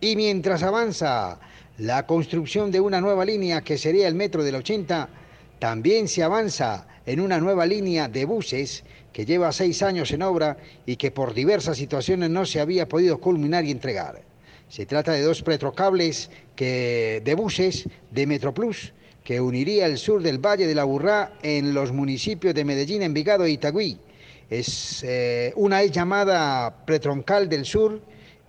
Y 0.00 0.16
mientras 0.16 0.62
avanza 0.62 1.38
la 1.76 2.06
construcción 2.06 2.70
de 2.70 2.80
una 2.80 2.98
nueva 2.98 3.26
línea 3.26 3.60
que 3.60 3.76
sería 3.76 4.08
el 4.08 4.14
metro 4.14 4.42
del 4.42 4.54
80, 4.54 5.06
también 5.58 6.08
se 6.08 6.22
avanza 6.22 6.86
en 7.04 7.20
una 7.20 7.38
nueva 7.38 7.66
línea 7.66 8.08
de 8.08 8.24
buses 8.24 8.84
que 9.12 9.26
lleva 9.26 9.52
seis 9.52 9.82
años 9.82 10.10
en 10.12 10.22
obra 10.22 10.56
y 10.86 10.96
que 10.96 11.10
por 11.10 11.34
diversas 11.34 11.76
situaciones 11.76 12.30
no 12.30 12.46
se 12.46 12.60
había 12.60 12.88
podido 12.88 13.18
culminar 13.18 13.66
y 13.66 13.70
entregar. 13.70 14.22
Se 14.74 14.86
trata 14.86 15.12
de 15.12 15.22
dos 15.22 15.40
pretrocables 15.40 16.30
que, 16.56 17.22
de 17.24 17.34
buses 17.36 17.88
de 18.10 18.26
Metroplus 18.26 18.92
que 19.22 19.40
uniría 19.40 19.86
el 19.86 19.98
sur 19.98 20.20
del 20.20 20.44
Valle 20.44 20.66
de 20.66 20.74
la 20.74 20.82
Burrá 20.82 21.34
en 21.44 21.74
los 21.74 21.92
municipios 21.92 22.56
de 22.56 22.64
Medellín, 22.64 23.02
Envigado 23.02 23.44
e 23.44 23.52
Itagüí. 23.52 23.96
Es, 24.50 25.04
eh, 25.06 25.52
una 25.54 25.80
es 25.82 25.92
llamada 25.92 26.84
Pretroncal 26.86 27.48
del 27.48 27.66
Sur 27.66 28.00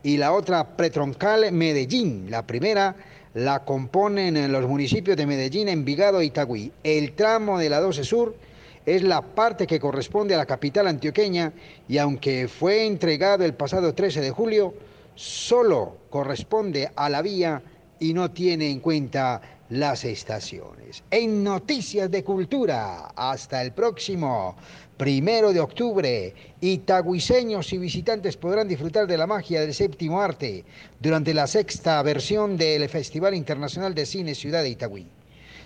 y 0.01 0.17
la 0.17 0.34
otra 0.34 0.76
Pretroncal 0.76 1.51
Medellín. 1.51 2.32
La 2.32 2.47
primera 2.47 2.95
la 3.36 3.63
componen 3.63 4.36
en 4.36 4.51
los 4.51 4.65
municipios 4.65 5.15
de 5.17 5.28
Medellín, 5.28 5.69
Envigado 5.69 6.21
e 6.21 6.26
Itagüí. 6.26 6.71
El 6.84 7.13
tramo 7.13 7.59
de 7.59 7.69
la 7.69 7.80
12 7.80 8.03
Sur 8.03 8.36
es 8.84 9.03
la 9.03 9.21
parte 9.21 9.67
que 9.67 9.80
corresponde 9.80 10.34
a 10.34 10.39
la 10.39 10.47
capital 10.47 10.88
antioqueña 10.88 11.53
y 11.88 11.99
aunque 11.99 12.47
fue 12.47 12.88
entregado 12.88 13.45
el 13.45 13.53
pasado 13.53 13.93
13 13.93 14.21
de 14.21 14.32
julio, 14.32 14.73
solo 15.16 15.97
corresponde 16.09 16.91
a 16.95 17.09
la 17.09 17.22
vía 17.22 17.61
y 17.99 18.13
no 18.13 18.32
tiene 18.32 18.70
en 18.70 18.80
cuenta 18.80 19.41
las 19.70 20.05
estaciones. 20.05 21.03
En 21.09 21.43
Noticias 21.43 22.11
de 22.11 22.24
Cultura, 22.24 23.07
hasta 23.16 23.61
el 23.61 23.72
próximo 23.72 24.55
primero 24.97 25.51
de 25.51 25.59
octubre, 25.59 26.34
itagüiseños 26.61 27.74
y 27.74 27.78
visitantes 27.78 28.38
podrán 28.38 28.68
disfrutar 28.68 29.07
de 29.07 29.18
la 29.18 29.28
magia 29.28 29.61
del 29.61 29.74
séptimo 29.74 30.22
arte 30.22 30.63
durante 30.99 31.34
la 31.34 31.47
sexta 31.47 32.01
versión 32.03 32.57
del 32.57 32.88
Festival 32.89 33.34
Internacional 33.34 33.95
de 33.95 34.05
Cine 34.05 34.36
Ciudad 34.36 34.61
de 34.61 34.70
Itagüí. 34.70 35.14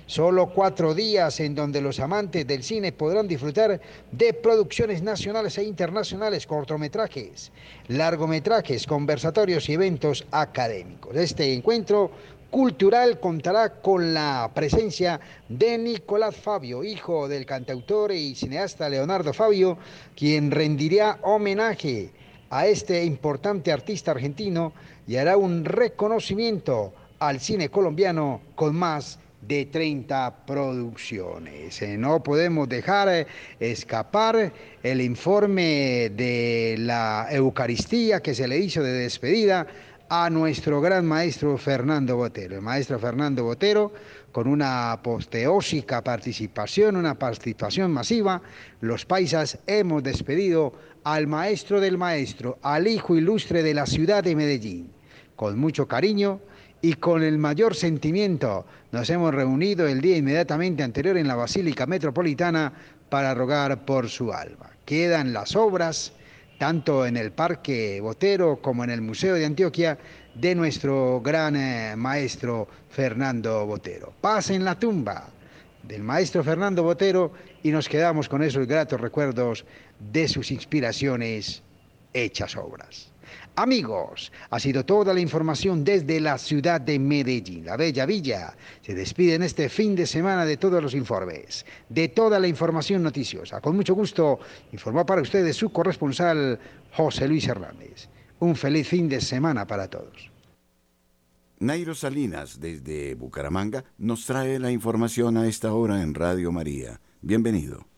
Solo 0.09 0.47
cuatro 0.47 0.95
días 0.95 1.39
en 1.39 1.53
donde 1.53 1.81
los 1.81 1.99
amantes 1.99 2.47
del 2.47 2.63
cine 2.63 2.91
podrán 2.91 3.27
disfrutar 3.27 3.79
de 4.11 4.33
producciones 4.33 5.03
nacionales 5.03 5.55
e 5.59 5.63
internacionales, 5.63 6.47
cortometrajes, 6.47 7.51
largometrajes, 7.89 8.87
conversatorios 8.87 9.69
y 9.69 9.73
eventos 9.73 10.25
académicos. 10.31 11.15
Este 11.15 11.53
encuentro 11.53 12.09
cultural 12.49 13.19
contará 13.19 13.81
con 13.83 14.11
la 14.11 14.49
presencia 14.51 15.19
de 15.47 15.77
Nicolás 15.77 16.35
Fabio, 16.35 16.83
hijo 16.83 17.27
del 17.27 17.45
cantautor 17.45 18.11
y 18.11 18.33
cineasta 18.33 18.89
Leonardo 18.89 19.31
Fabio, 19.31 19.77
quien 20.15 20.49
rendirá 20.49 21.19
homenaje 21.21 22.09
a 22.49 22.65
este 22.65 23.05
importante 23.05 23.71
artista 23.71 24.09
argentino 24.09 24.73
y 25.07 25.17
hará 25.17 25.37
un 25.37 25.65
reconocimiento 25.65 26.93
al 27.19 27.39
cine 27.39 27.69
colombiano 27.69 28.41
con 28.55 28.75
más 28.75 29.19
de 29.49 29.65
30 29.65 30.45
producciones. 30.45 31.81
Eh, 31.81 31.97
no 31.97 32.21
podemos 32.21 32.69
dejar 32.69 33.09
eh, 33.09 33.27
escapar 33.59 34.53
el 34.83 35.01
informe 35.01 36.11
de 36.15 36.75
la 36.77 37.27
Eucaristía 37.31 38.21
que 38.21 38.35
se 38.35 38.47
le 38.47 38.59
hizo 38.59 38.83
de 38.83 38.91
despedida 38.91 39.65
a 40.07 40.29
nuestro 40.29 40.81
gran 40.81 41.03
maestro 41.07 41.57
Fernando 41.57 42.15
Botero. 42.15 42.57
El 42.57 42.61
maestro 42.61 42.99
Fernando 42.99 43.43
Botero, 43.43 43.91
con 44.31 44.47
una 44.47 44.91
aposteósica 44.91 46.03
participación, 46.03 46.95
una 46.95 47.17
participación 47.17 47.91
masiva, 47.91 48.43
los 48.81 49.03
paisas 49.07 49.57
hemos 49.65 50.03
despedido 50.03 50.73
al 51.03 51.25
maestro 51.25 51.81
del 51.81 51.97
maestro, 51.97 52.59
al 52.61 52.85
hijo 52.85 53.15
ilustre 53.15 53.63
de 53.63 53.73
la 53.73 53.87
ciudad 53.87 54.23
de 54.23 54.35
Medellín. 54.35 54.91
Con 55.35 55.57
mucho 55.57 55.87
cariño 55.87 56.39
y 56.81 56.93
con 56.93 57.23
el 57.23 57.37
mayor 57.37 57.75
sentimiento 57.75 58.65
nos 58.91 59.09
hemos 59.09 59.33
reunido 59.33 59.87
el 59.87 60.01
día 60.01 60.17
inmediatamente 60.17 60.83
anterior 60.83 61.17
en 61.17 61.27
la 61.27 61.35
Basílica 61.35 61.85
Metropolitana 61.85 62.71
para 63.09 63.33
rogar 63.33 63.85
por 63.85 64.09
su 64.09 64.31
alma. 64.31 64.69
Quedan 64.85 65.33
las 65.33 65.55
obras 65.55 66.13
tanto 66.57 67.05
en 67.05 67.17
el 67.17 67.31
Parque 67.31 67.99
Botero 68.01 68.61
como 68.61 68.83
en 68.83 68.89
el 68.89 69.01
Museo 69.01 69.35
de 69.35 69.45
Antioquia, 69.45 69.97
de 70.35 70.53
nuestro 70.55 71.21
gran 71.21 71.55
eh, 71.55 71.95
maestro 71.95 72.67
Fernando 72.89 73.65
Botero. 73.65 74.13
Paz 74.21 74.51
en 74.51 74.65
la 74.65 74.77
tumba 74.77 75.27
del 75.83 76.03
maestro 76.03 76.43
Fernando 76.43 76.83
Botero 76.83 77.31
y 77.63 77.71
nos 77.71 77.87
quedamos 77.87 78.29
con 78.29 78.43
esos 78.43 78.67
gratos 78.67 78.99
recuerdos 78.99 79.65
de 79.99 80.27
sus 80.27 80.51
inspiraciones 80.51 81.63
hechas 82.13 82.55
obras. 82.55 83.09
Amigos, 83.61 84.31
ha 84.51 84.57
sido 84.57 84.85
toda 84.85 85.13
la 85.13 85.19
información 85.19 85.83
desde 85.83 86.21
la 86.21 86.37
ciudad 86.37 86.79
de 86.79 86.97
Medellín, 86.97 87.65
la 87.65 87.75
bella 87.75 88.05
villa. 88.05 88.55
Se 88.81 88.95
despide 88.95 89.35
en 89.35 89.43
este 89.43 89.67
fin 89.67 89.97
de 89.97 90.07
semana 90.07 90.45
de 90.45 90.55
todos 90.55 90.81
los 90.81 90.95
informes, 90.95 91.65
de 91.89 92.07
toda 92.07 92.39
la 92.39 92.47
información 92.47 93.03
noticiosa. 93.03 93.59
Con 93.59 93.75
mucho 93.75 93.95
gusto 93.95 94.39
informó 94.71 95.05
para 95.05 95.21
ustedes 95.21 95.57
su 95.57 95.73
corresponsal 95.73 96.57
José 96.93 97.27
Luis 97.27 97.49
Hernández. 97.49 98.07
Un 98.39 98.55
feliz 98.55 98.87
fin 98.87 99.09
de 99.09 99.19
semana 99.19 99.67
para 99.67 99.89
todos. 99.89 100.31
Nairo 101.59 101.95
Salinas, 101.95 102.61
desde 102.61 103.13
Bucaramanga, 103.15 103.83
nos 103.97 104.25
trae 104.25 104.57
la 104.57 104.71
información 104.71 105.35
a 105.35 105.49
esta 105.49 105.73
hora 105.73 106.01
en 106.01 106.13
Radio 106.13 106.53
María. 106.53 107.01
Bienvenido. 107.21 107.88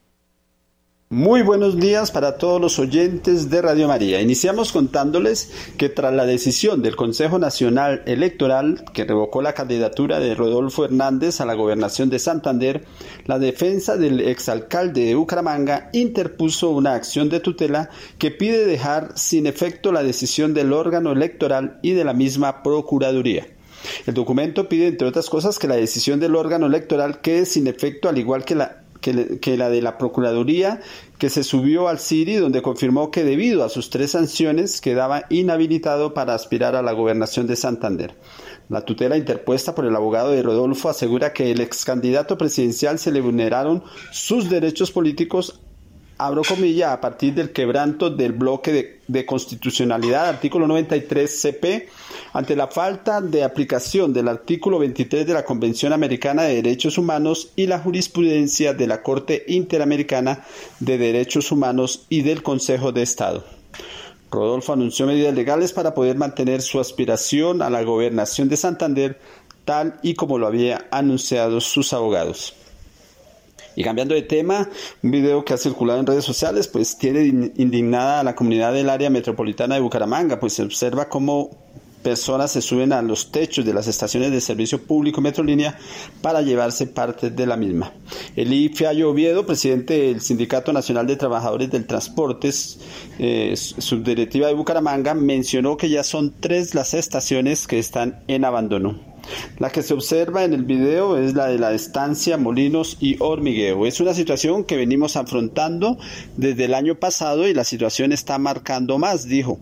Muy 1.11 1.41
buenos 1.41 1.77
días 1.77 2.09
para 2.09 2.37
todos 2.37 2.61
los 2.61 2.79
oyentes 2.79 3.49
de 3.49 3.61
Radio 3.61 3.89
María. 3.89 4.21
Iniciamos 4.21 4.71
contándoles 4.71 5.51
que 5.75 5.89
tras 5.89 6.13
la 6.13 6.25
decisión 6.25 6.81
del 6.81 6.95
Consejo 6.95 7.37
Nacional 7.37 8.01
Electoral 8.05 8.85
que 8.93 9.03
revocó 9.03 9.41
la 9.41 9.51
candidatura 9.51 10.21
de 10.21 10.35
Rodolfo 10.35 10.85
Hernández 10.85 11.41
a 11.41 11.45
la 11.45 11.53
gobernación 11.53 12.09
de 12.09 12.17
Santander, 12.17 12.85
la 13.25 13.39
defensa 13.39 13.97
del 13.97 14.21
exalcalde 14.21 15.03
de 15.03 15.15
Bucaramanga 15.15 15.89
interpuso 15.91 16.69
una 16.69 16.93
acción 16.93 17.27
de 17.27 17.41
tutela 17.41 17.89
que 18.17 18.31
pide 18.31 18.65
dejar 18.65 19.11
sin 19.17 19.47
efecto 19.47 19.91
la 19.91 20.03
decisión 20.03 20.53
del 20.53 20.71
órgano 20.71 21.11
electoral 21.11 21.77
y 21.81 21.91
de 21.91 22.05
la 22.05 22.13
misma 22.13 22.63
Procuraduría. 22.63 23.47
El 24.05 24.13
documento 24.13 24.69
pide, 24.69 24.87
entre 24.87 25.09
otras 25.09 25.29
cosas, 25.29 25.59
que 25.59 25.67
la 25.67 25.75
decisión 25.75 26.21
del 26.21 26.37
órgano 26.37 26.67
electoral 26.67 27.19
quede 27.19 27.45
sin 27.45 27.67
efecto, 27.67 28.07
al 28.07 28.17
igual 28.17 28.45
que 28.45 28.55
la 28.55 28.80
que, 29.01 29.57
la 29.57 29.69
de 29.69 29.81
la 29.81 29.97
Procuraduría, 29.97 30.79
que 31.17 31.29
se 31.29 31.43
subió 31.43 31.87
al 31.87 31.99
CIRI, 31.99 32.35
donde 32.35 32.61
confirmó 32.61 33.11
que 33.11 33.23
debido 33.23 33.63
a 33.63 33.69
sus 33.69 33.89
tres 33.89 34.11
sanciones 34.11 34.79
quedaba 34.79 35.25
inhabilitado 35.29 36.13
para 36.13 36.35
aspirar 36.35 36.75
a 36.75 36.81
la 36.81 36.93
gobernación 36.93 37.47
de 37.47 37.55
Santander. 37.55 38.15
La 38.69 38.85
tutela 38.85 39.17
interpuesta 39.17 39.75
por 39.75 39.85
el 39.85 39.95
abogado 39.95 40.31
de 40.31 40.43
Rodolfo 40.43 40.87
asegura 40.87 41.33
que 41.33 41.51
el 41.51 41.59
ex 41.59 41.83
candidato 41.83 42.37
presidencial 42.37 42.99
se 42.99 43.11
le 43.11 43.19
vulneraron 43.19 43.83
sus 44.11 44.49
derechos 44.49 44.91
políticos 44.91 45.59
abro 46.25 46.43
comilla, 46.43 46.93
a 46.93 47.01
partir 47.01 47.33
del 47.33 47.51
quebranto 47.51 48.11
del 48.11 48.33
bloque 48.33 48.99
de, 49.07 49.25
constitucionalidad, 49.25 50.29
artículo 50.29 50.67
93 50.67 51.41
CP, 51.41 51.89
ante 52.33 52.55
la 52.55 52.67
falta 52.67 53.21
de 53.21 53.43
aplicación 53.43 54.13
del 54.13 54.27
artículo 54.27 54.77
23 54.77 55.25
de 55.25 55.33
la 55.33 55.43
Convención 55.43 55.93
Americana 55.93 56.43
de 56.43 56.55
Derechos 56.55 56.99
Humanos 56.99 57.51
y 57.55 57.65
la 57.65 57.79
jurisprudencia 57.79 58.73
de 58.73 58.85
la 58.85 59.01
Corte 59.01 59.43
Interamericana 59.47 60.45
de 60.79 60.99
Derechos 60.99 61.51
Humanos 61.51 62.05
y 62.07 62.21
del 62.21 62.43
Consejo 62.43 62.91
de 62.91 63.01
Estado. 63.01 63.43
Rodolfo 64.29 64.73
anunció 64.73 65.07
medidas 65.07 65.33
legales 65.33 65.73
para 65.73 65.95
poder 65.95 66.17
mantener 66.17 66.61
su 66.61 66.79
aspiración 66.79 67.63
a 67.63 67.69
la 67.71 67.81
gobernación 67.81 68.47
de 68.47 68.57
Santander, 68.57 69.19
tal 69.65 69.99
y 70.03 70.13
como 70.13 70.37
lo 70.37 70.45
había 70.45 70.87
anunciado 70.91 71.59
sus 71.61 71.93
abogados. 71.93 72.60
Y 73.75 73.83
cambiando 73.83 74.15
de 74.15 74.21
tema, 74.23 74.69
un 75.01 75.11
video 75.11 75.45
que 75.45 75.53
ha 75.53 75.57
circulado 75.57 75.99
en 75.99 76.07
redes 76.07 76.25
sociales, 76.25 76.67
pues 76.67 76.97
tiene 76.97 77.51
indignada 77.55 78.19
a 78.19 78.23
la 78.23 78.35
comunidad 78.35 78.73
del 78.73 78.89
área 78.89 79.09
metropolitana 79.09 79.75
de 79.75 79.81
Bucaramanga, 79.81 80.39
pues 80.39 80.53
se 80.53 80.63
observa 80.63 81.07
cómo 81.09 81.49
personas 82.01 82.51
se 82.51 82.61
suben 82.61 82.93
a 82.93 83.01
los 83.01 83.31
techos 83.31 83.65
de 83.65 83.73
las 83.73 83.87
estaciones 83.87 84.31
de 84.31 84.41
servicio 84.41 84.83
público 84.83 85.21
Metrolínea 85.21 85.77
para 86.21 86.41
llevarse 86.41 86.87
parte 86.87 87.29
de 87.29 87.45
la 87.45 87.57
misma. 87.57 87.93
Eli 88.35 88.69
Fiallo 88.69 89.11
Oviedo, 89.11 89.45
presidente 89.45 89.93
del 89.93 90.21
Sindicato 90.21 90.73
Nacional 90.73 91.07
de 91.07 91.15
Trabajadores 91.15 91.71
del 91.71 91.85
Transportes, 91.85 92.79
eh, 93.19 93.53
subdirectiva 93.55 94.47
de 94.47 94.53
Bucaramanga, 94.53 95.13
mencionó 95.13 95.77
que 95.77 95.89
ya 95.89 96.03
son 96.03 96.33
tres 96.39 96.75
las 96.75 96.93
estaciones 96.93 97.67
que 97.67 97.79
están 97.79 98.23
en 98.27 98.45
abandono. 98.45 99.10
La 99.59 99.69
que 99.69 99.83
se 99.83 99.93
observa 99.93 100.43
en 100.43 100.53
el 100.53 100.63
video 100.63 101.17
es 101.17 101.33
la 101.33 101.47
de 101.47 101.59
la 101.59 101.73
estancia 101.73 102.37
Molinos 102.37 102.97
y 102.99 103.17
Hormigueo. 103.19 103.85
Es 103.85 103.99
una 103.99 104.13
situación 104.13 104.63
que 104.63 104.75
venimos 104.75 105.15
afrontando 105.15 105.97
desde 106.37 106.65
el 106.65 106.73
año 106.73 106.95
pasado 106.95 107.47
y 107.47 107.53
la 107.53 107.63
situación 107.63 108.11
está 108.11 108.37
marcando 108.37 108.97
más, 108.97 109.27
dijo, 109.27 109.59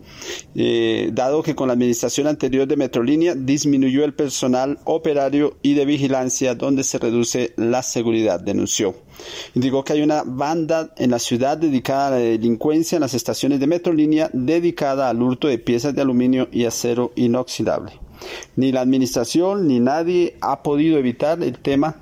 eh, 0.55 1.09
dado 1.13 1.43
que 1.43 1.55
con 1.55 1.67
la 1.67 1.73
administración 1.73 2.27
anterior 2.27 2.67
de 2.67 2.77
Metrolínea 2.77 3.35
disminuyó 3.35 4.05
el 4.05 4.13
personal 4.13 4.79
operario 4.85 5.57
y 5.61 5.73
de 5.73 5.85
vigilancia 5.85 6.55
donde 6.55 6.83
se 6.83 6.97
reduce 6.97 7.53
la 7.57 7.83
seguridad, 7.83 8.39
denunció. 8.39 8.95
Indicó 9.55 9.83
que 9.83 9.93
hay 9.93 10.01
una 10.01 10.23
banda 10.25 10.93
en 10.97 11.11
la 11.11 11.19
ciudad 11.19 11.57
dedicada 11.57 12.07
a 12.07 12.11
la 12.11 12.17
delincuencia 12.17 12.95
en 12.95 13.01
las 13.01 13.13
estaciones 13.13 13.59
de 13.59 13.67
Metrolínea 13.67 14.29
dedicada 14.33 15.09
al 15.09 15.21
hurto 15.21 15.47
de 15.47 15.59
piezas 15.59 15.93
de 15.93 16.01
aluminio 16.01 16.47
y 16.51 16.65
acero 16.65 17.11
inoxidable. 17.15 17.93
Ni 18.55 18.71
la 18.71 18.81
administración 18.81 19.67
ni 19.67 19.79
nadie 19.79 20.37
ha 20.41 20.63
podido 20.63 20.97
evitar 20.97 21.41
el 21.41 21.59
tema. 21.59 21.95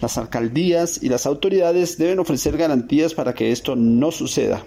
Las 0.00 0.18
alcaldías 0.18 1.02
y 1.02 1.08
las 1.08 1.26
autoridades 1.26 1.98
deben 1.98 2.18
ofrecer 2.18 2.56
garantías 2.56 3.14
para 3.14 3.34
que 3.34 3.52
esto 3.52 3.76
no 3.76 4.10
suceda. 4.10 4.64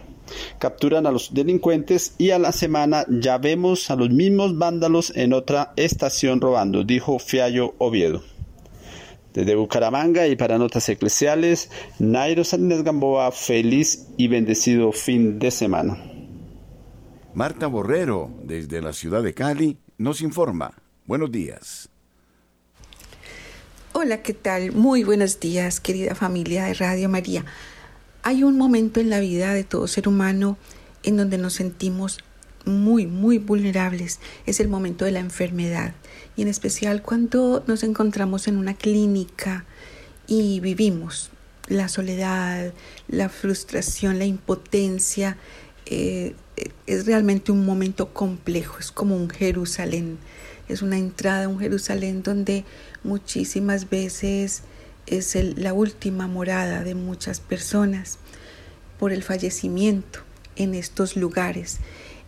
Capturan 0.59 1.05
a 1.05 1.11
los 1.11 1.33
delincuentes 1.33 2.13
y 2.17 2.31
a 2.31 2.39
la 2.39 2.51
semana 2.51 3.05
ya 3.09 3.37
vemos 3.37 3.89
a 3.89 3.95
los 3.95 4.09
mismos 4.09 4.57
vándalos 4.57 5.15
en 5.15 5.33
otra 5.33 5.73
estación 5.75 6.41
robando, 6.41 6.83
dijo 6.83 7.19
Fiallo 7.19 7.75
Oviedo. 7.77 8.36
Desde 9.33 9.55
Bucaramanga 9.55 10.27
y 10.27 10.35
para 10.35 10.57
Notas 10.57 10.89
Eclesiales, 10.89 11.69
Nairo 11.99 12.43
Salinas 12.43 12.83
Gamboa, 12.83 13.31
feliz 13.31 14.07
y 14.17 14.27
bendecido 14.27 14.91
fin 14.91 15.39
de 15.39 15.51
semana. 15.51 15.97
Marta 17.33 17.67
Borrero, 17.67 18.31
desde 18.43 18.81
la 18.81 18.93
ciudad 18.93 19.21
de 19.21 19.33
Cali, 19.33 19.77
nos 19.97 20.21
informa. 20.21 20.73
Buenos 21.05 21.31
días. 21.31 21.89
Hola, 23.93 24.21
¿qué 24.21 24.33
tal? 24.33 24.71
Muy 24.71 25.03
buenos 25.03 25.39
días, 25.39 25.79
querida 25.79 26.15
familia 26.15 26.65
de 26.65 26.73
Radio 26.73 27.09
María. 27.09 27.45
Hay 28.23 28.43
un 28.43 28.57
momento 28.57 28.99
en 28.99 29.09
la 29.09 29.19
vida 29.19 29.53
de 29.53 29.63
todo 29.63 29.87
ser 29.87 30.07
humano 30.07 30.57
en 31.03 31.17
donde 31.17 31.37
nos 31.37 31.53
sentimos 31.53 32.19
muy, 32.65 33.07
muy 33.07 33.37
vulnerables. 33.37 34.19
Es 34.45 34.59
el 34.59 34.67
momento 34.67 35.05
de 35.05 35.11
la 35.11 35.19
enfermedad. 35.19 35.93
Y 36.37 36.43
en 36.43 36.47
especial 36.47 37.01
cuando 37.01 37.65
nos 37.67 37.83
encontramos 37.83 38.47
en 38.47 38.55
una 38.55 38.75
clínica 38.75 39.65
y 40.27 40.61
vivimos 40.61 41.31
la 41.67 41.89
soledad, 41.89 42.71
la 43.09 43.27
frustración, 43.27 44.19
la 44.19 44.25
impotencia. 44.25 45.35
Eh, 45.85 46.35
es 46.85 47.05
realmente 47.05 47.51
un 47.51 47.65
momento 47.65 48.13
complejo, 48.13 48.77
es 48.79 48.91
como 48.91 49.15
un 49.15 49.29
Jerusalén 49.29 50.17
es 50.67 50.81
una 50.81 50.97
entrada 50.97 51.45
a 51.45 51.49
un 51.49 51.59
Jerusalén 51.59 52.23
donde 52.23 52.65
muchísimas 53.03 53.89
veces 53.89 54.63
es 55.05 55.35
la 55.57 55.73
última 55.73 56.27
morada 56.27 56.83
de 56.83 56.95
muchas 56.95 57.39
personas 57.39 58.19
por 58.99 59.13
el 59.13 59.23
fallecimiento 59.23 60.19
en 60.55 60.73
estos 60.73 61.15
lugares. 61.15 61.77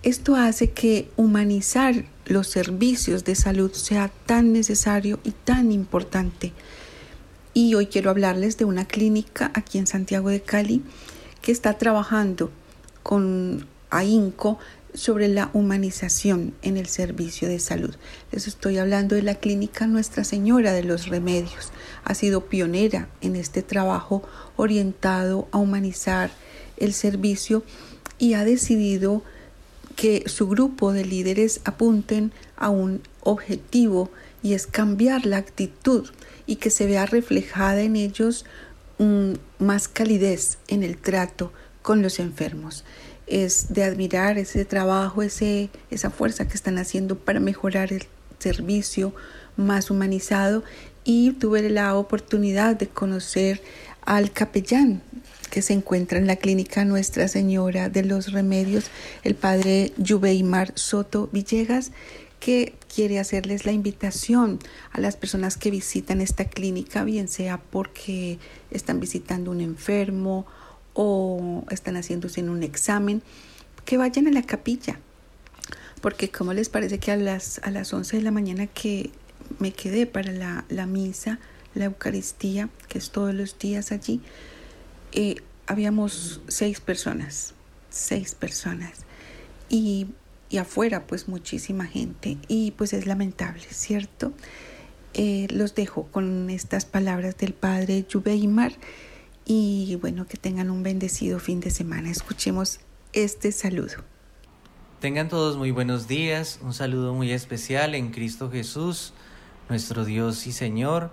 Esto 0.04 0.36
hace 0.36 0.72
que 0.72 1.10
humanizar 1.18 2.06
los 2.30 2.48
servicios 2.48 3.26
de 3.26 3.36
salud 3.36 3.74
sea 3.74 4.12
tan 4.26 4.54
necesario 4.54 5.20
y 5.24 5.32
tan 5.32 5.72
importante. 5.72 6.54
Y 7.56 7.74
hoy 7.74 7.88
quiero 7.88 8.12
hablarles 8.12 8.58
de 8.58 8.66
una 8.66 8.86
clínica 8.88 9.52
aquí 9.56 9.80
en 9.80 9.88
Santiago 9.88 10.30
de 10.30 10.42
Cali 10.42 10.84
que 11.42 11.52
está 11.52 11.78
trabajando 11.78 12.52
con 13.02 13.68
AINCO 13.90 14.60
sobre 14.94 15.28
la 15.28 15.50
humanización 15.54 16.54
en 16.62 16.78
el 16.78 16.86
servicio 16.86 17.48
de 17.48 17.60
salud. 17.60 17.96
Les 18.32 18.48
estoy 18.48 18.78
hablando 18.78 19.16
de 19.16 19.24
la 19.24 19.36
clínica 19.36 19.88
Nuestra 19.88 20.24
Señora 20.24 20.72
de 20.72 20.84
los 20.84 21.08
Remedios. 21.08 21.72
Ha 22.04 22.14
sido 22.14 22.46
pionera 22.46 23.10
en 23.22 23.36
este 23.36 23.64
trabajo 23.64 24.22
orientado 24.56 25.48
a 25.52 25.58
humanizar 25.58 26.30
el 26.78 26.94
servicio 26.94 27.64
y 28.20 28.34
ha 28.34 28.46
decidido 28.46 29.24
que 30.00 30.24
su 30.28 30.48
grupo 30.48 30.94
de 30.94 31.04
líderes 31.04 31.60
apunten 31.66 32.32
a 32.56 32.70
un 32.70 33.02
objetivo 33.20 34.10
y 34.42 34.54
es 34.54 34.66
cambiar 34.66 35.26
la 35.26 35.36
actitud 35.36 36.08
y 36.46 36.56
que 36.56 36.70
se 36.70 36.86
vea 36.86 37.06
reflejada 37.06 37.82
en 37.82 37.98
ellos 37.98 38.46
más 39.58 39.90
calidez 39.90 40.58
en 40.70 40.84
el 40.84 40.96
trato 40.96 41.52
con 41.82 42.02
los 42.02 42.20
enfermos. 42.20 42.86
Es 43.28 43.74
de 43.74 43.84
admirar 43.84 44.38
ese 44.38 44.64
trabajo, 44.64 45.22
ese, 45.22 45.70
esa 45.92 46.12
fuerza 46.12 46.48
que 46.48 46.56
están 46.56 46.78
haciendo 46.78 47.18
para 47.18 47.42
mejorar 47.42 47.92
el 47.92 48.06
servicio 48.40 49.14
más 49.58 49.92
humanizado. 49.92 50.64
Y 51.04 51.34
tuve 51.34 51.70
la 51.70 51.98
oportunidad 51.98 52.78
de 52.78 52.88
conocer 52.88 53.62
al 54.06 54.32
capellán 54.32 55.02
que 55.50 55.62
se 55.62 55.74
encuentra 55.74 56.18
en 56.18 56.28
la 56.28 56.36
clínica 56.36 56.86
Nuestra 56.86 57.28
Señora 57.28 57.90
de 57.90 58.04
los 58.04 58.32
Remedios, 58.32 58.86
el 59.24 59.36
padre 59.36 59.92
Yubeimar 59.98 60.72
Soto 60.76 61.30
Villegas, 61.32 61.92
que 62.40 62.74
quiere 62.94 63.20
hacerles 63.20 63.66
la 63.66 63.72
invitación 63.72 64.60
a 64.92 65.02
las 65.02 65.18
personas 65.18 65.58
que 65.58 65.72
visitan 65.72 66.22
esta 66.22 66.46
clínica, 66.46 67.04
bien 67.04 67.28
sea 67.28 67.58
porque 67.58 68.40
están 68.72 69.00
visitando 69.00 69.52
un 69.52 69.62
enfermo 69.62 70.46
o 70.94 71.66
están 71.70 71.98
haciéndose 71.98 72.40
en 72.40 72.50
un 72.50 72.64
examen, 72.64 73.22
que 73.86 73.98
vayan 73.98 74.28
a 74.28 74.32
la 74.32 74.44
capilla. 74.44 75.00
Porque 76.02 76.30
como 76.30 76.54
les 76.54 76.70
parece 76.70 77.00
que 77.00 77.12
a 77.12 77.18
las, 77.18 77.60
a 77.64 77.72
las 77.72 77.94
11 77.94 78.18
de 78.18 78.24
la 78.24 78.32
mañana 78.32 78.68
que 78.68 79.12
me 79.60 79.74
quedé 79.74 80.06
para 80.06 80.32
la, 80.32 80.66
la 80.70 80.86
misa, 80.86 81.40
la 81.76 81.86
Eucaristía, 81.86 82.70
que 82.88 82.98
es 83.00 83.12
todos 83.12 83.34
los 83.34 83.58
días 83.60 83.92
allí, 83.92 84.22
habíamos 85.68 86.42
seis 86.48 86.80
personas, 86.80 87.54
seis 87.90 88.36
personas. 88.36 89.06
Y, 89.70 90.08
y, 90.50 90.58
afuera 90.58 91.06
pues 91.06 91.28
muchísima 91.28 91.86
gente. 91.86 92.38
Y 92.48 92.72
pues 92.72 92.94
es 92.94 93.06
lamentable, 93.06 93.66
¿cierto? 93.70 94.34
Eh, 95.14 95.48
los 95.52 95.74
dejo 95.76 96.04
con 96.12 96.50
estas 96.50 96.86
palabras 96.86 97.38
del 97.38 97.54
padre 97.54 98.06
Yubeimar 98.08 98.74
y 99.46 99.98
bueno, 100.00 100.28
que 100.28 100.38
tengan 100.38 100.70
un 100.70 100.84
bendecido 100.84 101.40
fin 101.40 101.60
de 101.60 101.72
semana. 101.72 102.12
Escuchemos 102.12 102.80
este 103.14 103.52
saludo. 103.52 103.96
Tengan 105.00 105.28
todos 105.28 105.58
muy 105.58 105.72
buenos 105.72 106.08
días, 106.08 106.60
un 106.62 106.74
saludo 106.74 107.16
muy 107.16 107.32
especial 107.32 107.96
en 107.96 108.12
Cristo 108.12 108.52
Jesús, 108.52 109.14
nuestro 109.68 110.06
Dios 110.06 110.46
y 110.46 110.52
Señor. 110.52 111.12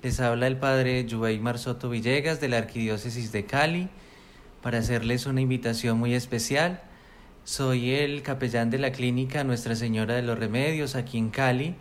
Les 0.00 0.20
habla 0.20 0.46
el 0.46 0.56
Padre 0.56 1.04
Yubey 1.06 1.40
Marsoto 1.40 1.90
Villegas 1.90 2.40
de 2.40 2.46
la 2.46 2.58
Arquidiócesis 2.58 3.32
de 3.32 3.46
Cali 3.46 3.88
para 4.62 4.78
hacerles 4.78 5.26
una 5.26 5.40
invitación 5.40 5.98
muy 5.98 6.14
especial. 6.14 6.80
Soy 7.42 7.90
el 7.90 8.22
capellán 8.22 8.70
de 8.70 8.78
la 8.78 8.92
clínica 8.92 9.42
Nuestra 9.42 9.74
Señora 9.74 10.14
de 10.14 10.22
los 10.22 10.38
Remedios 10.38 10.94
aquí 10.94 11.18
en 11.18 11.30
Cali 11.30 11.74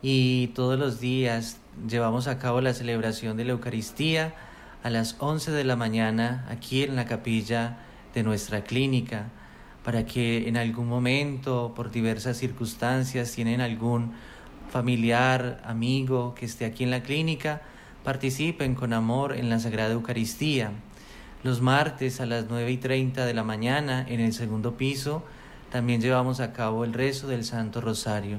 y 0.00 0.46
todos 0.54 0.78
los 0.78 1.00
días 1.00 1.58
llevamos 1.86 2.28
a 2.28 2.38
cabo 2.38 2.62
la 2.62 2.72
celebración 2.72 3.36
de 3.36 3.44
la 3.44 3.52
Eucaristía 3.52 4.32
a 4.82 4.88
las 4.88 5.16
11 5.18 5.50
de 5.50 5.64
la 5.64 5.76
mañana 5.76 6.46
aquí 6.48 6.82
en 6.82 6.96
la 6.96 7.04
capilla 7.04 7.76
de 8.14 8.22
nuestra 8.22 8.64
clínica 8.64 9.26
para 9.84 10.06
que 10.06 10.48
en 10.48 10.56
algún 10.56 10.88
momento, 10.88 11.74
por 11.76 11.90
diversas 11.90 12.38
circunstancias, 12.38 13.32
tienen 13.32 13.60
algún 13.60 14.14
familiar, 14.70 15.60
amigo 15.64 16.34
que 16.34 16.46
esté 16.46 16.64
aquí 16.64 16.84
en 16.84 16.90
la 16.90 17.02
clínica, 17.02 17.60
participen 18.04 18.74
con 18.74 18.92
amor 18.92 19.36
en 19.36 19.50
la 19.50 19.58
Sagrada 19.58 19.92
Eucaristía. 19.92 20.70
Los 21.42 21.60
martes 21.60 22.20
a 22.20 22.26
las 22.26 22.46
9 22.48 22.70
y 22.70 22.76
30 22.76 23.26
de 23.26 23.34
la 23.34 23.42
mañana 23.42 24.06
en 24.08 24.20
el 24.20 24.32
segundo 24.32 24.76
piso 24.76 25.24
también 25.70 26.00
llevamos 26.00 26.40
a 26.40 26.52
cabo 26.52 26.84
el 26.84 26.92
rezo 26.92 27.28
del 27.28 27.44
Santo 27.44 27.80
Rosario. 27.80 28.38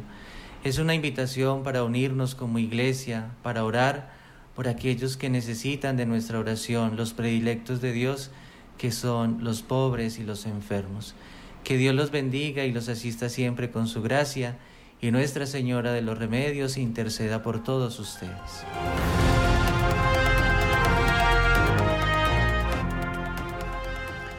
Es 0.63 0.77
una 0.79 0.93
invitación 0.93 1.63
para 1.63 1.84
unirnos 1.84 2.36
como 2.36 2.59
iglesia, 2.59 3.32
para 3.43 3.63
orar 3.63 4.11
por 4.55 4.67
aquellos 4.67 5.17
que 5.17 5.29
necesitan 5.29 5.97
de 5.97 6.05
nuestra 6.05 6.39
oración, 6.39 6.97
los 6.97 7.13
predilectos 7.13 7.82
de 7.82 7.91
Dios, 7.93 8.32
que 8.77 8.91
son 8.91 9.43
los 9.43 9.61
pobres 9.61 10.19
y 10.19 10.23
los 10.23 10.45
enfermos. 10.45 11.15
Que 11.63 11.77
Dios 11.77 11.95
los 11.95 12.11
bendiga 12.11 12.65
y 12.65 12.71
los 12.71 12.89
asista 12.89 13.29
siempre 13.29 13.71
con 13.71 13.88
su 13.88 14.01
gracia 14.01 14.57
y 15.01 15.09
Nuestra 15.09 15.47
Señora 15.47 15.91
de 15.93 16.03
los 16.03 16.19
Remedios 16.19 16.77
interceda 16.77 17.41
por 17.41 17.63
todos 17.63 17.99
ustedes. 17.99 18.31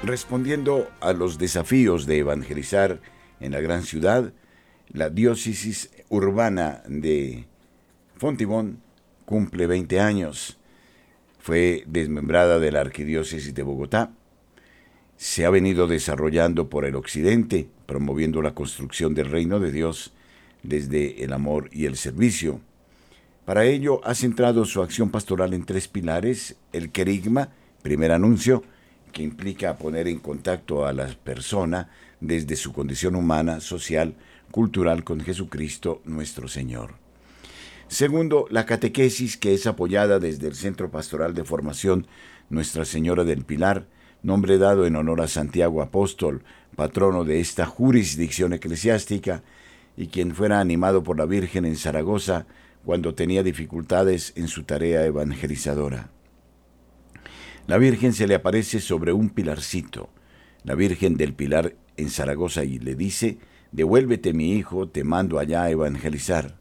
Respondiendo 0.04 0.88
a 1.00 1.12
los 1.12 1.38
desafíos 1.38 2.06
de 2.06 2.18
evangelizar 2.18 3.00
en 3.40 3.52
la 3.52 3.60
gran 3.60 3.82
ciudad, 3.82 4.32
la 4.88 5.10
diócesis 5.10 5.90
urbana 6.08 6.82
de 6.86 7.46
Fontibón 8.16 8.80
cumple 9.24 9.66
20 9.66 9.98
años. 9.98 10.58
Fue 11.40 11.82
desmembrada 11.86 12.60
de 12.60 12.70
la 12.70 12.80
arquidiócesis 12.80 13.52
de 13.52 13.62
Bogotá. 13.64 14.12
Se 15.16 15.44
ha 15.44 15.50
venido 15.50 15.88
desarrollando 15.88 16.68
por 16.68 16.84
el 16.84 16.94
occidente, 16.94 17.68
promoviendo 17.86 18.42
la 18.42 18.54
construcción 18.54 19.14
del 19.14 19.30
reino 19.30 19.58
de 19.58 19.72
Dios 19.72 20.12
desde 20.62 21.24
el 21.24 21.32
amor 21.32 21.68
y 21.72 21.86
el 21.86 21.96
servicio. 21.96 22.60
Para 23.44 23.64
ello 23.64 24.00
ha 24.04 24.14
centrado 24.14 24.64
su 24.64 24.82
acción 24.82 25.10
pastoral 25.10 25.52
en 25.52 25.64
tres 25.64 25.88
pilares, 25.88 26.56
el 26.72 26.90
querigma, 26.90 27.50
primer 27.82 28.12
anuncio, 28.12 28.62
que 29.12 29.22
implica 29.22 29.76
poner 29.76 30.08
en 30.08 30.18
contacto 30.18 30.86
a 30.86 30.92
la 30.92 31.08
persona 31.22 31.90
desde 32.20 32.56
su 32.56 32.72
condición 32.72 33.16
humana, 33.16 33.60
social, 33.60 34.14
cultural 34.50 35.02
con 35.02 35.20
Jesucristo 35.20 36.00
nuestro 36.04 36.48
Señor. 36.48 36.94
Segundo, 37.88 38.46
la 38.50 38.64
catequesis 38.64 39.36
que 39.36 39.52
es 39.52 39.66
apoyada 39.66 40.18
desde 40.18 40.46
el 40.46 40.54
Centro 40.54 40.90
Pastoral 40.90 41.34
de 41.34 41.44
Formación 41.44 42.06
Nuestra 42.48 42.84
Señora 42.84 43.24
del 43.24 43.44
Pilar, 43.44 43.86
nombre 44.22 44.56
dado 44.56 44.86
en 44.86 44.96
honor 44.96 45.20
a 45.20 45.28
Santiago 45.28 45.82
Apóstol, 45.82 46.42
patrono 46.76 47.24
de 47.24 47.40
esta 47.40 47.66
jurisdicción 47.66 48.52
eclesiástica, 48.52 49.42
y 49.96 50.06
quien 50.06 50.34
fuera 50.34 50.60
animado 50.60 51.02
por 51.02 51.18
la 51.18 51.26
Virgen 51.26 51.64
en 51.64 51.76
Zaragoza 51.76 52.46
cuando 52.84 53.14
tenía 53.14 53.42
dificultades 53.42 54.32
en 54.36 54.48
su 54.48 54.64
tarea 54.64 55.04
evangelizadora. 55.04 56.10
La 57.66 57.78
Virgen 57.78 58.12
se 58.12 58.26
le 58.26 58.34
aparece 58.34 58.80
sobre 58.80 59.12
un 59.12 59.30
pilarcito, 59.30 60.08
la 60.64 60.74
Virgen 60.74 61.16
del 61.16 61.34
Pilar 61.34 61.76
en 61.96 62.10
Zaragoza, 62.10 62.64
y 62.64 62.78
le 62.78 62.94
dice, 62.94 63.38
Devuélvete 63.70 64.32
mi 64.32 64.52
hijo, 64.52 64.88
te 64.88 65.04
mando 65.04 65.38
allá 65.38 65.62
a 65.62 65.70
evangelizar. 65.70 66.58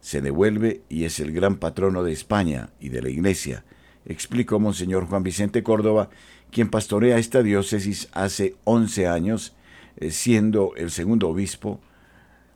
Se 0.00 0.20
devuelve 0.20 0.82
y 0.88 1.04
es 1.04 1.20
el 1.20 1.32
gran 1.32 1.56
patrono 1.56 2.02
de 2.02 2.12
España 2.12 2.70
y 2.80 2.88
de 2.88 3.02
la 3.02 3.10
Iglesia, 3.10 3.64
explicó 4.06 4.58
Monseñor 4.58 5.06
Juan 5.06 5.22
Vicente 5.22 5.62
Córdoba, 5.62 6.08
quien 6.50 6.70
pastorea 6.70 7.18
esta 7.18 7.42
diócesis 7.42 8.08
hace 8.12 8.54
once 8.64 9.06
años, 9.06 9.54
eh, 9.96 10.10
siendo 10.10 10.74
el 10.76 10.90
segundo 10.90 11.28
obispo 11.28 11.80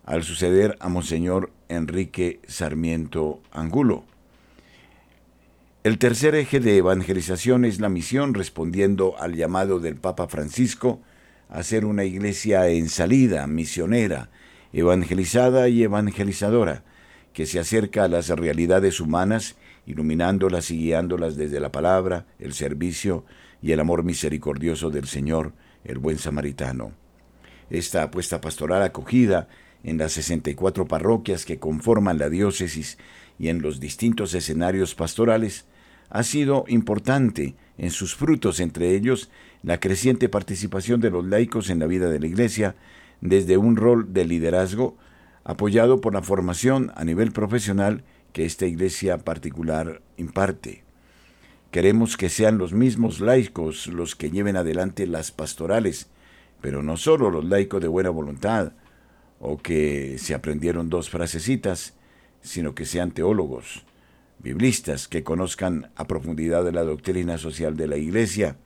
al 0.04 0.22
suceder 0.22 0.76
a 0.80 0.88
Monseñor 0.88 1.50
Enrique 1.68 2.40
Sarmiento 2.46 3.40
Angulo. 3.50 4.04
El 5.82 5.98
tercer 5.98 6.34
eje 6.34 6.60
de 6.60 6.76
evangelización 6.76 7.64
es 7.64 7.80
la 7.80 7.88
misión 7.88 8.34
respondiendo 8.34 9.18
al 9.18 9.34
llamado 9.34 9.80
del 9.80 9.96
Papa 9.96 10.28
Francisco 10.28 11.00
a 11.48 11.62
ser 11.62 11.84
una 11.84 12.04
iglesia 12.04 12.68
en 12.68 12.88
salida, 12.88 13.46
misionera, 13.46 14.30
evangelizada 14.72 15.68
y 15.68 15.82
evangelizadora, 15.82 16.84
que 17.32 17.46
se 17.46 17.58
acerca 17.58 18.04
a 18.04 18.08
las 18.08 18.28
realidades 18.28 19.00
humanas, 19.00 19.56
iluminándolas 19.86 20.70
y 20.70 20.78
guiándolas 20.78 21.36
desde 21.36 21.60
la 21.60 21.70
palabra, 21.70 22.26
el 22.38 22.54
servicio 22.54 23.24
y 23.60 23.72
el 23.72 23.80
amor 23.80 24.04
misericordioso 24.04 24.90
del 24.90 25.06
Señor, 25.06 25.52
el 25.84 25.98
buen 25.98 26.18
samaritano. 26.18 26.92
Esta 27.70 28.04
apuesta 28.04 28.40
pastoral 28.40 28.82
acogida 28.82 29.48
en 29.84 29.98
las 29.98 30.12
64 30.12 30.86
parroquias 30.86 31.44
que 31.44 31.58
conforman 31.58 32.18
la 32.18 32.30
diócesis 32.30 32.98
y 33.38 33.48
en 33.48 33.62
los 33.62 33.78
distintos 33.78 34.34
escenarios 34.34 34.94
pastorales, 34.94 35.66
ha 36.10 36.22
sido 36.22 36.64
importante 36.68 37.54
en 37.78 37.90
sus 37.90 38.14
frutos, 38.14 38.60
entre 38.60 38.94
ellos 38.94 39.30
la 39.62 39.80
creciente 39.80 40.28
participación 40.28 41.00
de 41.00 41.10
los 41.10 41.24
laicos 41.24 41.70
en 41.70 41.78
la 41.78 41.86
vida 41.86 42.08
de 42.08 42.20
la 42.20 42.26
Iglesia, 42.26 42.76
desde 43.20 43.56
un 43.56 43.76
rol 43.76 44.12
de 44.12 44.24
liderazgo 44.24 44.96
apoyado 45.44 46.00
por 46.00 46.14
la 46.14 46.22
formación 46.22 46.92
a 46.96 47.04
nivel 47.04 47.32
profesional 47.32 48.04
que 48.32 48.44
esta 48.44 48.66
Iglesia 48.66 49.18
particular 49.18 50.02
imparte. 50.16 50.82
Queremos 51.70 52.16
que 52.16 52.28
sean 52.28 52.56
los 52.58 52.72
mismos 52.72 53.20
laicos 53.20 53.88
los 53.88 54.14
que 54.14 54.30
lleven 54.30 54.56
adelante 54.56 55.06
las 55.06 55.32
pastorales, 55.32 56.08
pero 56.60 56.82
no 56.82 56.96
solo 56.96 57.30
los 57.30 57.44
laicos 57.44 57.82
de 57.82 57.88
buena 57.88 58.10
voluntad, 58.10 58.72
o 59.38 59.58
que 59.58 60.16
se 60.18 60.34
aprendieron 60.34 60.90
dos 60.90 61.10
frasecitas, 61.10 61.94
sino 62.40 62.74
que 62.74 62.84
sean 62.84 63.10
teólogos, 63.10 63.84
biblistas, 64.38 65.08
que 65.08 65.24
conozcan 65.24 65.90
a 65.96 66.06
profundidad 66.06 66.64
de 66.64 66.72
la 66.72 66.82
doctrina 66.82 67.38
social 67.38 67.76
de 67.76 67.88
la 67.88 67.96
Iglesia, 67.96 68.56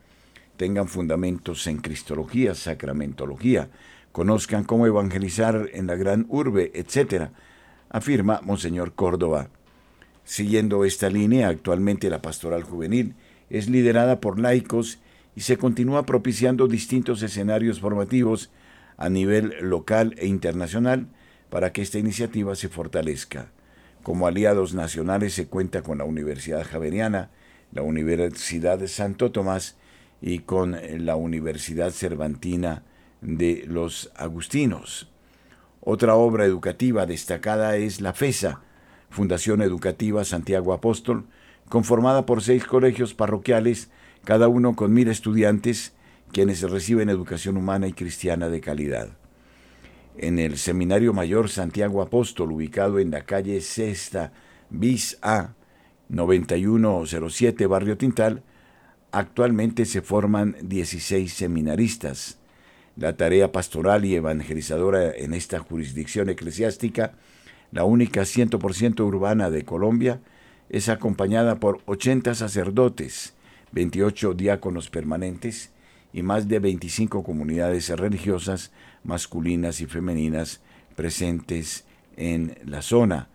tengan 0.57 0.87
fundamentos 0.87 1.65
en 1.67 1.77
cristología, 1.77 2.53
sacramentología, 2.53 3.69
conozcan 4.11 4.65
cómo 4.65 4.85
evangelizar 4.85 5.69
en 5.73 5.87
la 5.87 5.95
gran 5.95 6.25
urbe, 6.29 6.71
etc., 6.73 7.29
afirma 7.89 8.41
Monseñor 8.43 8.93
Córdoba. 8.93 9.49
Siguiendo 10.25 10.85
esta 10.85 11.09
línea, 11.09 11.47
actualmente 11.47 12.09
la 12.09 12.21
pastoral 12.21 12.63
juvenil 12.63 13.15
es 13.49 13.69
liderada 13.69 14.19
por 14.19 14.39
laicos 14.39 14.99
y 15.35 15.41
se 15.41 15.57
continúa 15.57 16.05
propiciando 16.05 16.67
distintos 16.67 17.23
escenarios 17.23 17.79
formativos 17.79 18.51
a 18.99 19.09
nivel 19.09 19.55
local 19.61 20.13
e 20.17 20.27
internacional 20.27 21.07
para 21.49 21.71
que 21.71 21.81
esta 21.81 21.97
iniciativa 21.97 22.53
se 22.55 22.67
fortalezca. 22.67 23.49
Como 24.03 24.27
aliados 24.27 24.73
nacionales 24.73 25.33
se 25.33 25.47
cuenta 25.47 25.81
con 25.81 25.97
la 25.97 26.03
Universidad 26.03 26.67
Javeriana, 26.67 27.31
la 27.71 27.81
Universidad 27.81 28.77
de 28.77 28.89
Santo 28.89 29.31
Tomás 29.31 29.77
y 30.21 30.39
con 30.39 30.77
la 31.05 31.15
Universidad 31.15 31.91
Cervantina 31.91 32.83
de 33.21 33.63
los 33.67 34.11
Agustinos. 34.15 35.09
Otra 35.79 36.15
obra 36.15 36.43
educativa 36.43 37.05
destacada 37.05 37.77
es 37.77 38.01
la 38.01 38.11
FESA, 38.11 38.61
Fundación 39.09 39.61
Educativa 39.61 40.25
Santiago 40.25 40.73
Apóstol, 40.73 41.25
conformada 41.69 42.25
por 42.25 42.43
seis 42.43 42.65
colegios 42.65 43.13
parroquiales, 43.13 43.89
cada 44.25 44.49
uno 44.49 44.75
con 44.75 44.93
mil 44.93 45.07
estudiantes 45.07 45.93
quienes 46.31 46.61
reciben 46.61 47.09
educación 47.09 47.57
humana 47.57 47.87
y 47.87 47.93
cristiana 47.93 48.49
de 48.49 48.61
calidad. 48.61 49.09
En 50.17 50.37
el 50.37 50.57
Seminario 50.57 51.13
Mayor 51.13 51.49
Santiago 51.49 52.01
Apóstol, 52.01 52.51
ubicado 52.51 52.99
en 52.99 53.11
la 53.11 53.21
calle 53.21 53.61
Sexta, 53.61 54.33
bis 54.69 55.17
A, 55.21 55.53
9107, 56.09 57.65
Barrio 57.67 57.97
Tintal, 57.97 58.43
actualmente 59.11 59.85
se 59.85 60.01
forman 60.01 60.55
16 60.61 61.33
seminaristas. 61.33 62.37
La 62.95 63.15
tarea 63.15 63.51
pastoral 63.51 64.03
y 64.05 64.15
evangelizadora 64.15 65.11
en 65.15 65.33
esta 65.33 65.59
jurisdicción 65.59 66.29
eclesiástica, 66.29 67.13
la 67.71 67.85
única 67.85 68.21
100% 68.21 68.99
urbana 69.05 69.49
de 69.49 69.63
Colombia, 69.63 70.19
es 70.69 70.89
acompañada 70.89 71.59
por 71.59 71.79
80 71.85 72.35
sacerdotes, 72.35 73.35
28 73.71 74.33
diáconos 74.33 74.89
permanentes 74.89 75.71
y 76.13 76.23
más 76.23 76.47
de 76.47 76.59
25 76.59 77.23
comunidades 77.23 77.89
religiosas 77.89 78.71
masculinas 79.03 79.81
y 79.81 79.85
femeninas 79.85 80.61
presentes 80.95 81.85
en 82.17 82.57
la 82.65 82.81
zona. 82.81 83.29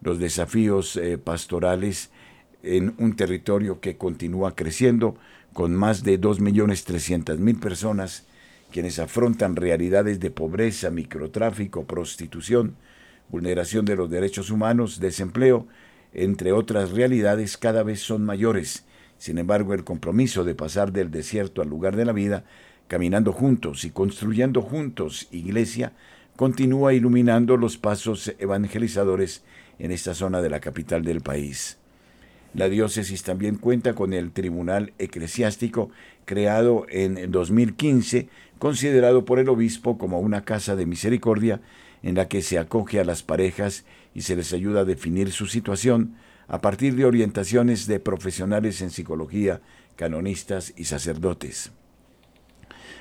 Los 0.00 0.18
desafíos 0.18 0.96
eh, 0.96 1.18
pastorales 1.18 2.10
en 2.62 2.94
un 2.98 3.16
territorio 3.16 3.80
que 3.80 3.96
continúa 3.96 4.54
creciendo 4.54 5.16
con 5.52 5.74
más 5.74 6.04
de 6.04 6.20
2.300.000 6.20 7.60
personas 7.60 8.26
quienes 8.70 8.98
afrontan 8.98 9.56
realidades 9.56 10.20
de 10.20 10.30
pobreza, 10.30 10.90
microtráfico, 10.90 11.84
prostitución, 11.84 12.76
vulneración 13.28 13.84
de 13.84 13.96
los 13.96 14.10
derechos 14.10 14.50
humanos, 14.50 15.00
desempleo, 15.00 15.66
entre 16.12 16.52
otras 16.52 16.92
realidades 16.92 17.56
cada 17.56 17.82
vez 17.82 18.00
son 18.00 18.24
mayores. 18.24 18.84
Sin 19.18 19.38
embargo, 19.38 19.74
el 19.74 19.84
compromiso 19.84 20.44
de 20.44 20.54
pasar 20.54 20.92
del 20.92 21.10
desierto 21.10 21.60
al 21.60 21.68
lugar 21.68 21.96
de 21.96 22.04
la 22.04 22.12
vida, 22.12 22.44
caminando 22.86 23.32
juntos 23.32 23.84
y 23.84 23.90
construyendo 23.90 24.62
juntos 24.62 25.28
iglesia, 25.30 25.92
continúa 26.36 26.94
iluminando 26.94 27.56
los 27.56 27.76
pasos 27.76 28.32
evangelizadores 28.38 29.42
en 29.78 29.90
esta 29.90 30.14
zona 30.14 30.40
de 30.40 30.50
la 30.50 30.60
capital 30.60 31.04
del 31.04 31.20
país. 31.20 31.78
La 32.54 32.68
diócesis 32.68 33.24
también 33.24 33.56
cuenta 33.56 33.94
con 33.94 34.12
el 34.12 34.30
Tribunal 34.30 34.92
Eclesiástico 34.98 35.90
creado 36.24 36.86
en 36.88 37.30
2015, 37.30 38.28
considerado 38.58 39.24
por 39.24 39.38
el 39.38 39.48
obispo 39.48 39.98
como 39.98 40.20
una 40.20 40.44
casa 40.44 40.74
de 40.74 40.86
misericordia 40.86 41.60
en 42.02 42.14
la 42.14 42.28
que 42.28 42.42
se 42.42 42.58
acoge 42.58 43.00
a 43.00 43.04
las 43.04 43.22
parejas 43.22 43.84
y 44.14 44.22
se 44.22 44.36
les 44.36 44.52
ayuda 44.52 44.80
a 44.80 44.84
definir 44.84 45.32
su 45.32 45.46
situación 45.46 46.14
a 46.48 46.60
partir 46.60 46.96
de 46.96 47.04
orientaciones 47.04 47.86
de 47.86 48.00
profesionales 48.00 48.80
en 48.80 48.90
psicología, 48.90 49.60
canonistas 49.96 50.72
y 50.76 50.84
sacerdotes. 50.84 51.70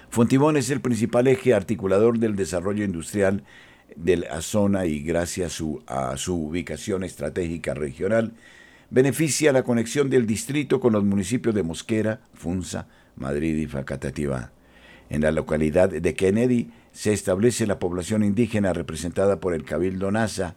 Fontibón 0.09 0.57
es 0.57 0.69
el 0.69 0.81
principal 0.81 1.27
eje 1.27 1.53
articulador 1.53 2.19
del 2.19 2.35
desarrollo 2.35 2.83
industrial 2.83 3.43
de 3.95 4.17
la 4.17 4.41
zona 4.41 4.85
y 4.85 5.01
gracias 5.01 5.61
a 5.87 6.17
su, 6.17 6.35
ubicación 6.35 7.03
estratégica 7.03 7.73
regional, 7.73 8.33
beneficia 8.89 9.51
la 9.51 9.63
conexión 9.63 10.09
del 10.09 10.27
distrito 10.27 10.79
con 10.79 10.93
los 10.93 11.03
municipios 11.03 11.55
de 11.55 11.63
Mosquera, 11.63 12.21
Funza, 12.33 12.87
Madrid 13.15 13.57
y 13.57 13.67
Facatativá. 13.67 14.51
En 15.09 15.21
la 15.21 15.31
localidad 15.31 15.89
de 15.89 16.13
Kennedy 16.15 16.69
se 16.91 17.13
establece 17.13 17.65
la 17.65 17.79
población 17.79 18.23
indígena 18.23 18.73
representada 18.73 19.39
por 19.39 19.53
el 19.53 19.63
Cabildo 19.63 20.11
NASA 20.11 20.55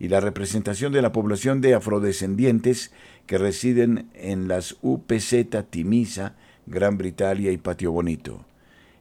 y 0.00 0.08
la 0.08 0.18
representación 0.18 0.92
de 0.92 1.02
la 1.02 1.12
población 1.12 1.60
de 1.60 1.74
afrodescendientes 1.74 2.90
que 3.26 3.38
residen 3.38 4.08
en 4.14 4.48
las 4.48 4.76
UPZ 4.80 5.44
Timisa, 5.68 6.34
Gran 6.66 6.96
Britalia 6.96 7.52
y 7.52 7.58
Patio 7.58 7.92
Bonito. 7.92 8.46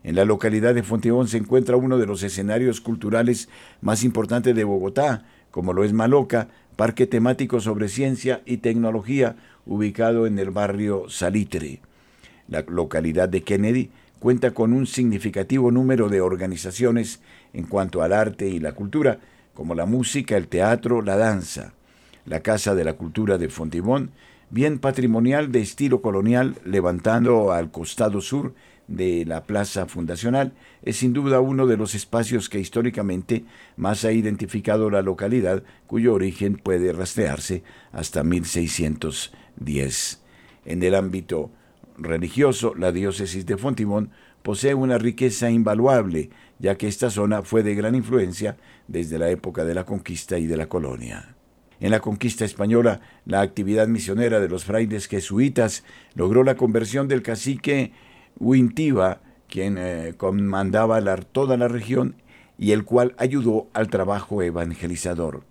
En 0.03 0.15
la 0.15 0.25
localidad 0.25 0.75
de 0.75 0.83
Fontibón 0.83 1.29
se 1.29 1.37
encuentra 1.37 1.77
uno 1.77 1.97
de 1.97 2.05
los 2.05 2.21
escenarios 2.21 2.81
culturales 2.81 3.47
más 3.81 4.03
importantes 4.03 4.53
de 4.53 4.65
Bogotá, 4.65 5.25
como 5.51 5.71
lo 5.71 5.85
es 5.85 5.93
Maloca, 5.93 6.49
parque 6.75 7.07
temático 7.07 7.61
sobre 7.61 7.87
ciencia 7.87 8.41
y 8.45 8.57
tecnología 8.57 9.37
ubicado 9.65 10.27
en 10.27 10.37
el 10.37 10.51
barrio 10.51 11.09
Salitre. 11.09 11.79
La 12.49 12.65
localidad 12.67 13.29
de 13.29 13.43
Kennedy 13.43 13.89
cuenta 14.19 14.51
con 14.51 14.73
un 14.73 14.85
significativo 14.85 15.71
número 15.71 16.09
de 16.09 16.19
organizaciones 16.19 17.21
en 17.53 17.65
cuanto 17.65 18.01
al 18.01 18.11
arte 18.11 18.49
y 18.49 18.59
la 18.59 18.73
cultura, 18.73 19.19
como 19.59 19.75
la 19.75 19.85
música, 19.85 20.37
el 20.37 20.47
teatro, 20.47 21.01
la 21.01 21.17
danza. 21.17 21.73
La 22.23 22.39
Casa 22.39 22.75
de 22.75 22.85
la 22.85 22.93
Cultura 22.93 23.37
de 23.37 23.49
Fontibón, 23.49 24.11
bien 24.49 24.79
patrimonial 24.79 25.51
de 25.51 25.59
estilo 25.59 26.01
colonial, 26.01 26.55
levantando 26.63 27.51
al 27.51 27.69
costado 27.69 28.21
sur 28.21 28.53
de 28.87 29.25
la 29.25 29.43
Plaza 29.43 29.85
Fundacional, 29.85 30.53
es 30.81 30.95
sin 30.95 31.11
duda 31.11 31.41
uno 31.41 31.67
de 31.67 31.75
los 31.75 31.93
espacios 31.93 32.47
que 32.47 32.61
históricamente 32.61 33.43
más 33.75 34.05
ha 34.05 34.13
identificado 34.13 34.89
la 34.89 35.01
localidad, 35.01 35.61
cuyo 35.87 36.13
origen 36.13 36.55
puede 36.55 36.93
rastrearse 36.93 37.61
hasta 37.91 38.23
1610. 38.23 40.21
En 40.63 40.83
el 40.83 40.95
ámbito 40.95 41.51
religioso, 41.97 42.75
la 42.75 42.93
diócesis 42.93 43.45
de 43.45 43.57
Fontibón 43.57 44.11
posee 44.41 44.73
una 44.73 44.97
riqueza 44.97 45.51
invaluable, 45.51 46.29
ya 46.59 46.75
que 46.75 46.87
esta 46.87 47.09
zona 47.09 47.41
fue 47.41 47.63
de 47.63 47.73
gran 47.73 47.95
influencia 47.95 48.57
desde 48.87 49.17
la 49.17 49.29
época 49.29 49.65
de 49.65 49.73
la 49.73 49.85
conquista 49.85 50.37
y 50.37 50.45
de 50.45 50.57
la 50.57 50.67
colonia. 50.67 51.35
En 51.79 51.91
la 51.91 52.01
conquista 52.01 52.43
española, 52.43 52.99
la 53.25 53.41
actividad 53.41 53.87
misionera 53.87 54.41
de 54.41 54.49
los 54.49 54.65
frailes 54.65 55.07
jesuitas 55.07 55.85
logró 56.13 56.43
la 56.43 56.55
conversión 56.55 57.07
del 57.07 57.21
cacique 57.21 57.93
Huintiva, 58.37 59.21
quien 59.47 59.77
eh, 59.77 60.13
comandaba 60.17 61.01
toda 61.17 61.57
la 61.57 61.67
región 61.67 62.15
y 62.57 62.73
el 62.73 62.83
cual 62.83 63.15
ayudó 63.17 63.69
al 63.73 63.89
trabajo 63.89 64.41
evangelizador. 64.41 65.43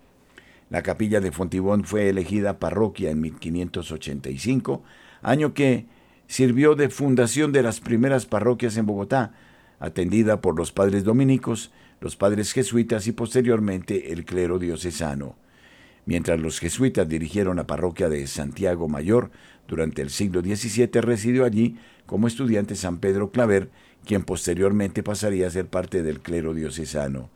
La 0.68 0.82
capilla 0.82 1.20
de 1.20 1.32
Fontibón 1.32 1.84
fue 1.84 2.10
elegida 2.10 2.58
parroquia 2.58 3.10
en 3.10 3.22
1585, 3.22 4.82
año 5.22 5.54
que 5.54 5.86
sirvió 6.26 6.74
de 6.74 6.90
fundación 6.90 7.52
de 7.52 7.62
las 7.62 7.80
primeras 7.80 8.26
parroquias 8.26 8.76
en 8.76 8.84
Bogotá, 8.84 9.32
atendida 9.80 10.40
por 10.40 10.56
los 10.56 10.72
padres 10.72 11.04
dominicos, 11.04 11.70
los 12.00 12.16
padres 12.16 12.52
jesuitas 12.52 13.06
y 13.06 13.12
posteriormente 13.12 14.12
el 14.12 14.24
clero 14.24 14.58
diocesano. 14.58 15.36
Mientras 16.06 16.40
los 16.40 16.58
jesuitas 16.58 17.08
dirigieron 17.08 17.56
la 17.56 17.66
parroquia 17.66 18.08
de 18.08 18.26
Santiago 18.26 18.88
Mayor, 18.88 19.30
durante 19.66 20.00
el 20.00 20.10
siglo 20.10 20.40
XVII 20.40 21.00
residió 21.02 21.44
allí 21.44 21.76
como 22.06 22.26
estudiante 22.26 22.74
San 22.74 22.98
Pedro 22.98 23.30
Claver, 23.30 23.70
quien 24.06 24.22
posteriormente 24.22 25.02
pasaría 25.02 25.46
a 25.46 25.50
ser 25.50 25.66
parte 25.66 26.02
del 26.02 26.20
clero 26.20 26.54
diocesano. 26.54 27.30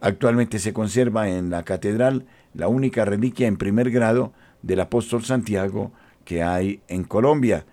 Actualmente 0.00 0.58
se 0.58 0.72
conserva 0.72 1.28
en 1.28 1.50
la 1.50 1.64
catedral 1.64 2.24
la 2.54 2.68
única 2.68 3.04
reliquia 3.04 3.46
en 3.46 3.56
primer 3.56 3.90
grado 3.90 4.32
del 4.62 4.80
apóstol 4.80 5.24
Santiago 5.24 5.92
que 6.24 6.42
hay 6.42 6.80
en 6.88 7.04
Colombia. 7.04 7.66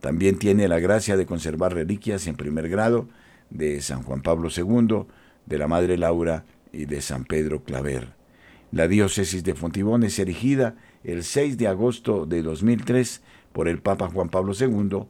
También 0.00 0.38
tiene 0.38 0.68
la 0.68 0.78
gracia 0.78 1.16
de 1.16 1.26
conservar 1.26 1.72
reliquias 1.72 2.26
en 2.26 2.36
primer 2.36 2.68
grado 2.68 3.08
de 3.50 3.80
San 3.80 4.02
Juan 4.02 4.22
Pablo 4.22 4.48
II, 4.54 5.06
de 5.46 5.58
la 5.58 5.68
Madre 5.68 5.96
Laura 5.96 6.44
y 6.72 6.86
de 6.86 7.00
San 7.00 7.24
Pedro 7.24 7.62
Claver. 7.62 8.14
La 8.72 8.88
diócesis 8.88 9.44
de 9.44 9.54
Fontibón 9.54 10.02
es 10.02 10.18
erigida 10.18 10.76
el 11.04 11.22
6 11.22 11.58
de 11.58 11.68
agosto 11.68 12.26
de 12.26 12.42
2003 12.42 13.22
por 13.52 13.68
el 13.68 13.78
Papa 13.78 14.08
Juan 14.08 14.28
Pablo 14.28 14.52
II 14.58 15.06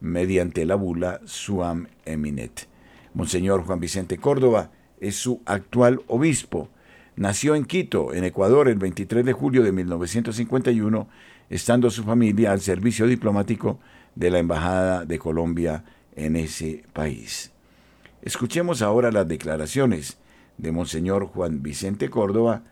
mediante 0.00 0.64
la 0.64 0.76
bula 0.76 1.20
Suam 1.26 1.88
Eminet. 2.06 2.68
Monseñor 3.14 3.64
Juan 3.64 3.80
Vicente 3.80 4.16
Córdoba 4.16 4.70
es 5.00 5.16
su 5.16 5.42
actual 5.44 6.00
obispo. 6.06 6.70
Nació 7.16 7.54
en 7.54 7.66
Quito, 7.66 8.14
en 8.14 8.24
Ecuador, 8.24 8.68
el 8.68 8.78
23 8.78 9.24
de 9.24 9.32
julio 9.32 9.62
de 9.62 9.72
1951, 9.72 11.08
estando 11.50 11.90
su 11.90 12.04
familia 12.04 12.52
al 12.52 12.60
servicio 12.60 13.06
diplomático 13.06 13.78
de 14.14 14.30
la 14.30 14.38
Embajada 14.38 15.04
de 15.04 15.18
Colombia 15.18 15.84
en 16.16 16.36
ese 16.36 16.84
país. 16.94 17.51
Escuchemos 18.22 18.82
ahora 18.82 19.10
las 19.10 19.26
declaraciones 19.26 20.16
de 20.56 20.70
Monseñor 20.70 21.26
Juan 21.26 21.60
Vicente 21.60 22.08
Córdoba, 22.08 22.62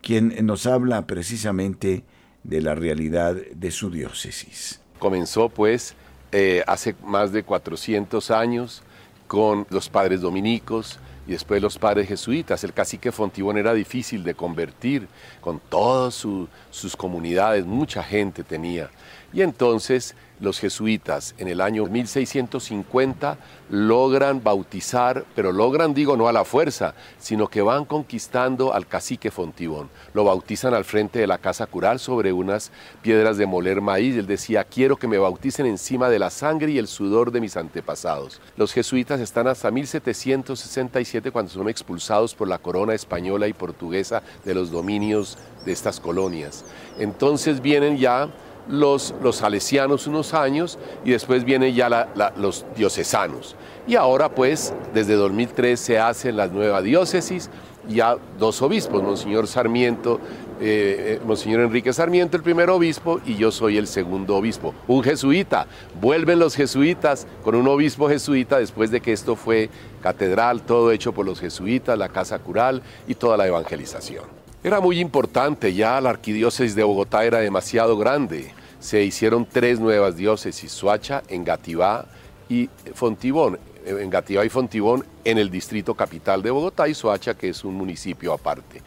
quien 0.00 0.34
nos 0.46 0.66
habla 0.66 1.08
precisamente 1.08 2.04
de 2.44 2.60
la 2.60 2.76
realidad 2.76 3.34
de 3.34 3.70
su 3.72 3.90
diócesis. 3.90 4.80
Comenzó 5.00 5.48
pues 5.48 5.96
eh, 6.30 6.62
hace 6.68 6.94
más 7.02 7.32
de 7.32 7.42
400 7.42 8.30
años 8.30 8.84
con 9.26 9.66
los 9.70 9.88
padres 9.88 10.20
dominicos 10.20 11.00
y 11.26 11.32
después 11.32 11.60
los 11.60 11.78
padres 11.78 12.06
jesuitas. 12.06 12.62
El 12.62 12.72
cacique 12.72 13.10
Fontibón 13.10 13.58
era 13.58 13.74
difícil 13.74 14.22
de 14.22 14.34
convertir 14.34 15.08
con 15.40 15.58
todas 15.58 16.14
sus 16.14 16.96
comunidades, 16.96 17.66
mucha 17.66 18.04
gente 18.04 18.44
tenía. 18.44 18.88
Y 19.36 19.42
entonces 19.42 20.14
los 20.40 20.58
jesuitas 20.58 21.34
en 21.36 21.48
el 21.48 21.60
año 21.60 21.84
1650 21.84 23.36
logran 23.68 24.42
bautizar, 24.42 25.26
pero 25.34 25.52
logran, 25.52 25.92
digo, 25.92 26.16
no 26.16 26.26
a 26.26 26.32
la 26.32 26.46
fuerza, 26.46 26.94
sino 27.18 27.46
que 27.46 27.60
van 27.60 27.84
conquistando 27.84 28.72
al 28.72 28.86
cacique 28.86 29.30
Fontibón. 29.30 29.90
Lo 30.14 30.24
bautizan 30.24 30.72
al 30.72 30.86
frente 30.86 31.18
de 31.18 31.26
la 31.26 31.36
casa 31.36 31.66
cural 31.66 31.98
sobre 31.98 32.32
unas 32.32 32.72
piedras 33.02 33.36
de 33.36 33.44
moler 33.44 33.82
maíz. 33.82 34.16
Él 34.16 34.26
decía, 34.26 34.64
quiero 34.64 34.96
que 34.96 35.06
me 35.06 35.18
bauticen 35.18 35.66
encima 35.66 36.08
de 36.08 36.18
la 36.18 36.30
sangre 36.30 36.72
y 36.72 36.78
el 36.78 36.88
sudor 36.88 37.30
de 37.30 37.42
mis 37.42 37.58
antepasados. 37.58 38.40
Los 38.56 38.72
jesuitas 38.72 39.20
están 39.20 39.48
hasta 39.48 39.70
1767 39.70 41.30
cuando 41.30 41.52
son 41.52 41.68
expulsados 41.68 42.34
por 42.34 42.48
la 42.48 42.56
corona 42.56 42.94
española 42.94 43.48
y 43.48 43.52
portuguesa 43.52 44.22
de 44.46 44.54
los 44.54 44.70
dominios 44.70 45.36
de 45.66 45.72
estas 45.72 46.00
colonias. 46.00 46.64
Entonces 46.98 47.60
vienen 47.60 47.98
ya 47.98 48.30
los, 48.68 49.14
los 49.22 49.36
salesianos 49.36 50.06
unos 50.06 50.34
años 50.34 50.78
y 51.04 51.10
después 51.10 51.44
vienen 51.44 51.74
ya 51.74 52.08
los 52.36 52.64
diocesanos. 52.76 53.56
Y 53.86 53.96
ahora 53.96 54.28
pues 54.28 54.72
desde 54.94 55.14
2003 55.14 55.78
se 55.78 55.98
hacen 55.98 56.36
las 56.36 56.50
nuevas 56.52 56.82
diócesis, 56.82 57.50
ya 57.88 58.16
dos 58.38 58.60
obispos, 58.62 59.02
Monseñor 59.02 59.46
Sarmiento 59.46 60.20
eh, 60.60 61.20
Monseñor 61.24 61.60
Enrique 61.60 61.92
Sarmiento, 61.92 62.36
el 62.36 62.42
primer 62.42 62.70
obispo, 62.70 63.20
y 63.26 63.36
yo 63.36 63.50
soy 63.50 63.76
el 63.76 63.86
segundo 63.86 64.36
obispo. 64.36 64.74
Un 64.86 65.02
jesuita. 65.02 65.66
Vuelven 66.00 66.38
los 66.38 66.54
jesuitas 66.54 67.26
con 67.44 67.54
un 67.54 67.68
obispo 67.68 68.08
jesuita 68.08 68.58
después 68.58 68.90
de 68.90 69.00
que 69.00 69.12
esto 69.12 69.36
fue 69.36 69.68
catedral, 70.02 70.62
todo 70.62 70.92
hecho 70.92 71.12
por 71.12 71.26
los 71.26 71.40
jesuitas, 71.40 71.98
la 71.98 72.08
casa 72.08 72.38
cural 72.38 72.82
y 73.06 73.14
toda 73.14 73.36
la 73.36 73.46
evangelización. 73.46 74.45
Era 74.66 74.80
muy 74.80 74.98
importante, 74.98 75.72
ya 75.74 76.00
la 76.00 76.10
arquidiócesis 76.10 76.74
de 76.74 76.82
Bogotá 76.82 77.24
era 77.24 77.38
demasiado 77.38 77.96
grande. 77.96 78.52
Se 78.80 79.00
hicieron 79.04 79.46
tres 79.46 79.78
nuevas 79.78 80.16
diócesis, 80.16 80.72
Suacha, 80.72 81.22
Engativá 81.28 82.06
y 82.48 82.68
Fontibón. 82.92 83.60
Engativá 83.86 84.44
y 84.44 84.48
Fontibón 84.48 85.06
en 85.24 85.38
el 85.38 85.50
distrito 85.50 85.94
capital 85.94 86.42
de 86.42 86.50
Bogotá 86.50 86.88
y 86.88 86.94
Soacha, 86.94 87.34
que 87.34 87.50
es 87.50 87.62
un 87.62 87.76
municipio 87.76 88.32
aparte. 88.32 88.82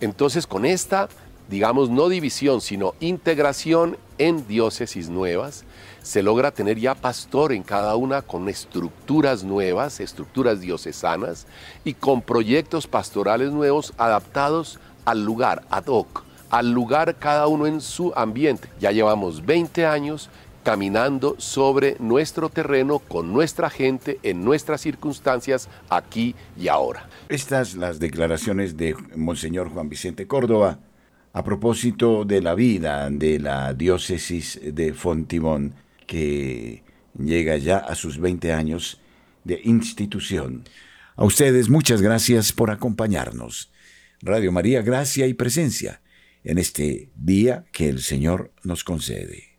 Entonces, 0.00 0.46
con 0.46 0.64
esta, 0.64 1.08
digamos, 1.50 1.90
no 1.90 2.08
división, 2.08 2.60
sino 2.60 2.94
integración 3.00 3.96
en 4.18 4.46
diócesis 4.46 5.08
nuevas, 5.08 5.64
se 6.00 6.22
logra 6.22 6.52
tener 6.52 6.78
ya 6.78 6.94
pastor 6.94 7.52
en 7.52 7.64
cada 7.64 7.96
una 7.96 8.22
con 8.22 8.48
estructuras 8.48 9.42
nuevas, 9.42 9.98
estructuras 9.98 10.60
diocesanas 10.60 11.48
y 11.84 11.94
con 11.94 12.22
proyectos 12.22 12.86
pastorales 12.86 13.50
nuevos 13.50 13.94
adaptados 13.98 14.78
al 15.04 15.24
lugar, 15.24 15.64
ad 15.70 15.86
hoc, 15.86 16.24
al 16.50 16.72
lugar 16.72 17.16
cada 17.18 17.46
uno 17.46 17.66
en 17.66 17.80
su 17.80 18.12
ambiente. 18.14 18.68
Ya 18.80 18.92
llevamos 18.92 19.44
20 19.44 19.86
años 19.86 20.30
caminando 20.62 21.36
sobre 21.38 21.96
nuestro 22.00 22.48
terreno, 22.48 22.98
con 22.98 23.32
nuestra 23.32 23.68
gente, 23.68 24.18
en 24.22 24.44
nuestras 24.44 24.80
circunstancias, 24.80 25.68
aquí 25.90 26.34
y 26.58 26.68
ahora. 26.68 27.08
Estas 27.28 27.74
las 27.74 28.00
declaraciones 28.00 28.76
de 28.76 28.96
Monseñor 29.14 29.68
Juan 29.68 29.88
Vicente 29.88 30.26
Córdoba 30.26 30.78
a 31.34 31.42
propósito 31.42 32.24
de 32.24 32.40
la 32.40 32.54
vida 32.54 33.10
de 33.10 33.40
la 33.40 33.74
diócesis 33.74 34.60
de 34.62 34.94
Fontibón, 34.94 35.74
que 36.06 36.84
llega 37.18 37.56
ya 37.56 37.78
a 37.78 37.96
sus 37.96 38.18
20 38.18 38.52
años 38.52 39.00
de 39.42 39.60
institución. 39.64 40.62
A 41.16 41.24
ustedes 41.24 41.68
muchas 41.68 42.00
gracias 42.00 42.52
por 42.52 42.70
acompañarnos. 42.70 43.70
Radio 44.24 44.52
María, 44.52 44.80
gracia 44.80 45.26
y 45.26 45.34
presencia 45.34 46.00
en 46.44 46.56
este 46.56 47.10
día 47.14 47.66
que 47.72 47.90
el 47.90 48.00
Señor 48.00 48.52
nos 48.62 48.82
concede. 48.82 49.58